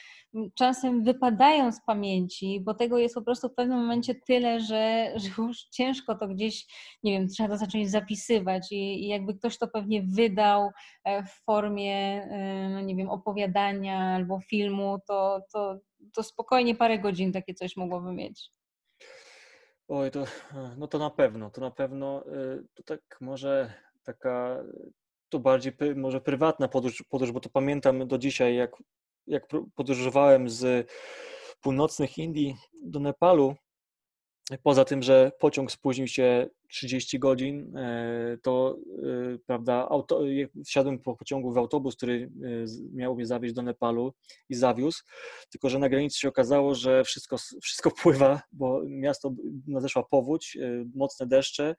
czasem 0.56 1.04
wypadają 1.04 1.72
z 1.72 1.82
pamięci, 1.86 2.62
bo 2.62 2.74
tego 2.74 2.98
jest 2.98 3.16
po 3.16 3.22
prostu 3.22 3.50
w 3.50 3.54
pewnym 3.54 3.78
momencie 3.78 4.16
tyle, 4.16 4.60
że, 4.60 5.12
że 5.16 5.30
już 5.38 5.64
ciężko 5.64 6.16
to 6.16 6.28
gdzieś, 6.28 6.68
nie 7.04 7.12
wiem, 7.12 7.28
trzeba 7.28 7.50
to 7.50 7.58
zacząć 7.58 7.92
zapisywać 7.92 8.72
i, 8.72 9.04
i 9.04 9.08
jakby 9.08 9.34
ktoś 9.34 9.58
to 9.58 9.68
pewnie 9.68 10.04
wydał 10.04 10.70
e, 11.04 11.24
w 11.24 11.32
formie, 11.46 12.24
e, 12.24 12.70
no 12.70 12.82
nie 12.82 12.96
wiem, 12.96 13.10
opowiadania 13.10 14.16
albo 14.16 14.40
filmu, 14.40 15.00
to, 15.08 15.42
to, 15.54 15.80
to 16.14 16.24
spokojnie 16.24 16.76
parę 16.76 17.00
godzin 17.00 17.32
takie 17.32 17.54
coś 17.54 17.78
mogłoby 17.78 18.14
mieć. 18.14 18.52
Oj, 19.88 20.12
to, 20.12 20.24
no 20.78 20.88
to 20.88 21.00
na 21.00 21.10
pewno, 21.10 21.50
to 21.50 21.62
na 21.62 21.72
pewno, 21.72 22.26
e, 22.26 22.64
to 22.74 22.84
tak 22.84 23.02
może 23.22 23.74
taka, 24.04 24.64
to 25.30 25.40
bardziej 25.40 25.74
może 25.96 26.22
prywatna 26.22 26.68
podróż, 26.68 27.04
podróż, 27.10 27.32
bo 27.32 27.40
to 27.40 27.50
pamiętam 27.50 28.08
do 28.08 28.18
dzisiaj, 28.18 28.56
jak 28.56 28.72
jak 29.28 29.48
podróżowałem 29.76 30.50
z 30.50 30.92
północnych 31.62 32.18
Indii 32.18 32.56
do 32.84 33.00
Nepalu, 33.00 33.56
poza 34.58 34.86
tym, 34.86 35.04
że 35.04 35.32
pociąg 35.40 35.72
spóźnił 35.72 36.08
się 36.08 36.50
30 36.68 37.20
godzin, 37.20 37.78
e, 37.78 38.38
to 38.44 38.78
e, 39.34 39.38
prawda, 39.46 39.88
auto, 39.90 40.22
wsiadłem 40.66 41.00
po 41.00 41.16
pociągu 41.16 41.54
w 41.54 41.58
autobus, 41.58 41.96
który 41.96 42.32
e, 42.44 42.48
miał 42.94 43.16
mnie 43.16 43.26
zawieźć 43.26 43.54
do 43.56 43.62
Nepalu 43.62 44.14
i 44.50 44.56
zawiózł, 44.56 45.04
tylko 45.52 45.70
że 45.70 45.80
na 45.80 45.90
granicy 45.90 46.20
się 46.20 46.28
okazało, 46.28 46.76
że 46.76 47.04
wszystko, 47.04 47.38
wszystko 47.62 47.92
pływa, 48.04 48.42
bo 48.52 48.82
miasto 48.86 49.34
nadeszła 49.68 50.04
powódź, 50.04 50.58
mocne 50.96 51.28
deszcze 51.28 51.76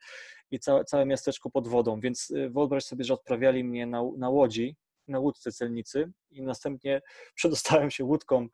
i 0.51 0.59
całe, 0.59 0.85
całe 0.85 1.07
miasteczko 1.07 1.51
pod 1.51 1.69
wodą, 1.69 2.01
więc 2.01 2.33
wyobraź 2.51 2.85
sobie, 2.85 3.05
że 3.05 3.15
odprawiali 3.15 3.65
mnie 3.65 3.87
na, 3.87 4.03
na 4.19 4.31
łodzi, 4.31 4.77
na 5.09 5.19
łódce 5.19 5.53
celnicy 5.53 6.13
i 6.31 6.43
następnie 6.43 7.03
przedostałem 7.35 7.91
się 7.91 8.05
łódką 8.05 8.49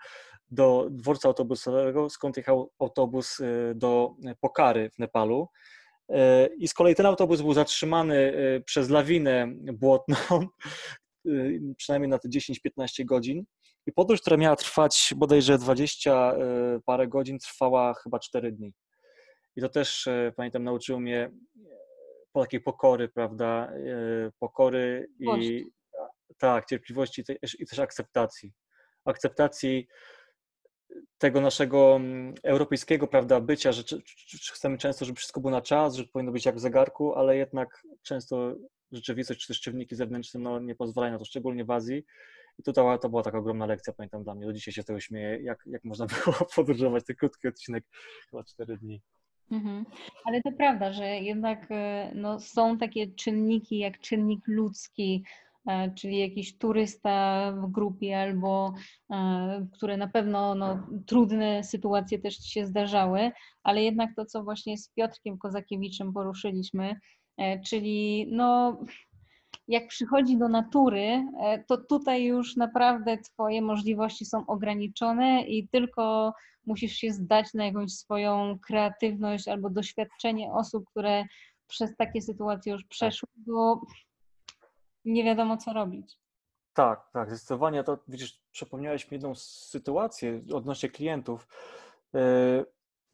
do 0.51 0.89
dworca 0.91 1.29
autobusowego, 1.29 2.11
skąd 2.11 2.37
jechał 2.37 2.73
autobus 2.79 3.41
y, 3.41 3.73
do 3.77 4.15
Pokary 4.41 4.91
w 4.91 4.99
Nepalu. 4.99 5.49
Y, 6.11 6.15
I 6.59 6.69
z 6.69 6.75
kolei 6.75 6.95
ten 6.95 7.07
autobus 7.07 7.41
był 7.41 7.53
zatrzymany 7.53 8.17
y, 8.17 8.63
przez 8.67 8.91
lawinę 8.91 9.47
błotną, 9.73 10.17
przynajmniej 11.77 12.09
na 12.09 12.19
te 12.19 12.29
10-15 12.29 13.05
godzin. 13.05 13.45
I 13.87 13.93
podróż, 13.93 14.21
która 14.21 14.37
miała 14.37 14.57
trwać 14.57 15.15
bodajże 15.17 15.59
20 15.59 16.35
parę 16.85 17.09
godzin, 17.09 17.39
trwała 17.39 17.95
chyba 17.95 18.19
4 18.19 18.53
dni. 18.53 18.75
I 19.57 19.61
to 19.61 19.69
też, 19.69 20.09
pamiętam, 20.37 20.65
nauczyło 20.65 21.01
mnie 21.01 21.31
takiej 22.33 22.61
pokory, 22.61 23.09
prawda? 23.09 23.73
Pokory 24.39 25.09
i, 25.21 25.65
tak, 26.39 26.67
cierpliwości 26.67 27.25
i 27.59 27.67
też 27.67 27.79
akceptacji. 27.79 28.53
Akceptacji 29.05 29.89
tego 31.19 31.41
naszego 31.41 31.97
mm, 31.97 32.35
europejskiego 32.43 33.07
prawda, 33.07 33.41
bycia, 33.41 33.73
że 33.73 33.83
chcemy 34.53 34.79
często, 34.79 35.05
żeby 35.05 35.17
wszystko 35.17 35.41
było 35.41 35.51
na 35.51 35.63
czas, 35.63 35.95
że 35.95 36.05
powinno 36.05 36.33
być 36.33 36.47
jak 36.47 36.57
w 36.57 36.61
zegarku, 36.61 37.15
ale 37.15 37.37
jednak 37.37 37.83
często 38.03 38.55
rzeczywistość 38.93 39.41
czy 39.41 39.49
też 39.49 39.61
czynniki 39.61 39.97
zewnętrzne 39.97 40.41
no, 40.41 40.61
nie 40.61 40.75
pozwalają 40.75 41.13
na 41.13 41.19
to, 41.19 41.25
szczególnie 41.25 41.65
w 41.65 41.71
Azji. 41.71 42.05
I 42.59 42.63
to, 42.63 42.73
to, 42.73 42.99
to 42.99 43.09
była 43.09 43.23
taka 43.23 43.39
ogromna 43.39 43.67
lekcja, 43.67 43.93
pamiętam 43.93 44.25
dla 44.25 44.35
mnie. 44.35 44.47
Do 44.47 44.53
dzisiaj 44.53 44.75
się 44.75 44.83
z 44.83 44.87
tego 44.87 45.01
śmieję, 45.01 45.39
jak, 45.43 45.63
jak 45.67 45.85
można 45.85 46.07
było 46.25 46.37
podróżować 46.57 47.05
ten 47.05 47.17
krótki 47.17 47.49
odcinek, 47.49 47.85
chyba 48.31 48.45
4 48.45 48.77
dni. 48.77 49.03
Mhm. 49.51 49.85
Ale 50.25 50.43
to 50.43 50.53
prawda, 50.53 50.93
że 50.93 51.05
jednak 51.07 51.67
e, 51.71 52.13
no, 52.15 52.41
są 52.41 52.79
takie 52.79 53.07
czynniki 53.07 53.79
jak 53.79 53.99
czynnik 54.01 54.41
ludzki, 54.47 55.25
czyli 55.95 56.19
jakiś 56.19 56.59
turysta 56.59 57.53
w 57.53 57.71
grupie 57.71 58.21
albo 58.21 58.75
e, 59.11 59.67
które 59.73 59.97
na 59.97 60.09
pewno 60.09 60.55
no, 60.55 60.87
trudne 61.07 61.65
sytuacje 61.65 62.19
też 62.19 62.37
się 62.37 62.67
zdarzały, 62.67 63.31
ale 63.63 63.83
jednak 63.83 64.11
to, 64.17 64.25
co 64.25 64.45
właśnie 64.45 64.79
z 64.79 64.89
Piotrkiem 64.89 65.39
Kozakiewiczem 65.39 66.13
poruszyliśmy, 66.13 66.97
czyli 67.67 68.29
no 68.33 68.79
jak 69.69 69.89
przychodzi 69.89 70.39
do 70.39 70.49
natury, 70.49 71.27
to 71.67 71.77
tutaj 71.77 72.25
już 72.25 72.57
naprawdę 72.57 73.19
Twoje 73.19 73.63
możliwości 73.63 74.25
są 74.25 74.47
ograniczone 74.47 75.43
i 75.43 75.69
tylko 75.69 76.33
musisz 76.67 76.93
się 76.93 77.13
zdać 77.13 77.55
na 77.55 77.67
jakąś 77.67 77.93
swoją 77.93 78.59
kreatywność 78.59 79.49
albo 79.49 79.71
doświadczenie 79.71 80.53
osób, 80.53 80.85
które 80.91 81.25
przez 81.67 81.97
takie 81.97 82.23
sytuacje 82.23 82.73
już 82.73 82.83
tak. 82.83 82.89
przeszły, 82.89 83.29
bo 83.37 83.81
nie 85.13 85.25
wiadomo, 85.25 85.57
co 85.57 85.73
robić. 85.73 86.19
Tak, 86.75 87.11
tak, 87.13 87.29
zdecydowanie. 87.29 87.85
To 87.85 87.99
widzisz, 88.09 88.41
przypomniałeś 88.51 89.11
mi 89.11 89.15
jedną 89.15 89.35
sytuację 89.35 90.41
odnośnie 90.55 90.89
klientów. 90.89 91.49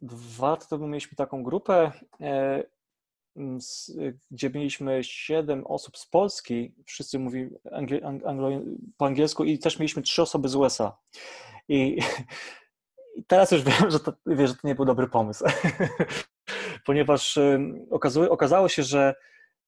Dwa 0.00 0.50
lata 0.50 0.66
temu 0.66 0.86
mieliśmy 0.86 1.16
taką 1.16 1.42
grupę, 1.42 1.92
e, 2.20 2.64
gdzie 4.30 4.50
mieliśmy 4.50 5.04
siedem 5.04 5.66
osób 5.66 5.98
z 5.98 6.06
Polski, 6.06 6.74
wszyscy 6.86 7.18
mówili 7.18 7.50
po 8.96 9.06
angielsku 9.06 9.44
i 9.44 9.58
też 9.58 9.78
mieliśmy 9.78 10.02
trzy 10.02 10.22
osoby 10.22 10.48
z 10.48 10.54
USA. 10.54 10.96
I 11.68 11.98
I 13.14 13.24
teraz 13.26 13.50
już 13.50 13.62
wiem, 13.62 13.90
że 13.90 14.00
to, 14.00 14.12
wie, 14.26 14.48
że 14.48 14.54
to 14.54 14.68
nie 14.68 14.74
był 14.74 14.84
dobry 14.84 15.08
pomysł, 15.08 15.44
ponieważ 16.86 17.38
okazało 18.30 18.68
się, 18.68 18.82
że 18.82 19.14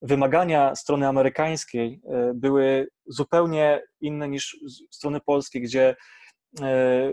wymagania 0.01 0.75
strony 0.75 1.07
amerykańskiej 1.07 2.01
e, 2.05 2.33
były 2.33 2.87
zupełnie 3.07 3.81
inne 4.01 4.29
niż 4.29 4.57
strony 4.91 5.19
polskiej, 5.19 5.61
gdzie 5.61 5.95
e, 6.61 7.11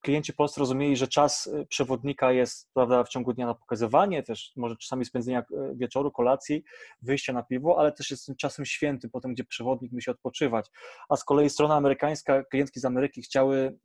klienci 0.00 0.32
polscy 0.32 0.60
rozumieli, 0.60 0.96
że 0.96 1.08
czas 1.08 1.46
e, 1.46 1.66
przewodnika 1.66 2.32
jest 2.32 2.70
prawda, 2.74 3.04
w 3.04 3.08
ciągu 3.08 3.32
dnia 3.32 3.46
na 3.46 3.54
pokazywanie, 3.54 4.22
też 4.22 4.52
może 4.56 4.76
czasami 4.76 5.04
spędzenia 5.04 5.44
wieczoru, 5.74 6.10
kolacji, 6.10 6.64
wyjścia 7.02 7.32
na 7.32 7.42
piwo, 7.42 7.78
ale 7.78 7.92
też 7.92 8.10
jest 8.10 8.30
czasem 8.38 8.64
świętym, 8.64 9.10
potem 9.10 9.34
gdzie 9.34 9.44
przewodnik 9.44 9.92
musi 9.92 10.10
odpoczywać. 10.10 10.70
A 11.08 11.16
z 11.16 11.24
kolei 11.24 11.50
strona 11.50 11.74
amerykańska, 11.74 12.44
klientki 12.44 12.80
z 12.80 12.84
Ameryki 12.84 13.22
chciały, 13.22 13.78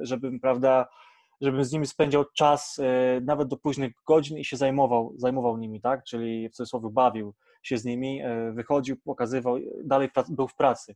żebym 0.00 0.40
prawda, 0.40 0.88
żebym 1.40 1.64
z 1.64 1.72
nimi 1.72 1.86
spędzał 1.86 2.24
czas 2.36 2.80
nawet 3.22 3.48
do 3.48 3.56
późnych 3.56 3.92
godzin 4.06 4.38
i 4.38 4.44
się 4.44 4.56
zajmował, 4.56 5.14
zajmował 5.16 5.56
nimi, 5.56 5.80
tak? 5.80 6.04
Czyli 6.04 6.48
w 6.48 6.52
cudzysłowie 6.52 6.88
bawił 6.90 7.34
się 7.62 7.78
z 7.78 7.84
nimi, 7.84 8.22
e, 8.22 8.52
wychodził, 8.52 8.96
pokazywał, 8.96 9.56
dalej 9.84 10.10
był 10.28 10.48
w 10.48 10.54
pracy. 10.54 10.94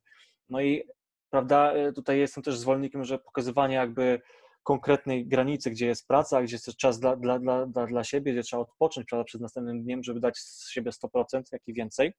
No 0.48 0.60
i 0.60 0.82
prawda, 1.30 1.72
e, 1.72 1.92
tutaj 1.92 2.18
jestem 2.18 2.42
też 2.42 2.58
zwolennikiem, 2.58 3.04
że 3.04 3.18
pokazywanie 3.18 3.74
jakby 3.74 4.20
konkretnej 4.62 5.26
granicy, 5.26 5.70
gdzie 5.70 5.86
jest 5.86 6.08
praca, 6.08 6.42
gdzie 6.42 6.54
jest 6.54 6.76
czas 6.76 7.00
dla, 7.00 7.16
dla, 7.16 7.38
dla, 7.38 7.66
dla 7.66 8.04
siebie, 8.04 8.32
gdzie 8.32 8.42
trzeba 8.42 8.62
odpocząć 8.62 9.06
prawda, 9.06 9.24
przed 9.24 9.40
następnym 9.40 9.82
dniem, 9.82 10.02
żeby 10.02 10.20
dać 10.20 10.38
z 10.38 10.70
siebie 10.70 10.90
100%, 10.90 11.42
jak 11.52 11.62
i 11.66 11.74
więcej. 11.74 12.12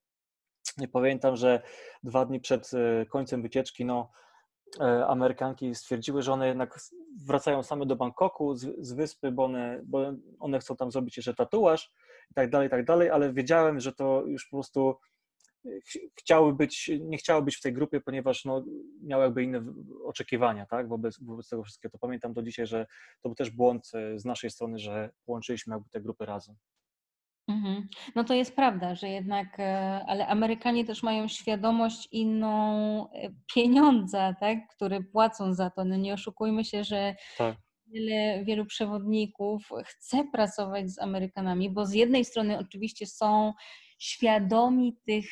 I 0.81 0.87
pamiętam, 0.87 1.35
że 1.35 1.61
dwa 2.03 2.25
dni 2.25 2.39
przed 2.39 2.71
końcem 3.09 3.41
wycieczki, 3.41 3.85
no 3.85 4.11
E, 4.79 5.07
Amerykanki 5.07 5.75
stwierdziły, 5.75 6.21
że 6.21 6.33
one 6.33 6.47
jednak 6.47 6.79
wracają 7.25 7.63
same 7.63 7.85
do 7.85 7.95
Bangkoku 7.95 8.55
z, 8.55 8.87
z, 8.87 8.93
wyspy, 8.93 9.31
bo 9.31 9.45
one, 9.45 9.81
bo 9.83 10.13
one 10.39 10.59
chcą 10.59 10.75
tam 10.75 10.91
zrobić 10.91 11.17
jeszcze 11.17 11.33
tatuaż 11.33 11.91
i 12.31 12.33
tak 12.33 12.49
dalej, 12.49 12.67
i 12.67 12.71
tak 12.71 12.85
dalej, 12.85 13.09
ale 13.09 13.33
wiedziałem, 13.33 13.79
że 13.79 13.93
to 13.93 14.23
już 14.25 14.45
po 14.45 14.57
prostu 14.57 14.95
chciały 16.19 16.53
być, 16.53 16.91
nie 16.99 17.17
chciały 17.17 17.41
być 17.41 17.57
w 17.57 17.61
tej 17.61 17.73
grupie, 17.73 18.01
ponieważ 18.01 18.45
no, 18.45 18.63
miały 19.03 19.23
jakby 19.23 19.43
inne 19.43 19.63
oczekiwania 20.03 20.65
tak, 20.65 20.89
wobec, 20.89 21.19
wobec 21.19 21.49
tego 21.49 21.63
wszystkiego. 21.63 21.91
To 21.91 21.97
pamiętam 21.97 22.33
do 22.33 22.43
dzisiaj, 22.43 22.67
że 22.67 22.85
to 23.21 23.29
był 23.29 23.35
też 23.35 23.49
błąd 23.49 23.91
e, 23.93 24.19
z 24.19 24.25
naszej 24.25 24.49
strony, 24.49 24.79
że 24.79 25.09
połączyliśmy 25.25 25.73
jakby 25.73 25.89
te 25.89 26.01
grupy 26.01 26.25
razem. 26.25 26.55
Mhm. 27.47 27.87
No 28.15 28.23
to 28.23 28.33
jest 28.33 28.55
prawda, 28.55 28.95
że 28.95 29.09
jednak, 29.09 29.59
e, 29.59 30.05
ale 30.07 30.27
Amerykanie 30.27 30.85
też 30.85 31.03
mają 31.03 31.27
świadomość 31.27 32.07
inną 32.11 33.11
e, 33.11 33.29
pieniądza, 33.53 34.35
tak, 34.39 34.57
które 34.75 35.01
płacą 35.03 35.53
za 35.53 35.69
to. 35.69 35.85
No 35.85 35.95
nie 35.95 36.13
oszukujmy 36.13 36.65
się, 36.65 36.83
że 36.83 37.15
tak. 37.37 37.55
Wiele, 37.87 38.43
wielu 38.43 38.65
przewodników 38.65 39.69
chce 39.85 40.23
pracować 40.31 40.91
z 40.91 40.99
Amerykanami, 40.99 41.69
bo 41.69 41.85
z 41.85 41.93
jednej 41.93 42.25
strony 42.25 42.59
oczywiście 42.59 43.05
są 43.05 43.53
świadomi 43.99 44.97
tych 45.05 45.25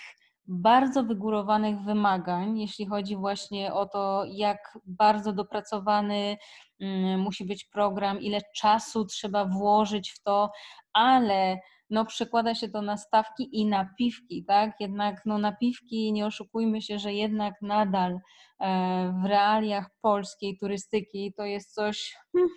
bardzo 0.48 1.04
wygórowanych 1.04 1.80
wymagań, 1.82 2.60
jeśli 2.60 2.86
chodzi 2.86 3.16
właśnie 3.16 3.74
o 3.74 3.86
to, 3.86 4.26
jak 4.32 4.78
bardzo 4.86 5.34
dopracowany 5.34 6.38
mm, 6.80 7.20
musi 7.20 7.46
być 7.46 7.66
program, 7.66 8.22
ile 8.22 8.42
czasu 8.56 9.06
trzeba 9.06 9.46
włożyć 9.46 10.12
w 10.12 10.24
to, 10.24 10.52
ale 10.94 11.60
no 11.90 12.06
przekłada 12.06 12.56
się 12.56 12.70
to 12.70 12.82
na 12.82 12.98
stawki 12.98 13.60
i 13.60 13.66
napiwki, 13.66 14.46
tak? 14.46 14.72
Jednak 14.80 15.22
no 15.26 15.38
napiwki, 15.38 16.14
nie 16.14 16.26
oszukujmy 16.26 16.82
się, 16.82 17.00
że 17.00 17.14
jednak 17.14 17.54
nadal 17.62 18.20
e, 18.60 19.14
w 19.24 19.26
realiach 19.26 19.90
polskiej 20.02 20.58
turystyki 20.58 21.34
to 21.38 21.46
jest 21.46 21.74
coś 21.74 22.18
hmm, 22.34 22.50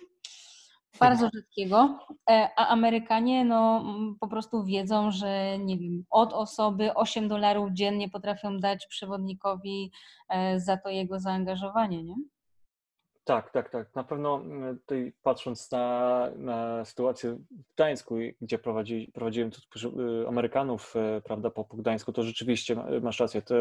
bardzo 0.99 1.29
rzadkiego, 1.35 1.99
e, 2.29 2.49
a 2.55 2.67
Amerykanie 2.67 3.45
no 3.45 3.85
po 4.19 4.27
prostu 4.27 4.63
wiedzą, 4.63 5.11
że 5.11 5.59
nie 5.59 5.77
wiem, 5.77 6.03
od 6.09 6.33
osoby 6.33 6.93
8 6.93 7.27
dolarów 7.27 7.69
dziennie 7.71 8.09
potrafią 8.09 8.59
dać 8.59 8.87
przewodnikowi 8.87 9.91
e, 10.29 10.59
za 10.59 10.77
to 10.77 10.89
jego 10.89 11.19
zaangażowanie, 11.19 12.03
nie? 12.03 12.15
Tak, 13.27 13.51
tak, 13.51 13.69
tak. 13.69 13.95
Na 13.95 14.03
pewno 14.03 14.35
mm, 14.35 14.79
tutaj 14.79 15.13
patrząc 15.23 15.71
na, 15.71 16.29
na 16.35 16.85
sytuację 16.85 17.31
w 17.31 17.75
Gdańsku, 17.75 18.15
gdzie 18.41 18.59
prowadzi, 18.59 19.11
prowadziłem 19.13 19.51
tu 19.51 19.89
y, 20.23 20.27
Amerykanów, 20.27 20.95
y, 21.17 21.21
prawda, 21.21 21.49
po, 21.49 21.63
Gdańsku, 21.63 22.13
to 22.13 22.23
rzeczywiście 22.23 22.75
masz 23.01 23.19
rację. 23.19 23.41
To 23.41 23.55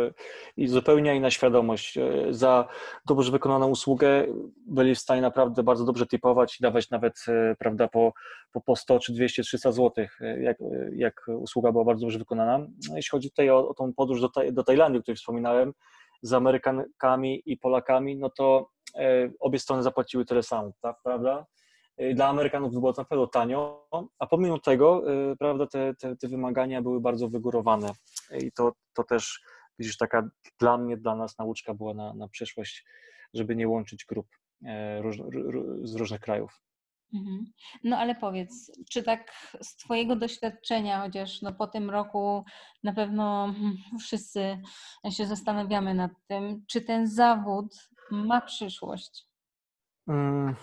I 0.57 0.69
zupełnie 0.69 1.17
inna 1.17 1.31
świadomość. 1.31 1.99
Y, 1.99 2.27
za 2.31 2.69
dobrze 3.07 3.33
wykonaną 3.33 3.69
usługę 3.69 4.27
byli 4.67 4.95
w 4.95 4.99
stanie 4.99 5.21
naprawdę 5.21 5.63
bardzo 5.63 5.85
dobrze 5.85 6.07
typować 6.07 6.61
i 6.61 6.63
dawać 6.63 6.91
nawet, 6.91 7.15
prawda, 7.59 7.89
po, 7.89 8.13
po, 8.53 8.61
po 8.61 8.77
100 8.77 8.99
czy 8.99 9.13
200, 9.13 9.43
300 9.43 9.73
zł, 9.73 10.07
jak, 10.41 10.59
jak 10.93 11.27
usługa 11.39 11.73
była 11.73 11.85
bardzo 11.85 12.01
dobrze 12.01 12.19
wykonana. 12.19 12.59
No, 12.59 12.97
jeśli 12.97 13.11
chodzi 13.11 13.31
tutaj 13.31 13.51
o, 13.51 13.69
o 13.69 13.75
tą 13.75 13.95
podróż 13.95 14.21
do, 14.21 14.31
do 14.53 14.65
Tajlandii, 14.65 14.99
o 14.99 15.03
której 15.03 15.17
wspominałem, 15.17 15.73
z 16.23 16.33
Amerykankami 16.33 17.43
i 17.47 17.57
Polakami, 17.57 18.17
no 18.17 18.31
to 18.31 18.76
obie 19.41 19.59
strony 19.59 19.83
zapłaciły 19.83 20.25
tyle 20.25 20.43
samo, 20.43 20.73
tak, 20.81 20.97
prawda? 21.05 21.47
E, 21.97 22.15
dla 22.15 22.29
Amerykanów 22.29 22.73
było 22.73 22.93
to 22.93 23.03
na 23.03 23.07
pewno 23.07 23.27
tanio, 23.27 23.89
a 24.19 24.27
pomimo 24.27 24.59
tego, 24.59 25.13
e, 25.13 25.37
prawda, 25.37 25.67
te, 25.67 25.95
te, 25.95 26.17
te 26.17 26.29
wymagania 26.29 26.83
były 26.83 27.01
bardzo 27.01 27.29
wygórowane 27.29 27.91
i 28.43 28.53
to, 28.53 28.73
to 28.95 29.05
też, 29.05 29.41
widzisz, 29.79 29.97
taka 29.97 30.29
dla 30.61 30.79
mnie, 30.79 30.97
dla 30.97 31.17
nas 31.17 31.39
nauczka 31.39 31.75
była 31.75 31.95
na, 31.95 32.15
na 32.15 32.29
przyszłość, 32.29 32.85
żeby 33.35 33.57
nie 33.57 33.69
łączyć 33.69 34.05
grup 34.05 34.27
róż, 35.01 35.17
z 35.83 35.95
różnych 35.95 36.21
krajów. 36.21 36.61
Mhm. 37.15 37.53
No 37.85 37.99
ale 37.99 38.15
powiedz, 38.15 38.73
czy 38.91 39.03
tak 39.03 39.33
z 39.63 39.77
Twojego 39.77 40.17
doświadczenia, 40.17 41.03
chociaż 41.03 41.43
no 41.43 41.53
po 41.53 41.67
tym 41.67 41.91
roku 41.91 42.45
na 42.83 42.93
pewno 42.93 43.55
wszyscy 44.01 44.63
się 45.11 45.27
zastanawiamy 45.27 45.95
nad 45.95 46.11
tym, 46.29 46.65
czy 46.67 46.81
ten 46.81 47.07
zawód 47.07 47.89
ma 48.11 48.41
przyszłość? 48.41 49.27
Mm, 50.09 50.55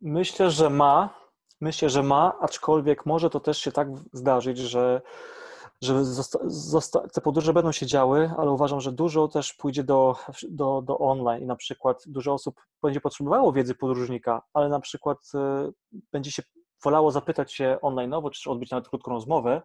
myślę, 0.00 0.50
że 0.50 0.70
ma. 0.70 1.22
Myślę, 1.60 1.90
że 1.90 2.02
ma, 2.02 2.38
aczkolwiek 2.40 3.06
może 3.06 3.30
to 3.30 3.40
też 3.40 3.58
się 3.58 3.72
tak 3.72 3.88
zdarzyć, 4.12 4.58
że, 4.58 5.02
że 5.82 5.94
te 7.12 7.20
podróże 7.20 7.52
będą 7.52 7.72
się 7.72 7.86
działy, 7.86 8.30
ale 8.38 8.50
uważam, 8.50 8.80
że 8.80 8.92
dużo 8.92 9.28
też 9.28 9.52
pójdzie 9.52 9.84
do, 9.84 10.16
do, 10.48 10.82
do 10.82 10.98
online 10.98 11.42
i 11.42 11.46
na 11.46 11.56
przykład 11.56 12.02
dużo 12.06 12.32
osób 12.32 12.60
będzie 12.82 13.00
potrzebowało 13.00 13.52
wiedzy 13.52 13.74
podróżnika, 13.74 14.42
ale 14.54 14.68
na 14.68 14.80
przykład 14.80 15.18
y, 15.34 15.98
będzie 16.12 16.30
się 16.30 16.42
wolało 16.84 17.10
zapytać 17.10 17.52
się 17.52 17.78
online, 17.82 18.14
czy 18.32 18.50
odbyć 18.50 18.70
nawet 18.70 18.88
krótką 18.88 19.10
rozmowę, 19.10 19.62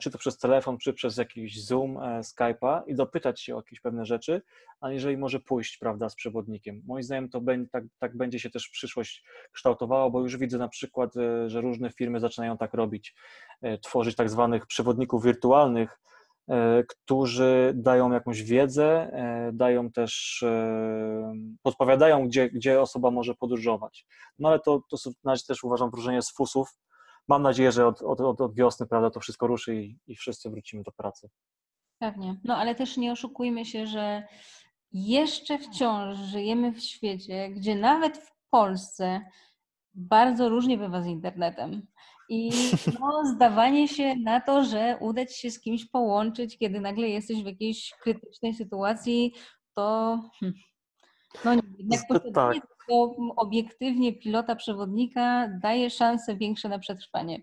czy 0.00 0.10
to 0.10 0.18
przez 0.18 0.38
telefon, 0.38 0.78
czy 0.78 0.92
przez 0.92 1.16
jakiś 1.16 1.64
Zoom, 1.64 1.96
e, 1.96 2.20
Skype'a 2.20 2.82
i 2.86 2.94
dopytać 2.94 3.40
się 3.40 3.54
o 3.54 3.58
jakieś 3.58 3.80
pewne 3.80 4.04
rzeczy, 4.04 4.42
aniżeli 4.80 5.16
może 5.16 5.40
pójść, 5.40 5.78
prawda, 5.78 6.08
z 6.08 6.14
przewodnikiem. 6.14 6.82
Moim 6.86 7.02
zdaniem 7.02 7.28
to 7.28 7.40
będzie, 7.40 7.70
tak, 7.70 7.84
tak 7.98 8.16
będzie 8.16 8.40
się 8.40 8.50
też 8.50 8.68
przyszłość 8.68 9.24
kształtowała, 9.52 10.10
bo 10.10 10.20
już 10.20 10.36
widzę 10.36 10.58
na 10.58 10.68
przykład, 10.68 11.14
że 11.46 11.60
różne 11.60 11.90
firmy 11.90 12.20
zaczynają 12.20 12.56
tak 12.56 12.74
robić, 12.74 13.14
tworzyć 13.82 14.16
tak 14.16 14.30
zwanych 14.30 14.66
przewodników 14.66 15.24
wirtualnych, 15.24 15.98
E, 16.48 16.84
którzy 16.84 17.72
dają 17.74 18.12
jakąś 18.12 18.42
wiedzę, 18.42 19.10
e, 19.12 19.50
dają 19.52 19.90
też, 19.90 20.42
e, 20.42 21.34
podpowiadają, 21.62 22.28
gdzie, 22.28 22.50
gdzie 22.50 22.80
osoba 22.80 23.10
może 23.10 23.34
podróżować. 23.34 24.06
No 24.38 24.48
ale 24.48 24.60
to, 24.60 24.82
to 24.90 24.96
też 25.48 25.64
uważam 25.64 25.90
wróżenie 25.90 26.22
z 26.22 26.32
fusów. 26.32 26.68
Mam 27.28 27.42
nadzieję, 27.42 27.72
że 27.72 27.86
od, 27.86 28.02
od, 28.02 28.40
od 28.40 28.54
wiosny 28.54 28.86
prawda, 28.86 29.10
to 29.10 29.20
wszystko 29.20 29.46
ruszy 29.46 29.76
i, 29.76 29.98
i 30.06 30.16
wszyscy 30.16 30.50
wrócimy 30.50 30.82
do 30.82 30.92
pracy. 30.92 31.28
Pewnie. 31.98 32.40
No 32.44 32.56
ale 32.56 32.74
też 32.74 32.96
nie 32.96 33.12
oszukujmy 33.12 33.64
się, 33.64 33.86
że 33.86 34.22
jeszcze 34.92 35.58
wciąż 35.58 36.18
żyjemy 36.18 36.72
w 36.72 36.80
świecie, 36.80 37.48
gdzie 37.50 37.74
nawet 37.74 38.18
w 38.18 38.32
Polsce 38.50 39.20
bardzo 39.94 40.48
różnie 40.48 40.78
bywa 40.78 41.02
z 41.02 41.06
internetem. 41.06 41.86
I 42.28 42.50
no, 43.00 43.24
zdawanie 43.34 43.88
się 43.88 44.16
na 44.16 44.40
to, 44.40 44.64
że 44.64 44.98
uda 45.00 45.26
ci 45.26 45.40
się 45.40 45.50
z 45.50 45.60
kimś 45.60 45.84
połączyć, 45.84 46.58
kiedy 46.58 46.80
nagle 46.80 47.08
jesteś 47.08 47.42
w 47.42 47.46
jakiejś 47.46 47.94
krytycznej 48.00 48.54
sytuacji, 48.54 49.34
to 49.74 50.18
hmm, 50.40 50.58
no 51.44 51.52
jednak 51.78 52.00
tak. 52.34 52.75
To 52.88 53.14
obiektywnie 53.36 54.12
pilota 54.12 54.56
przewodnika 54.56 55.48
daje 55.62 55.90
szanse 55.90 56.36
większe 56.36 56.68
na 56.68 56.78
przetrwanie. 56.78 57.42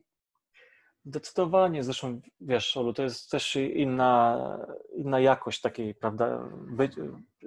Zdecydowanie, 1.06 1.84
zresztą 1.84 2.22
wiesz, 2.42 2.78
Olu, 2.78 2.94
to 2.94 3.04
jest 3.04 3.32
też 3.32 3.56
inna, 3.56 4.40
inna 4.96 5.20
jakość 5.20 5.62
takiej, 5.62 5.96
prawda, 5.96 6.50
by, 6.68 6.90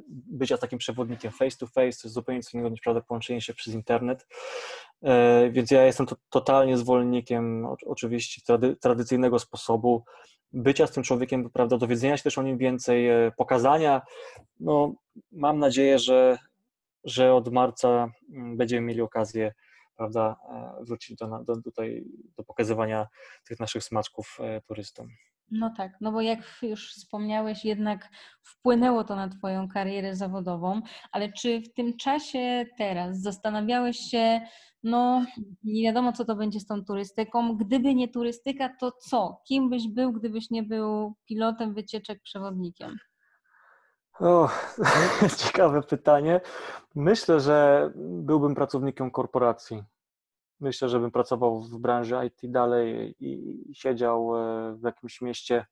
bycia 0.09 0.59
takim 0.59 0.79
przewodnikiem 0.79 1.33
face 1.33 1.57
to 1.59 1.67
face, 1.67 1.75
to 1.75 2.07
jest 2.07 2.07
zupełnie 2.07 2.43
co 2.43 2.51
innego 2.55 2.69
niż, 2.69 2.81
prawda, 2.81 3.01
połączenie 3.01 3.41
się 3.41 3.55
przez 3.55 3.75
internet, 3.75 4.27
e, 5.03 5.51
więc 5.51 5.71
ja 5.71 5.85
jestem 5.85 6.07
to, 6.07 6.17
totalnie 6.31 6.79
zwolennikiem 6.79 7.67
oczywiście 7.87 8.43
trady, 8.47 8.77
tradycyjnego 8.77 9.39
sposobu 9.39 10.05
bycia 10.53 10.87
z 10.87 10.93
tym 10.93 11.03
człowiekiem, 11.03 11.51
prawda, 11.51 11.79
dowiedzenia 11.79 12.17
się 12.17 12.23
też 12.23 12.39
o 12.39 12.43
nim 12.43 12.59
więcej, 12.59 13.09
e, 13.09 13.33
pokazania, 13.37 14.03
no 14.61 14.95
mam 15.33 15.59
nadzieję, 15.59 15.99
że, 15.99 16.39
że 17.07 17.35
od 17.35 17.53
marca 17.53 18.09
mm, 18.31 18.57
będziemy 18.57 18.87
mieli 18.87 19.01
okazję 19.01 19.53
prawda, 19.97 20.37
e, 20.51 20.85
wrócić 20.85 21.17
do, 21.17 21.45
do, 21.45 21.63
tutaj, 21.63 22.05
do 22.37 22.45
pokazywania 22.45 23.07
tych 23.49 23.61
naszych 23.61 23.85
smaczków 23.85 24.39
e, 24.41 24.61
turystom. 24.61 25.09
No 25.51 25.73
tak, 25.77 25.93
no 26.01 26.13
bo 26.13 26.21
jak 26.21 26.39
już 26.63 26.93
wspomniałeś, 26.93 27.65
jednak 27.65 28.09
wpłynęło 28.43 29.05
to 29.05 29.17
na 29.17 29.29
Twoją 29.29 29.69
karierę 29.69 30.17
zawodową, 30.17 30.83
ale 31.13 31.33
czy 31.33 31.61
w 31.61 31.73
tym 31.73 31.97
czasie 31.97 32.65
teraz 32.79 33.21
zastanawiałeś 33.21 33.97
się, 33.97 34.41
no 34.83 35.25
nie 35.65 35.83
wiadomo 35.83 36.13
co 36.13 36.25
to 36.25 36.37
będzie 36.37 36.61
z 36.61 36.67
tą 36.67 36.85
turystyką, 36.85 37.57
gdyby 37.57 37.95
nie 37.95 38.09
turystyka, 38.09 38.77
to 38.81 38.93
co? 38.93 39.43
Kim 39.49 39.71
byś 39.71 39.89
był, 39.89 40.13
gdybyś 40.13 40.51
nie 40.51 40.63
był 40.63 41.15
pilotem 41.25 41.75
wycieczek, 41.75 42.23
przewodnikiem? 42.23 42.97
O, 44.21 44.49
ciekawe 45.45 45.83
pytanie. 45.83 46.41
Myślę, 46.95 47.41
że 47.41 47.91
byłbym 47.97 48.55
pracownikiem 48.55 49.11
korporacji. 49.11 49.83
Myślę, 50.61 50.89
że 50.89 51.01
bym 51.01 51.11
pracował 51.11 51.61
w 51.61 51.79
branży 51.79 52.17
IT 52.27 52.51
dalej 52.53 53.15
i 53.21 53.63
siedział 53.75 54.37
e, 54.37 54.77
w 54.77 54.83
jakimś 54.83 55.21
mieście 55.21 55.67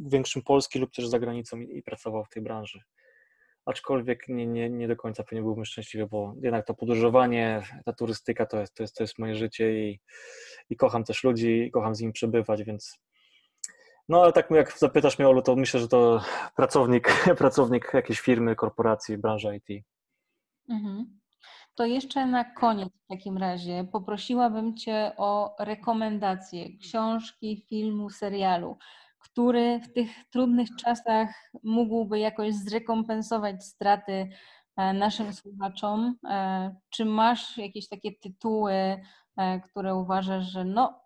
większym 0.00 0.42
Polski 0.42 0.78
lub 0.78 0.94
też 0.94 1.08
za 1.08 1.18
granicą 1.18 1.60
i 1.60 1.82
pracował 1.82 2.24
w 2.24 2.28
tej 2.28 2.42
branży. 2.42 2.80
Aczkolwiek 3.66 4.28
nie, 4.28 4.46
nie, 4.46 4.70
nie 4.70 4.88
do 4.88 4.96
końca 4.96 5.24
pewnie 5.24 5.42
byłbym 5.42 5.64
szczęśliwy, 5.64 6.06
bo 6.06 6.34
jednak 6.42 6.66
to 6.66 6.74
podróżowanie, 6.74 7.62
ta 7.84 7.92
turystyka 7.92 8.46
to 8.46 8.60
jest, 8.60 8.74
to 8.74 8.82
jest, 8.82 8.96
to 8.96 9.02
jest 9.04 9.18
moje 9.18 9.34
życie 9.34 9.88
i, 9.88 10.00
i 10.70 10.76
kocham 10.76 11.04
też 11.04 11.24
ludzi, 11.24 11.70
kocham 11.72 11.94
z 11.94 12.00
nimi 12.00 12.12
przebywać, 12.12 12.64
więc 12.64 12.98
no 14.08 14.22
ale 14.22 14.32
tak 14.32 14.50
jak 14.50 14.78
zapytasz 14.78 15.18
mnie, 15.18 15.28
Olu, 15.28 15.42
to 15.42 15.56
myślę, 15.56 15.80
że 15.80 15.88
to 15.88 16.20
pracownik, 16.56 17.24
pracownik 17.38 17.90
jakiejś 17.94 18.20
firmy, 18.20 18.56
korporacji, 18.56 19.18
branży 19.18 19.56
IT. 19.56 19.84
Mhm. 20.68 21.18
To 21.74 21.86
jeszcze 21.86 22.26
na 22.26 22.44
koniec 22.44 22.88
w 22.88 23.06
takim 23.06 23.38
razie 23.38 23.88
poprosiłabym 23.92 24.76
Cię 24.76 25.12
o 25.16 25.56
rekomendacje 25.58 26.78
książki, 26.78 27.64
filmu, 27.68 28.10
serialu, 28.10 28.78
który 29.18 29.80
w 29.80 29.92
tych 29.92 30.10
trudnych 30.30 30.68
czasach 30.76 31.28
mógłby 31.62 32.18
jakoś 32.18 32.54
zrekompensować 32.54 33.64
straty 33.64 34.28
e, 34.76 34.92
naszym 34.92 35.32
słuchaczom. 35.32 36.16
E, 36.28 36.76
czy 36.90 37.04
masz 37.04 37.58
jakieś 37.58 37.88
takie 37.88 38.12
tytuły, 38.12 38.72
e, 39.36 39.60
które 39.60 39.94
uważasz, 39.94 40.44
że 40.44 40.64
no, 40.64 41.00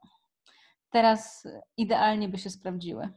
teraz 0.92 1.48
idealnie 1.76 2.28
by 2.28 2.38
się 2.38 2.50
sprawdziły? 2.50 3.08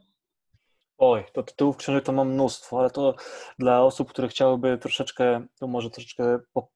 Oj, 0.98 1.24
to 1.32 1.42
tytułów 1.42 1.76
książek 1.76 2.04
to 2.04 2.12
mam 2.12 2.32
mnóstwo, 2.32 2.78
ale 2.78 2.90
to 2.90 3.14
dla 3.58 3.82
osób, 3.82 4.10
które 4.10 4.28
chciałyby 4.28 4.78
troszeczkę, 4.78 5.46
to 5.60 5.66
może 5.66 5.90
troszeczkę 5.90 6.38
po, 6.52 6.68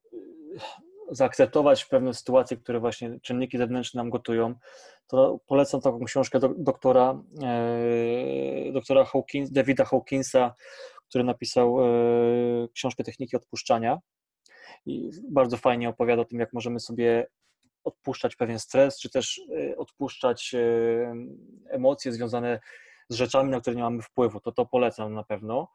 zaakceptować 1.11 1.85
pewne 1.85 2.13
sytuacje, 2.13 2.57
które 2.57 2.79
właśnie 2.79 3.19
czynniki 3.21 3.57
zewnętrzne 3.57 3.97
nam 3.97 4.09
gotują, 4.09 4.55
to 5.07 5.39
polecam 5.47 5.81
taką 5.81 6.05
książkę 6.05 6.39
do, 6.39 6.49
doktora, 6.57 7.23
e, 7.43 8.71
doktora 8.71 9.05
Hawkins, 9.05 9.51
Davida 9.51 9.85
Hawkinsa, 9.85 10.55
który 11.09 11.23
napisał 11.23 11.81
e, 11.81 11.87
książkę 12.73 13.03
Techniki 13.03 13.35
Odpuszczania 13.35 13.99
i 14.85 15.09
bardzo 15.29 15.57
fajnie 15.57 15.89
opowiada 15.89 16.21
o 16.21 16.25
tym, 16.25 16.39
jak 16.39 16.53
możemy 16.53 16.79
sobie 16.79 17.27
odpuszczać 17.83 18.35
pewien 18.35 18.59
stres, 18.59 18.99
czy 18.99 19.09
też 19.09 19.41
e, 19.71 19.77
odpuszczać 19.77 20.53
e, 20.53 21.15
emocje 21.69 22.11
związane 22.11 22.59
z 23.09 23.15
rzeczami, 23.15 23.51
na 23.51 23.61
które 23.61 23.75
nie 23.75 23.83
mamy 23.83 24.01
wpływu. 24.01 24.39
To 24.39 24.51
to 24.51 24.65
polecam 24.65 25.13
na 25.13 25.23
pewno. 25.23 25.67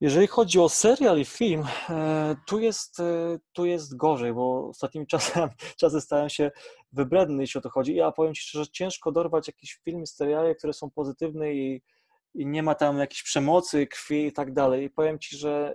Jeżeli 0.00 0.26
chodzi 0.26 0.60
o 0.60 0.68
serial 0.68 1.18
i 1.18 1.24
film, 1.24 1.64
e, 1.90 2.36
tu 2.46 2.58
jest, 2.58 2.98
tu 3.52 3.64
jest 3.64 3.96
gorzej, 3.96 4.32
bo 4.32 4.68
ostatnimi 4.68 5.06
czasem, 5.12 5.48
czasy 5.76 6.00
stają 6.00 6.28
się 6.28 6.50
wybredne, 6.92 7.42
jeśli 7.42 7.58
o 7.58 7.62
to 7.62 7.70
chodzi. 7.70 7.94
Ja 7.94 8.12
powiem 8.12 8.34
Ci 8.34 8.42
szczerze, 8.42 8.68
ciężko 8.68 9.12
dorwać 9.12 9.46
jakieś 9.46 9.80
filmy, 9.84 10.06
seriale, 10.06 10.54
które 10.54 10.72
są 10.72 10.90
pozytywne 10.90 11.54
i, 11.54 11.82
i 12.34 12.46
nie 12.46 12.62
ma 12.62 12.74
tam 12.74 12.98
jakiejś 12.98 13.22
przemocy, 13.22 13.86
krwi 13.86 14.26
i 14.26 14.32
tak 14.32 14.52
dalej. 14.52 14.84
I 14.84 14.90
powiem 14.90 15.18
Ci, 15.18 15.36
że 15.36 15.74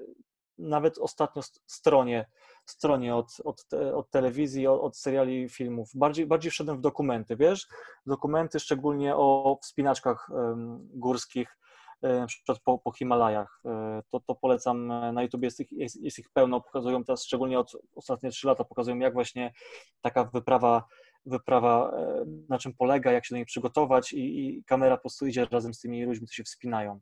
nawet 0.57 0.97
ostatnio 0.97 1.41
stronie 1.65 2.25
stronie 2.65 3.15
od, 3.15 3.37
od, 3.43 3.63
od 3.93 4.09
telewizji, 4.09 4.67
od, 4.67 4.81
od 4.81 4.97
seriali, 4.97 5.49
filmów. 5.49 5.89
Bardziej, 5.95 6.25
bardziej 6.27 6.51
wszedłem 6.51 6.77
w 6.77 6.81
dokumenty, 6.81 7.35
wiesz? 7.35 7.67
Dokumenty 8.05 8.59
szczególnie 8.59 9.15
o 9.15 9.57
wspinaczkach 9.61 10.29
górskich, 10.93 11.57
e, 12.01 12.19
na 12.19 12.27
przykład 12.27 12.59
po, 12.59 12.77
po 12.77 12.91
Himalajach. 12.91 13.61
E, 13.65 14.01
to, 14.11 14.19
to 14.19 14.35
polecam 14.35 14.87
na 14.87 15.23
YouTube, 15.23 15.43
jest 15.43 15.59
ich, 15.59 15.71
jest, 15.71 16.01
jest 16.01 16.19
ich 16.19 16.29
pełno, 16.29 16.61
pokazują 16.61 17.03
teraz, 17.03 17.23
szczególnie 17.23 17.59
od 17.59 17.71
ostatnie 17.95 18.29
trzy 18.29 18.47
lata, 18.47 18.63
pokazują 18.63 18.97
jak 18.97 19.13
właśnie 19.13 19.53
taka 20.01 20.23
wyprawa 20.23 20.83
wyprawa, 21.25 21.91
e, 21.91 22.25
na 22.49 22.57
czym 22.57 22.73
polega, 22.73 23.11
jak 23.11 23.25
się 23.25 23.35
do 23.35 23.37
niej 23.37 23.45
przygotować 23.45 24.13
i, 24.13 24.47
i 24.47 24.63
kamera 24.63 24.97
po 24.97 25.01
prostu 25.01 25.27
idzie 25.27 25.45
razem 25.45 25.73
z 25.73 25.79
tymi 25.79 26.05
ludźmi, 26.05 26.27
którzy 26.27 26.37
się 26.37 26.43
wspinają. 26.43 26.99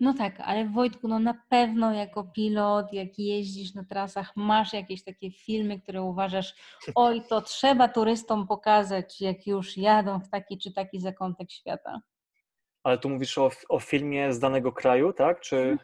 No 0.00 0.14
tak, 0.14 0.40
ale 0.40 0.68
Wojtku, 0.68 1.08
no 1.08 1.18
na 1.18 1.34
pewno 1.48 1.92
jako 1.92 2.24
pilot, 2.24 2.92
jak 2.92 3.18
jeździsz 3.18 3.74
na 3.74 3.84
trasach, 3.84 4.36
masz 4.36 4.72
jakieś 4.72 5.04
takie 5.04 5.30
filmy, 5.30 5.80
które 5.80 6.02
uważasz, 6.02 6.54
oj, 6.94 7.22
to 7.28 7.40
trzeba 7.40 7.88
turystom 7.88 8.46
pokazać, 8.46 9.20
jak 9.20 9.46
już 9.46 9.76
jadą 9.76 10.20
w 10.20 10.28
taki 10.28 10.58
czy 10.58 10.72
taki 10.72 11.00
zakątek 11.00 11.52
świata. 11.52 12.00
Ale 12.82 12.98
tu 12.98 13.08
mówisz 13.10 13.38
o, 13.38 13.50
o 13.68 13.78
filmie 13.78 14.32
z 14.32 14.38
danego 14.38 14.72
kraju, 14.72 15.12
tak? 15.12 15.40
Czy... 15.40 15.78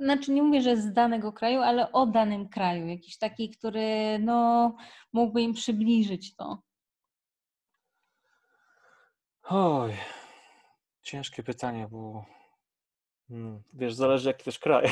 Znaczy 0.00 0.32
nie 0.32 0.42
mówię, 0.42 0.62
że 0.62 0.76
z 0.76 0.92
danego 0.92 1.32
kraju, 1.32 1.60
ale 1.60 1.92
o 1.92 2.06
danym 2.06 2.48
kraju. 2.48 2.86
Jakiś 2.86 3.18
taki, 3.18 3.50
który 3.50 4.18
no, 4.18 4.76
mógłby 5.12 5.42
im 5.42 5.52
przybliżyć 5.52 6.36
to. 6.36 6.62
Oj, 9.42 9.92
ciężkie 11.02 11.42
pytanie, 11.42 11.88
bo 11.90 12.24
wiesz, 13.72 13.94
zależy 13.94 14.28
jaki 14.28 14.44
też 14.44 14.58
kraj. 14.58 14.86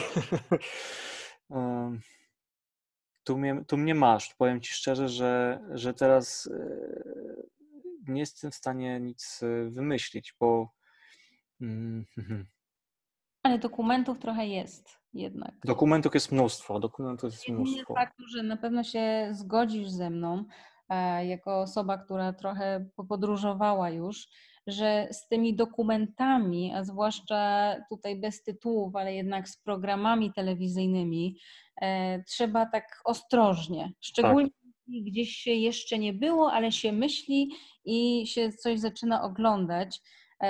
tu, 3.25 3.39
mnie, 3.39 3.65
tu 3.67 3.77
mnie 3.77 3.95
masz. 3.95 4.35
Powiem 4.35 4.61
Ci 4.61 4.73
szczerze, 4.73 5.09
że, 5.09 5.61
że 5.75 5.95
teraz 5.95 6.47
e, 6.47 8.13
nie 8.13 8.21
jestem 8.21 8.51
w 8.51 8.55
stanie 8.55 9.01
nic 9.01 9.41
e, 9.43 9.71
wymyślić, 9.71 10.35
bo. 10.41 10.73
Mm, 11.61 12.05
Ale 13.43 13.59
dokumentów 13.59 14.19
trochę 14.19 14.47
jest 14.47 14.99
jednak. 15.13 15.55
Dokumentów 15.65 16.15
jest 16.15 16.33
mnóstwo. 16.33 16.81
Dokumentów 16.81 17.33
jest 17.33 17.49
mnóstwo. 17.49 17.95
faktu, 17.95 18.23
że 18.37 18.43
na 18.43 18.57
pewno 18.57 18.85
się 18.85 19.29
zgodzisz 19.33 19.89
ze 19.89 20.11
mną, 20.11 20.45
e, 20.89 21.27
jako 21.27 21.61
osoba, 21.61 21.99
która 21.99 22.33
trochę 22.33 22.89
podróżowała 23.09 23.91
już, 23.91 24.29
że 24.69 25.09
z 25.11 25.29
tymi 25.29 25.57
dokumentami, 25.57 26.73
a 26.75 26.85
zwłaszcza 26.85 27.75
tutaj 27.89 28.21
bez 28.21 28.43
tytułów, 28.43 28.97
ale 28.97 29.15
jednak 29.15 29.49
z 29.49 29.57
programami 29.57 30.33
telewizyjnymi, 30.33 31.39
e, 31.81 32.23
trzeba 32.23 32.67
tak 32.67 33.01
ostrożnie, 33.05 33.93
szczególnie 34.01 34.51
tak. 34.51 35.03
gdzieś 35.05 35.31
się 35.31 35.51
jeszcze 35.51 35.99
nie 35.99 36.13
było, 36.13 36.53
ale 36.53 36.73
się 36.73 36.93
myśli 36.93 37.51
i 37.85 38.27
się 38.27 38.53
coś 38.53 38.81
zaczyna 38.81 39.23
oglądać 39.23 40.01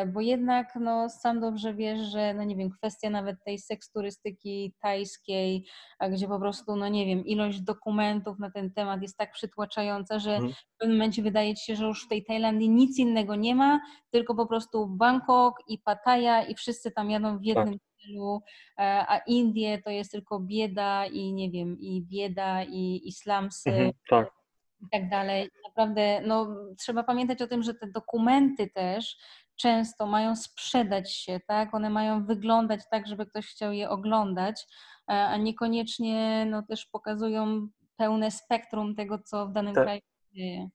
bo 0.06 0.20
jednak 0.20 0.76
no, 0.80 1.10
sam 1.10 1.40
dobrze 1.40 1.74
wiesz, 1.74 2.00
że 2.00 2.34
no 2.34 2.44
nie 2.44 2.56
wiem, 2.56 2.70
kwestia 2.70 3.10
nawet 3.10 3.36
tej 3.44 3.58
seksturystyki 3.58 4.74
tajskiej, 4.80 5.66
gdzie 6.10 6.28
po 6.28 6.38
prostu, 6.38 6.76
no 6.76 6.88
nie 6.88 7.06
wiem, 7.06 7.26
ilość 7.26 7.60
dokumentów 7.60 8.38
na 8.38 8.50
ten 8.50 8.72
temat 8.72 9.02
jest 9.02 9.16
tak 9.16 9.32
przytłaczająca, 9.32 10.18
że 10.18 10.30
hmm. 10.30 10.52
w 10.52 10.78
pewnym 10.78 10.96
momencie 10.96 11.22
wydaje 11.22 11.54
ci 11.54 11.64
się, 11.64 11.76
że 11.76 11.84
już 11.84 12.04
w 12.04 12.08
tej 12.08 12.24
Tajlandii 12.24 12.70
nic 12.70 12.98
innego 12.98 13.34
nie 13.34 13.54
ma, 13.54 13.80
tylko 14.10 14.34
po 14.34 14.46
prostu 14.46 14.86
Bangkok 14.86 15.54
i 15.68 15.78
Pattaya 15.78 16.48
i 16.48 16.54
wszyscy 16.54 16.90
tam 16.90 17.10
jadą 17.10 17.38
w 17.38 17.44
jednym 17.44 17.72
tak. 17.72 17.82
celu, 18.02 18.42
e, 18.78 19.04
a 19.08 19.18
Indie 19.18 19.82
to 19.82 19.90
jest 19.90 20.12
tylko 20.12 20.40
bieda 20.40 21.06
i 21.06 21.32
nie 21.32 21.50
wiem, 21.50 21.76
i 21.80 22.02
bieda 22.02 22.64
i 22.64 23.00
islamsy. 23.04 23.70
Mhm, 23.70 23.92
tak 24.10 24.38
i 24.80 24.86
tak 24.92 25.08
dalej. 25.08 25.50
Naprawdę 25.68 26.20
no, 26.26 26.56
trzeba 26.78 27.02
pamiętać 27.02 27.42
o 27.42 27.46
tym, 27.46 27.62
że 27.62 27.74
te 27.74 27.86
dokumenty 27.86 28.70
też 28.74 29.16
często 29.60 30.06
mają 30.06 30.36
sprzedać 30.36 31.14
się, 31.14 31.40
tak? 31.46 31.74
One 31.74 31.90
mają 31.90 32.26
wyglądać 32.26 32.80
tak, 32.90 33.06
żeby 33.06 33.26
ktoś 33.26 33.46
chciał 33.46 33.72
je 33.72 33.90
oglądać, 33.90 34.66
e, 35.08 35.12
a 35.12 35.36
niekoniecznie 35.36 36.46
no, 36.50 36.62
też 36.62 36.86
pokazują 36.86 37.68
pełne 37.96 38.30
spektrum 38.30 38.94
tego, 38.94 39.18
co 39.18 39.46
w 39.46 39.52
danym 39.52 39.74
tak. 39.74 39.84
kraju 39.84 40.00
się 40.00 40.34
dzieje. 40.36 40.68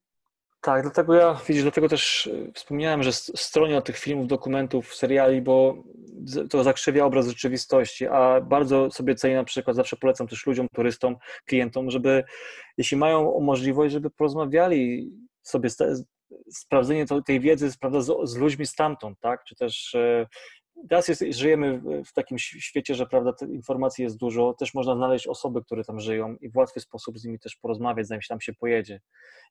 Tak, 0.62 0.82
dlatego 0.82 1.14
ja, 1.14 1.40
widzisz, 1.48 1.64
dlatego 1.64 1.90
też 1.90 2.28
e, 2.28 2.52
wspomniałem, 2.52 3.04
że 3.04 3.12
stronię 3.14 3.78
od 3.78 3.86
tych 3.86 3.98
filmów, 3.98 4.28
dokumentów, 4.28 4.96
seriali, 4.96 5.42
bo 5.42 5.76
to 6.50 6.64
zakrzywia 6.64 7.06
obraz 7.06 7.28
rzeczywistości, 7.28 8.08
a 8.08 8.42
bardzo 8.42 8.92
sobie 8.92 9.16
cenię 9.16 9.36
na 9.36 9.44
przykład, 9.44 9.76
zawsze 9.76 9.96
polecam 9.96 10.28
też 10.28 10.46
ludziom, 10.46 10.68
turystom, 10.76 11.16
klientom, 11.46 11.92
żeby 11.92 12.24
jeśli 12.78 12.98
mają 12.98 13.40
możliwość, 13.40 13.94
żeby 13.94 14.10
porozmawiali 14.10 15.12
sobie 15.42 15.70
sprawdzenie 16.54 17.06
tej 17.26 17.40
wiedzy 17.40 17.72
prawda, 17.80 18.02
z, 18.02 18.30
z 18.30 18.36
ludźmi 18.36 18.66
stamtąd, 18.66 19.20
tak? 19.20 19.44
Czy 19.44 19.56
też 19.56 19.96
e, 19.96 20.28
teraz 20.90 21.08
jest, 21.08 21.24
żyjemy 21.30 21.82
w 22.06 22.14
takim 22.14 22.40
świecie, 22.40 22.96
że 22.96 23.06
prawda, 23.06 23.34
informacji 23.48 24.04
jest 24.04 24.18
dużo, 24.18 24.54
też 24.54 24.74
można 24.74 24.96
znaleźć 24.96 25.28
osoby, 25.28 25.64
które 25.64 25.84
tam 25.84 26.00
żyją 26.00 26.36
i 26.42 26.50
w 26.50 26.58
łatwy 26.58 26.80
sposób 26.80 27.20
z 27.20 27.26
nimi 27.26 27.40
też 27.40 27.56
porozmawiać, 27.56 28.08
zanim 28.08 28.22
się 28.22 28.28
tam 28.28 28.42
się 28.42 28.54
pojedzie. 28.54 29.02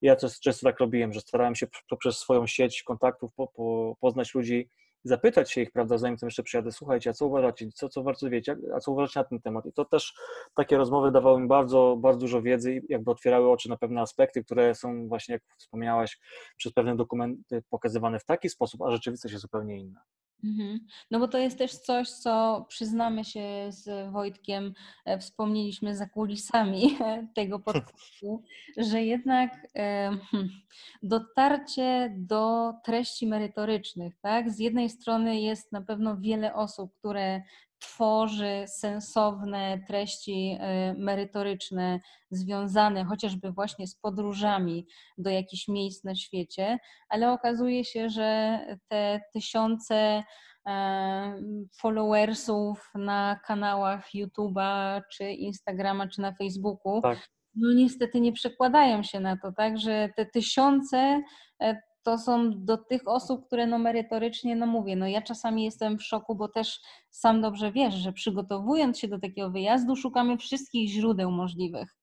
Ja 0.03 0.17
też 0.17 0.41
często 0.41 0.67
tak 0.67 0.81
robiłem, 0.81 1.13
że 1.13 1.21
starałem 1.21 1.55
się 1.55 1.67
poprzez 1.89 2.19
swoją 2.19 2.47
sieć 2.47 2.83
kontaktów 2.83 3.31
po, 3.37 3.47
po, 3.47 3.97
poznać 4.01 4.35
ludzi, 4.35 4.69
zapytać 5.05 5.53
się 5.53 5.61
ich, 5.61 5.71
prawda, 5.71 5.99
zanim 5.99 6.17
tam 6.17 6.27
jeszcze 6.27 6.43
przyjadę, 6.43 6.73
słuchajcie, 6.73 7.11
a 7.11 7.13
co 7.13 7.27
uważacie, 7.27 7.73
co, 7.75 7.89
co 7.89 8.03
warto 8.03 8.31
wiedzieć, 8.31 8.57
a 8.75 8.81
co 8.81 8.93
uważacie 8.93 9.21
na 9.21 9.25
ten 9.25 9.41
temat. 9.41 9.67
I 9.67 9.73
to 9.73 9.85
też 9.85 10.15
takie 10.55 10.77
rozmowy 10.77 11.11
dawały 11.11 11.41
mi 11.41 11.49
bardzo, 11.49 11.97
bardzo 12.01 12.21
dużo 12.21 12.43
wiedzy 12.43 12.75
i 12.75 12.81
jakby 12.89 13.11
otwierały 13.11 13.51
oczy 13.51 13.69
na 13.69 13.77
pewne 13.77 14.01
aspekty, 14.01 14.45
które 14.45 14.75
są 14.75 15.09
właśnie, 15.09 15.33
jak 15.33 15.43
wspomniałaś, 15.59 16.19
przez 16.57 16.73
pewne 16.73 16.97
dokumenty 16.97 17.63
pokazywane 17.71 18.19
w 18.19 18.25
taki 18.25 18.49
sposób, 18.49 18.83
a 18.83 18.91
rzeczywistość 18.91 19.33
jest 19.33 19.43
zupełnie 19.43 19.79
inna. 19.79 20.01
Mhm. 20.45 20.87
No 21.11 21.19
bo 21.19 21.29
to 21.29 21.39
jest 21.39 21.59
też 21.59 21.73
coś, 21.73 22.11
co 22.11 22.65
przyznamy 22.69 23.25
się 23.25 23.67
z 23.69 24.13
Wojtkiem, 24.13 24.75
e, 25.05 25.19
wspomnieliśmy 25.19 25.97
za 25.97 26.07
kulisami 26.07 26.99
tego 27.35 27.59
podcastu, 27.59 28.43
że 28.91 29.03
jednak 29.03 29.69
e, 29.77 30.11
hmm, 30.31 30.51
dotarcie 31.03 32.15
do 32.17 32.73
treści 32.85 33.27
merytorycznych, 33.27 34.15
tak? 34.21 34.51
Z 34.51 34.59
jednej 34.59 34.91
strony 34.91 35.41
jest 35.41 35.73
na 35.73 35.83
pewno 35.83 36.17
wiele 36.17 36.55
osób, 36.55 36.95
które 36.99 37.43
tworzy 37.83 38.65
sensowne 38.67 39.79
treści 39.87 40.57
e, 40.61 40.95
merytoryczne 40.95 42.01
związane 42.31 43.05
chociażby 43.05 43.53
właśnie 43.53 43.87
z 43.87 43.97
podróżami 43.97 44.87
do 45.19 45.31
jakichś 45.31 45.69
miejsc 45.69 46.05
na 46.05 46.15
świecie, 46.15 46.79
ale 47.09 47.33
okazuje 47.33 47.85
się, 47.85 48.11
że 48.11 48.59
te 48.89 49.21
tysiące 49.33 50.23
e, 50.67 51.43
followersów 51.81 52.91
na 52.95 53.41
kanałach 53.47 54.09
YouTube'a, 54.15 55.01
czy 55.13 55.25
Instagrama, 55.25 56.09
czy 56.09 56.21
na 56.21 56.33
Facebooku, 56.33 57.01
tak. 57.03 57.29
no 57.55 57.73
niestety 57.73 58.21
nie 58.21 58.33
przekładają 58.33 59.03
się 59.03 59.21
na 59.21 59.37
to, 59.37 59.53
tak, 59.53 59.79
że 59.79 60.09
te 60.17 60.27
tysiące 60.27 61.23
e, 61.63 61.92
to 62.03 62.19
są 62.19 62.65
do 62.65 62.77
tych 62.79 63.09
osób, 63.09 63.47
które 63.47 63.67
no 63.67 63.79
merytorycznie, 63.79 64.57
no 64.57 64.67
mówię, 64.67 64.97
no 64.97 65.07
ja 65.07 65.23
czasami 65.23 65.65
jestem 65.65 65.99
w 65.99 66.03
szoku, 66.03 66.35
bo 66.35 66.49
też 66.49 66.81
sam 67.11 67.43
dobrze 67.43 67.73
wiesz, 67.73 67.95
że 67.95 68.13
przygotowując 68.13 68.99
się 68.99 69.09
do 69.09 69.19
takiego 69.19 69.51
wyjazdu, 69.51 69.97
szukamy 69.97 70.39
wszystkich 70.39 70.91
źródeł 70.91 71.31
możliwych. 71.31 71.97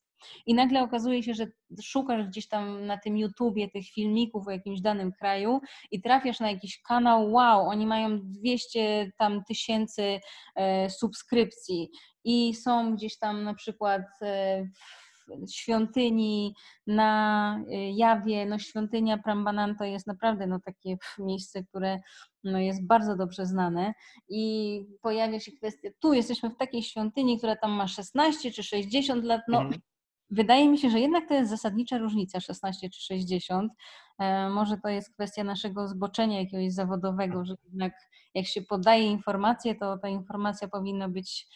I 0.45 0.53
nagle 0.53 0.83
okazuje 0.83 1.23
się, 1.23 1.33
że 1.33 1.47
szukasz 1.81 2.27
gdzieś 2.27 2.47
tam 2.47 2.85
na 2.85 2.97
tym 2.97 3.17
YouTubie 3.17 3.69
tych 3.69 3.85
filmików 3.85 4.47
o 4.47 4.51
jakimś 4.51 4.81
danym 4.81 5.11
kraju 5.11 5.59
i 5.91 6.01
trafiasz 6.01 6.39
na 6.39 6.51
jakiś 6.51 6.81
kanał, 6.81 7.31
wow, 7.31 7.69
oni 7.69 7.87
mają 7.87 8.19
200 8.21 9.11
tam 9.17 9.43
tysięcy 9.43 10.19
e, 10.55 10.89
subskrypcji 10.89 11.89
i 12.23 12.55
są 12.55 12.95
gdzieś 12.95 13.17
tam 13.17 13.43
na 13.43 13.53
przykład 13.53 14.01
e, 14.21 14.67
świątyni 15.51 16.55
na 16.87 17.63
y, 17.67 17.75
Jawie, 17.75 18.45
no 18.45 18.59
świątynia 18.59 19.17
Prambanan 19.17 19.75
to 19.75 19.83
jest 19.83 20.07
naprawdę 20.07 20.47
no, 20.47 20.59
takie 20.65 20.97
miejsce, 21.19 21.63
które 21.63 21.99
no, 22.43 22.59
jest 22.59 22.87
bardzo 22.87 23.15
dobrze 23.15 23.45
znane 23.45 23.93
i 24.29 24.81
pojawia 25.01 25.39
się 25.39 25.51
kwestia, 25.51 25.89
tu 25.99 26.13
jesteśmy 26.13 26.49
w 26.49 26.57
takiej 26.57 26.83
świątyni, 26.83 27.37
która 27.37 27.55
tam 27.55 27.71
ma 27.71 27.87
16 27.87 28.51
czy 28.51 28.63
60 28.63 29.23
lat, 29.23 29.41
no 29.47 29.61
mhm. 29.61 29.81
Wydaje 30.31 30.69
mi 30.69 30.77
się, 30.77 30.89
że 30.89 30.99
jednak 30.99 31.27
to 31.27 31.33
jest 31.33 31.49
zasadnicza 31.49 31.97
różnica 31.97 32.39
16 32.39 32.89
czy 32.89 33.01
60. 33.01 33.73
E, 34.19 34.49
może 34.49 34.77
to 34.77 34.89
jest 34.89 35.13
kwestia 35.13 35.43
naszego 35.43 35.87
zboczenia 35.87 36.39
jakiegoś 36.39 36.73
zawodowego, 36.73 37.45
że 37.45 37.55
jednak 37.65 37.93
jak 38.33 38.45
się 38.45 38.61
podaje 38.61 39.03
informację, 39.03 39.75
to 39.75 39.97
ta 39.97 40.07
informacja 40.07 40.67
powinna 40.67 41.09
być 41.09 41.47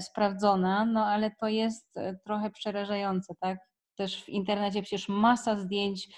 sprawdzona, 0.00 0.84
no 0.84 1.06
ale 1.06 1.30
to 1.30 1.48
jest 1.48 1.96
e, 1.96 2.18
trochę 2.24 2.50
przerażające, 2.50 3.34
tak? 3.40 3.58
Też 3.96 4.24
w 4.24 4.28
internecie 4.28 4.82
przecież 4.82 5.08
masa 5.08 5.60
zdjęć, 5.60 6.08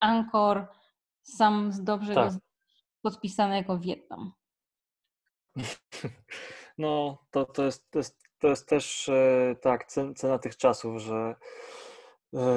Angkor, 0.00 0.66
sam 1.22 1.72
dobrze 1.80 2.14
tak. 2.14 2.32
podpisane 3.02 3.56
jako 3.56 3.78
Wietnam. 3.78 4.32
No, 6.78 7.18
to, 7.30 7.44
to, 7.44 7.64
jest, 7.64 7.90
to, 7.90 7.98
jest, 7.98 8.22
to 8.38 8.48
jest 8.48 8.68
też 8.68 9.08
e, 9.08 9.56
tak, 9.62 9.86
cena 10.16 10.38
tych 10.38 10.56
czasów, 10.56 10.98
że 11.02 11.34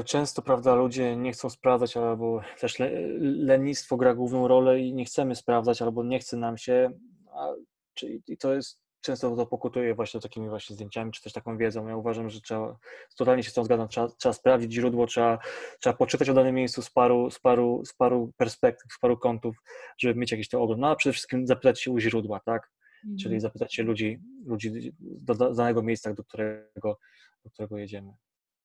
często, 0.06 0.42
prawda, 0.42 0.76
ludzie 0.76 1.16
nie 1.16 1.32
chcą 1.32 1.50
sprawdzać, 1.50 1.98
albo 1.98 2.42
też 2.60 2.76
lenistwo 3.20 3.98
gra 3.98 4.14
główną 4.14 4.48
rolę 4.48 4.80
i 4.80 4.94
nie 4.94 5.06
chcemy 5.06 5.36
sprawdzać, 5.36 5.82
albo 5.82 6.04
nie 6.04 6.20
chce 6.20 6.38
nam 6.38 6.58
się, 6.58 6.92
a, 7.34 7.48
czyli 7.94 8.38
to 8.40 8.54
jest 8.54 8.82
często 9.02 9.36
to 9.36 9.46
pokutuje 9.46 9.96
właśnie 9.96 10.20
takimi 10.20 10.50
właśnie 10.50 10.74
zdjęciami, 10.74 11.12
czy 11.12 11.22
też 11.22 11.34
taką 11.34 11.58
wiedzą. 11.58 11.88
Ja 11.88 11.96
uważam, 11.96 12.30
że 12.30 12.42
trzeba, 12.42 12.78
totalnie 13.18 13.44
się 13.44 13.50
z 13.50 13.54
tą 13.54 13.64
zgadzam, 13.64 13.88
trzeba, 13.88 14.08
trzeba 14.08 14.34
sprawdzić 14.34 14.74
źródło, 14.74 15.08
trzeba, 15.08 15.40
trzeba 15.80 15.98
poczytać 15.98 16.30
o 16.30 16.34
danym 16.34 16.56
miejscu 16.56 16.82
z 16.82 16.90
paru, 16.90 17.32
z, 17.32 17.40
paru, 17.40 17.82
z 17.86 17.94
paru 17.94 18.32
perspektyw, 18.38 18.94
z 18.94 19.00
paru 19.00 19.18
kątów, 19.18 19.56
żeby 19.98 20.20
mieć 20.20 20.32
jakiś 20.32 20.50
to 20.50 20.62
ogląd. 20.62 20.82
No 20.82 20.90
a 20.90 20.96
przede 20.96 21.14
wszystkim 21.14 21.48
zapytać 21.48 21.82
się 21.82 21.92
u 21.92 22.00
źródła, 22.00 22.40
tak? 22.40 22.72
Mhm. 23.04 23.18
Czyli 23.18 23.40
zapytać 23.40 23.76
się 23.76 23.84
ludzi, 23.84 24.20
ludzi 24.46 24.94
do 25.00 25.36
danego 25.54 25.84
miejsca, 25.84 26.14
do 26.14 26.24
którego, 26.24 26.98
do 27.44 27.50
którego 27.50 27.78
jedziemy. 27.78 28.14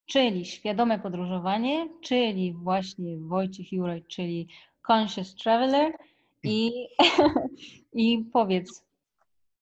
Czyli 0.05 0.45
świadome 0.45 0.99
podróżowanie, 0.99 1.89
czyli 2.01 2.53
właśnie 2.53 3.17
Wojciech 3.17 3.71
Juraj, 3.73 4.03
czyli 4.03 4.47
Conscious 4.91 5.35
Traveler 5.35 5.93
i, 6.43 6.87
i 7.93 8.25
powiedz, 8.33 8.86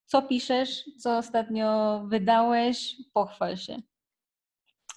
co 0.06 0.22
piszesz, 0.22 0.84
co 1.00 1.18
ostatnio 1.18 2.02
wydałeś? 2.08 2.96
Pochwal 3.14 3.58
się. 3.58 3.78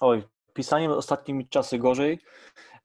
Oj, 0.01 0.23
pisaniem 0.53 0.91
ostatnimi 0.91 1.47
czasy 1.47 1.77
gorzej. 1.77 2.19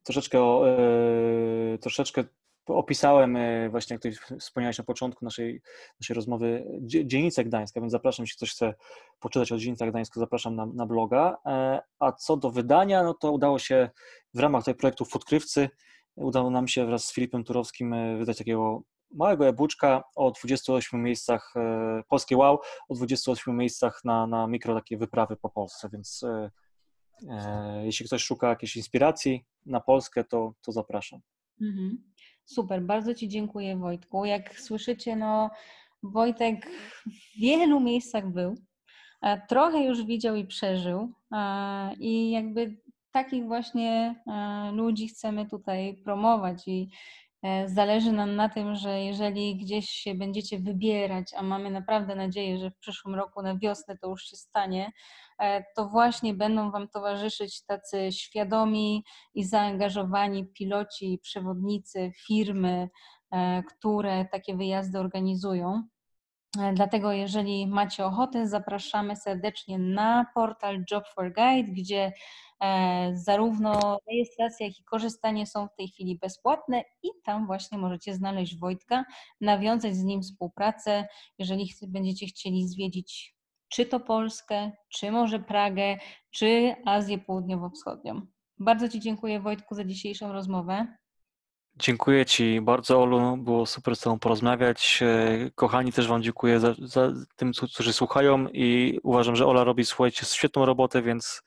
Troszeczkę, 0.03 0.39
e, 0.39 1.79
troszeczkę 1.79 2.25
opisałem 2.67 3.37
e, 3.37 3.69
właśnie, 3.71 3.95
jak 3.95 4.03
tutaj 4.03 4.39
wspomniałeś 4.39 4.79
na 4.79 4.85
początku 4.85 5.25
naszej, 5.25 5.63
naszej 6.01 6.15
rozmowy, 6.15 6.67
dzielnicę 6.83 7.45
Gdańska, 7.45 7.81
więc 7.81 7.93
zapraszam, 7.93 8.23
jeśli 8.23 8.37
ktoś 8.37 8.51
chce 8.51 8.75
poczytać 9.21 9.53
o 9.53 9.57
dzielnicach 9.57 9.91
Gdańsku, 9.91 10.21
zapraszam 10.21 10.57
na, 10.57 10.67
na 10.67 10.87
bloga. 10.87 11.37
E, 11.47 11.81
a 11.99 12.13
co 12.13 12.37
do 12.37 12.51
wydania, 12.51 13.03
no 13.03 13.15
to 13.15 13.33
udało 13.33 13.59
się 13.59 13.91
w 14.35 14.39
ramach 14.39 14.65
tego 14.65 14.79
projektu 14.79 15.07
Odkrywcy, 15.15 15.69
udało 16.17 16.51
nam 16.51 16.69
się 16.69 16.87
wraz 16.87 17.05
z 17.05 17.13
Filipem 17.13 17.45
Turowskim 17.45 17.95
wydać 18.19 18.39
takiego 18.39 18.83
małego 19.11 19.49
e-booczka 19.49 20.05
o 20.17 20.31
28 20.31 21.03
miejscach, 21.03 21.53
e, 21.57 22.03
polskie 22.09 22.37
wow, 22.37 22.59
o 22.89 22.95
28 22.95 23.57
miejscach 23.57 24.01
na, 24.05 24.27
na 24.27 24.47
mikro 24.47 24.75
takie 24.75 24.97
wyprawy 24.97 25.37
po 25.37 25.51
Polsce, 25.51 25.89
więc 25.93 26.23
e, 26.23 26.51
e, 27.29 27.83
jeśli 27.85 28.07
ktoś 28.07 28.25
szuka 28.25 28.49
jakiejś 28.49 28.77
inspiracji 28.77 29.45
na 29.67 29.81
Polskę, 29.81 30.25
to, 30.25 30.55
to 30.63 30.73
zapraszam. 30.73 31.21
Mhm. 31.61 32.13
Super, 32.45 32.83
bardzo 32.83 33.15
Ci 33.15 33.29
dziękuję 33.29 33.77
Wojtku. 33.77 34.25
Jak 34.25 34.61
słyszycie, 34.61 35.17
no 35.17 35.51
Wojtek 36.03 36.67
w 37.07 37.41
wielu 37.41 37.81
miejscach 37.81 38.31
był, 38.31 38.55
e, 39.23 39.47
trochę 39.47 39.85
już 39.85 40.05
widział 40.05 40.37
i 40.37 40.47
przeżył 40.47 41.13
i 41.99 42.31
jakby 42.31 42.77
takich 43.13 43.45
właśnie 43.47 44.23
ludzi 44.73 45.09
chcemy 45.09 45.47
tutaj 45.47 45.95
promować 46.05 46.69
i 46.69 46.89
zależy 47.67 48.13
nam 48.13 48.37
na 48.37 48.49
tym, 48.49 48.75
że 48.75 49.01
jeżeli 49.01 49.57
gdzieś 49.57 49.91
się 49.91 50.15
będziecie 50.15 50.59
wybierać, 50.59 51.35
a 51.37 51.43
mamy 51.43 51.71
naprawdę 51.71 52.15
nadzieję, 52.15 52.59
że 52.59 52.71
w 52.71 52.79
przyszłym 52.79 53.15
roku 53.15 53.43
na 53.43 53.57
wiosnę 53.59 53.99
to 53.99 54.09
już 54.09 54.25
się 54.25 54.37
stanie, 54.37 54.93
to 55.77 55.89
właśnie 55.89 56.35
będą 56.35 56.71
Wam 56.71 56.89
towarzyszyć 56.89 57.65
tacy 57.65 58.13
świadomi 58.13 59.05
i 59.35 59.45
zaangażowani 59.45 60.47
piloci, 60.47 61.19
przewodnicy, 61.23 62.13
firmy, 62.27 62.89
które 63.69 64.25
takie 64.33 64.57
wyjazdy 64.57 64.99
organizują. 64.99 65.83
Dlatego, 66.75 67.13
jeżeli 67.13 67.67
macie 67.67 68.07
ochotę, 68.07 68.49
zapraszamy 68.49 69.17
serdecznie 69.17 69.79
na 69.79 70.27
portal 70.35 70.85
Job 70.91 71.05
for 71.09 71.33
Guide, 71.33 71.73
gdzie 71.73 72.13
e, 72.61 73.13
zarówno 73.15 73.99
rejestracja, 74.09 74.67
jak 74.67 74.79
i 74.79 74.85
korzystanie 74.85 75.47
są 75.47 75.69
w 75.69 75.75
tej 75.77 75.89
chwili 75.89 76.19
bezpłatne 76.19 76.83
i 77.03 77.09
tam 77.25 77.47
właśnie 77.47 77.79
możecie 77.79 78.15
znaleźć 78.15 78.59
Wojtka, 78.59 79.05
nawiązać 79.41 79.97
z 79.97 80.05
nim 80.05 80.23
współpracę, 80.23 81.09
jeżeli 81.39 81.71
będziecie 81.89 82.27
chcieli 82.27 82.69
zwiedzić 82.69 83.35
czy 83.69 83.87
to 83.87 84.01
Polskę, 84.01 84.73
czy 84.89 85.11
może 85.11 85.39
Pragę, 85.39 85.97
czy 86.31 86.75
Azję 86.85 87.19
Południowo-Wschodnią. 87.19 88.21
Bardzo 88.59 88.89
Ci 88.89 89.01
dziękuję 89.01 89.41
Wojtku 89.41 89.75
za 89.75 89.85
dzisiejszą 89.85 90.33
rozmowę. 90.33 90.97
Dziękuję 91.77 92.27
Ci 92.27 92.61
bardzo, 92.61 93.03
Olu. 93.03 93.37
Było 93.37 93.67
super 93.67 93.97
z 93.97 94.01
Tobą 94.01 94.19
porozmawiać. 94.19 95.01
E, 95.03 95.51
kochani, 95.55 95.93
też 95.93 96.09
Wam 96.09 96.23
dziękuję 96.23 96.61
za, 96.61 96.75
za 96.79 97.13
tym, 97.37 97.53
którzy 97.75 97.93
słuchają 97.93 98.49
i 98.49 98.99
uważam, 99.03 99.37
że 99.37 99.47
Ola 99.47 99.65
robi, 99.65 99.85
słuchajcie, 99.85 100.27
świetną 100.27 100.65
robotę, 100.65 101.03
więc 101.03 101.43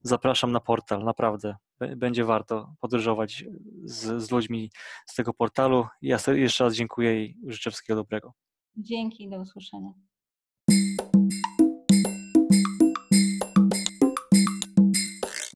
zapraszam 0.00 0.52
na 0.52 0.60
portal, 0.60 1.04
naprawdę. 1.04 1.56
Będzie 1.96 2.24
warto 2.24 2.74
podróżować 2.80 3.44
z, 3.84 4.22
z 4.22 4.30
ludźmi 4.30 4.70
z 5.06 5.14
tego 5.14 5.34
portalu. 5.34 5.86
Ja 6.02 6.18
jeszcze 6.34 6.64
raz 6.64 6.74
dziękuję 6.74 7.24
i 7.24 7.36
życzę 7.46 7.70
wszystkiego 7.70 7.96
dobrego. 7.96 8.32
Dzięki, 8.76 9.28
do 9.28 9.40
usłyszenia. 9.40 9.90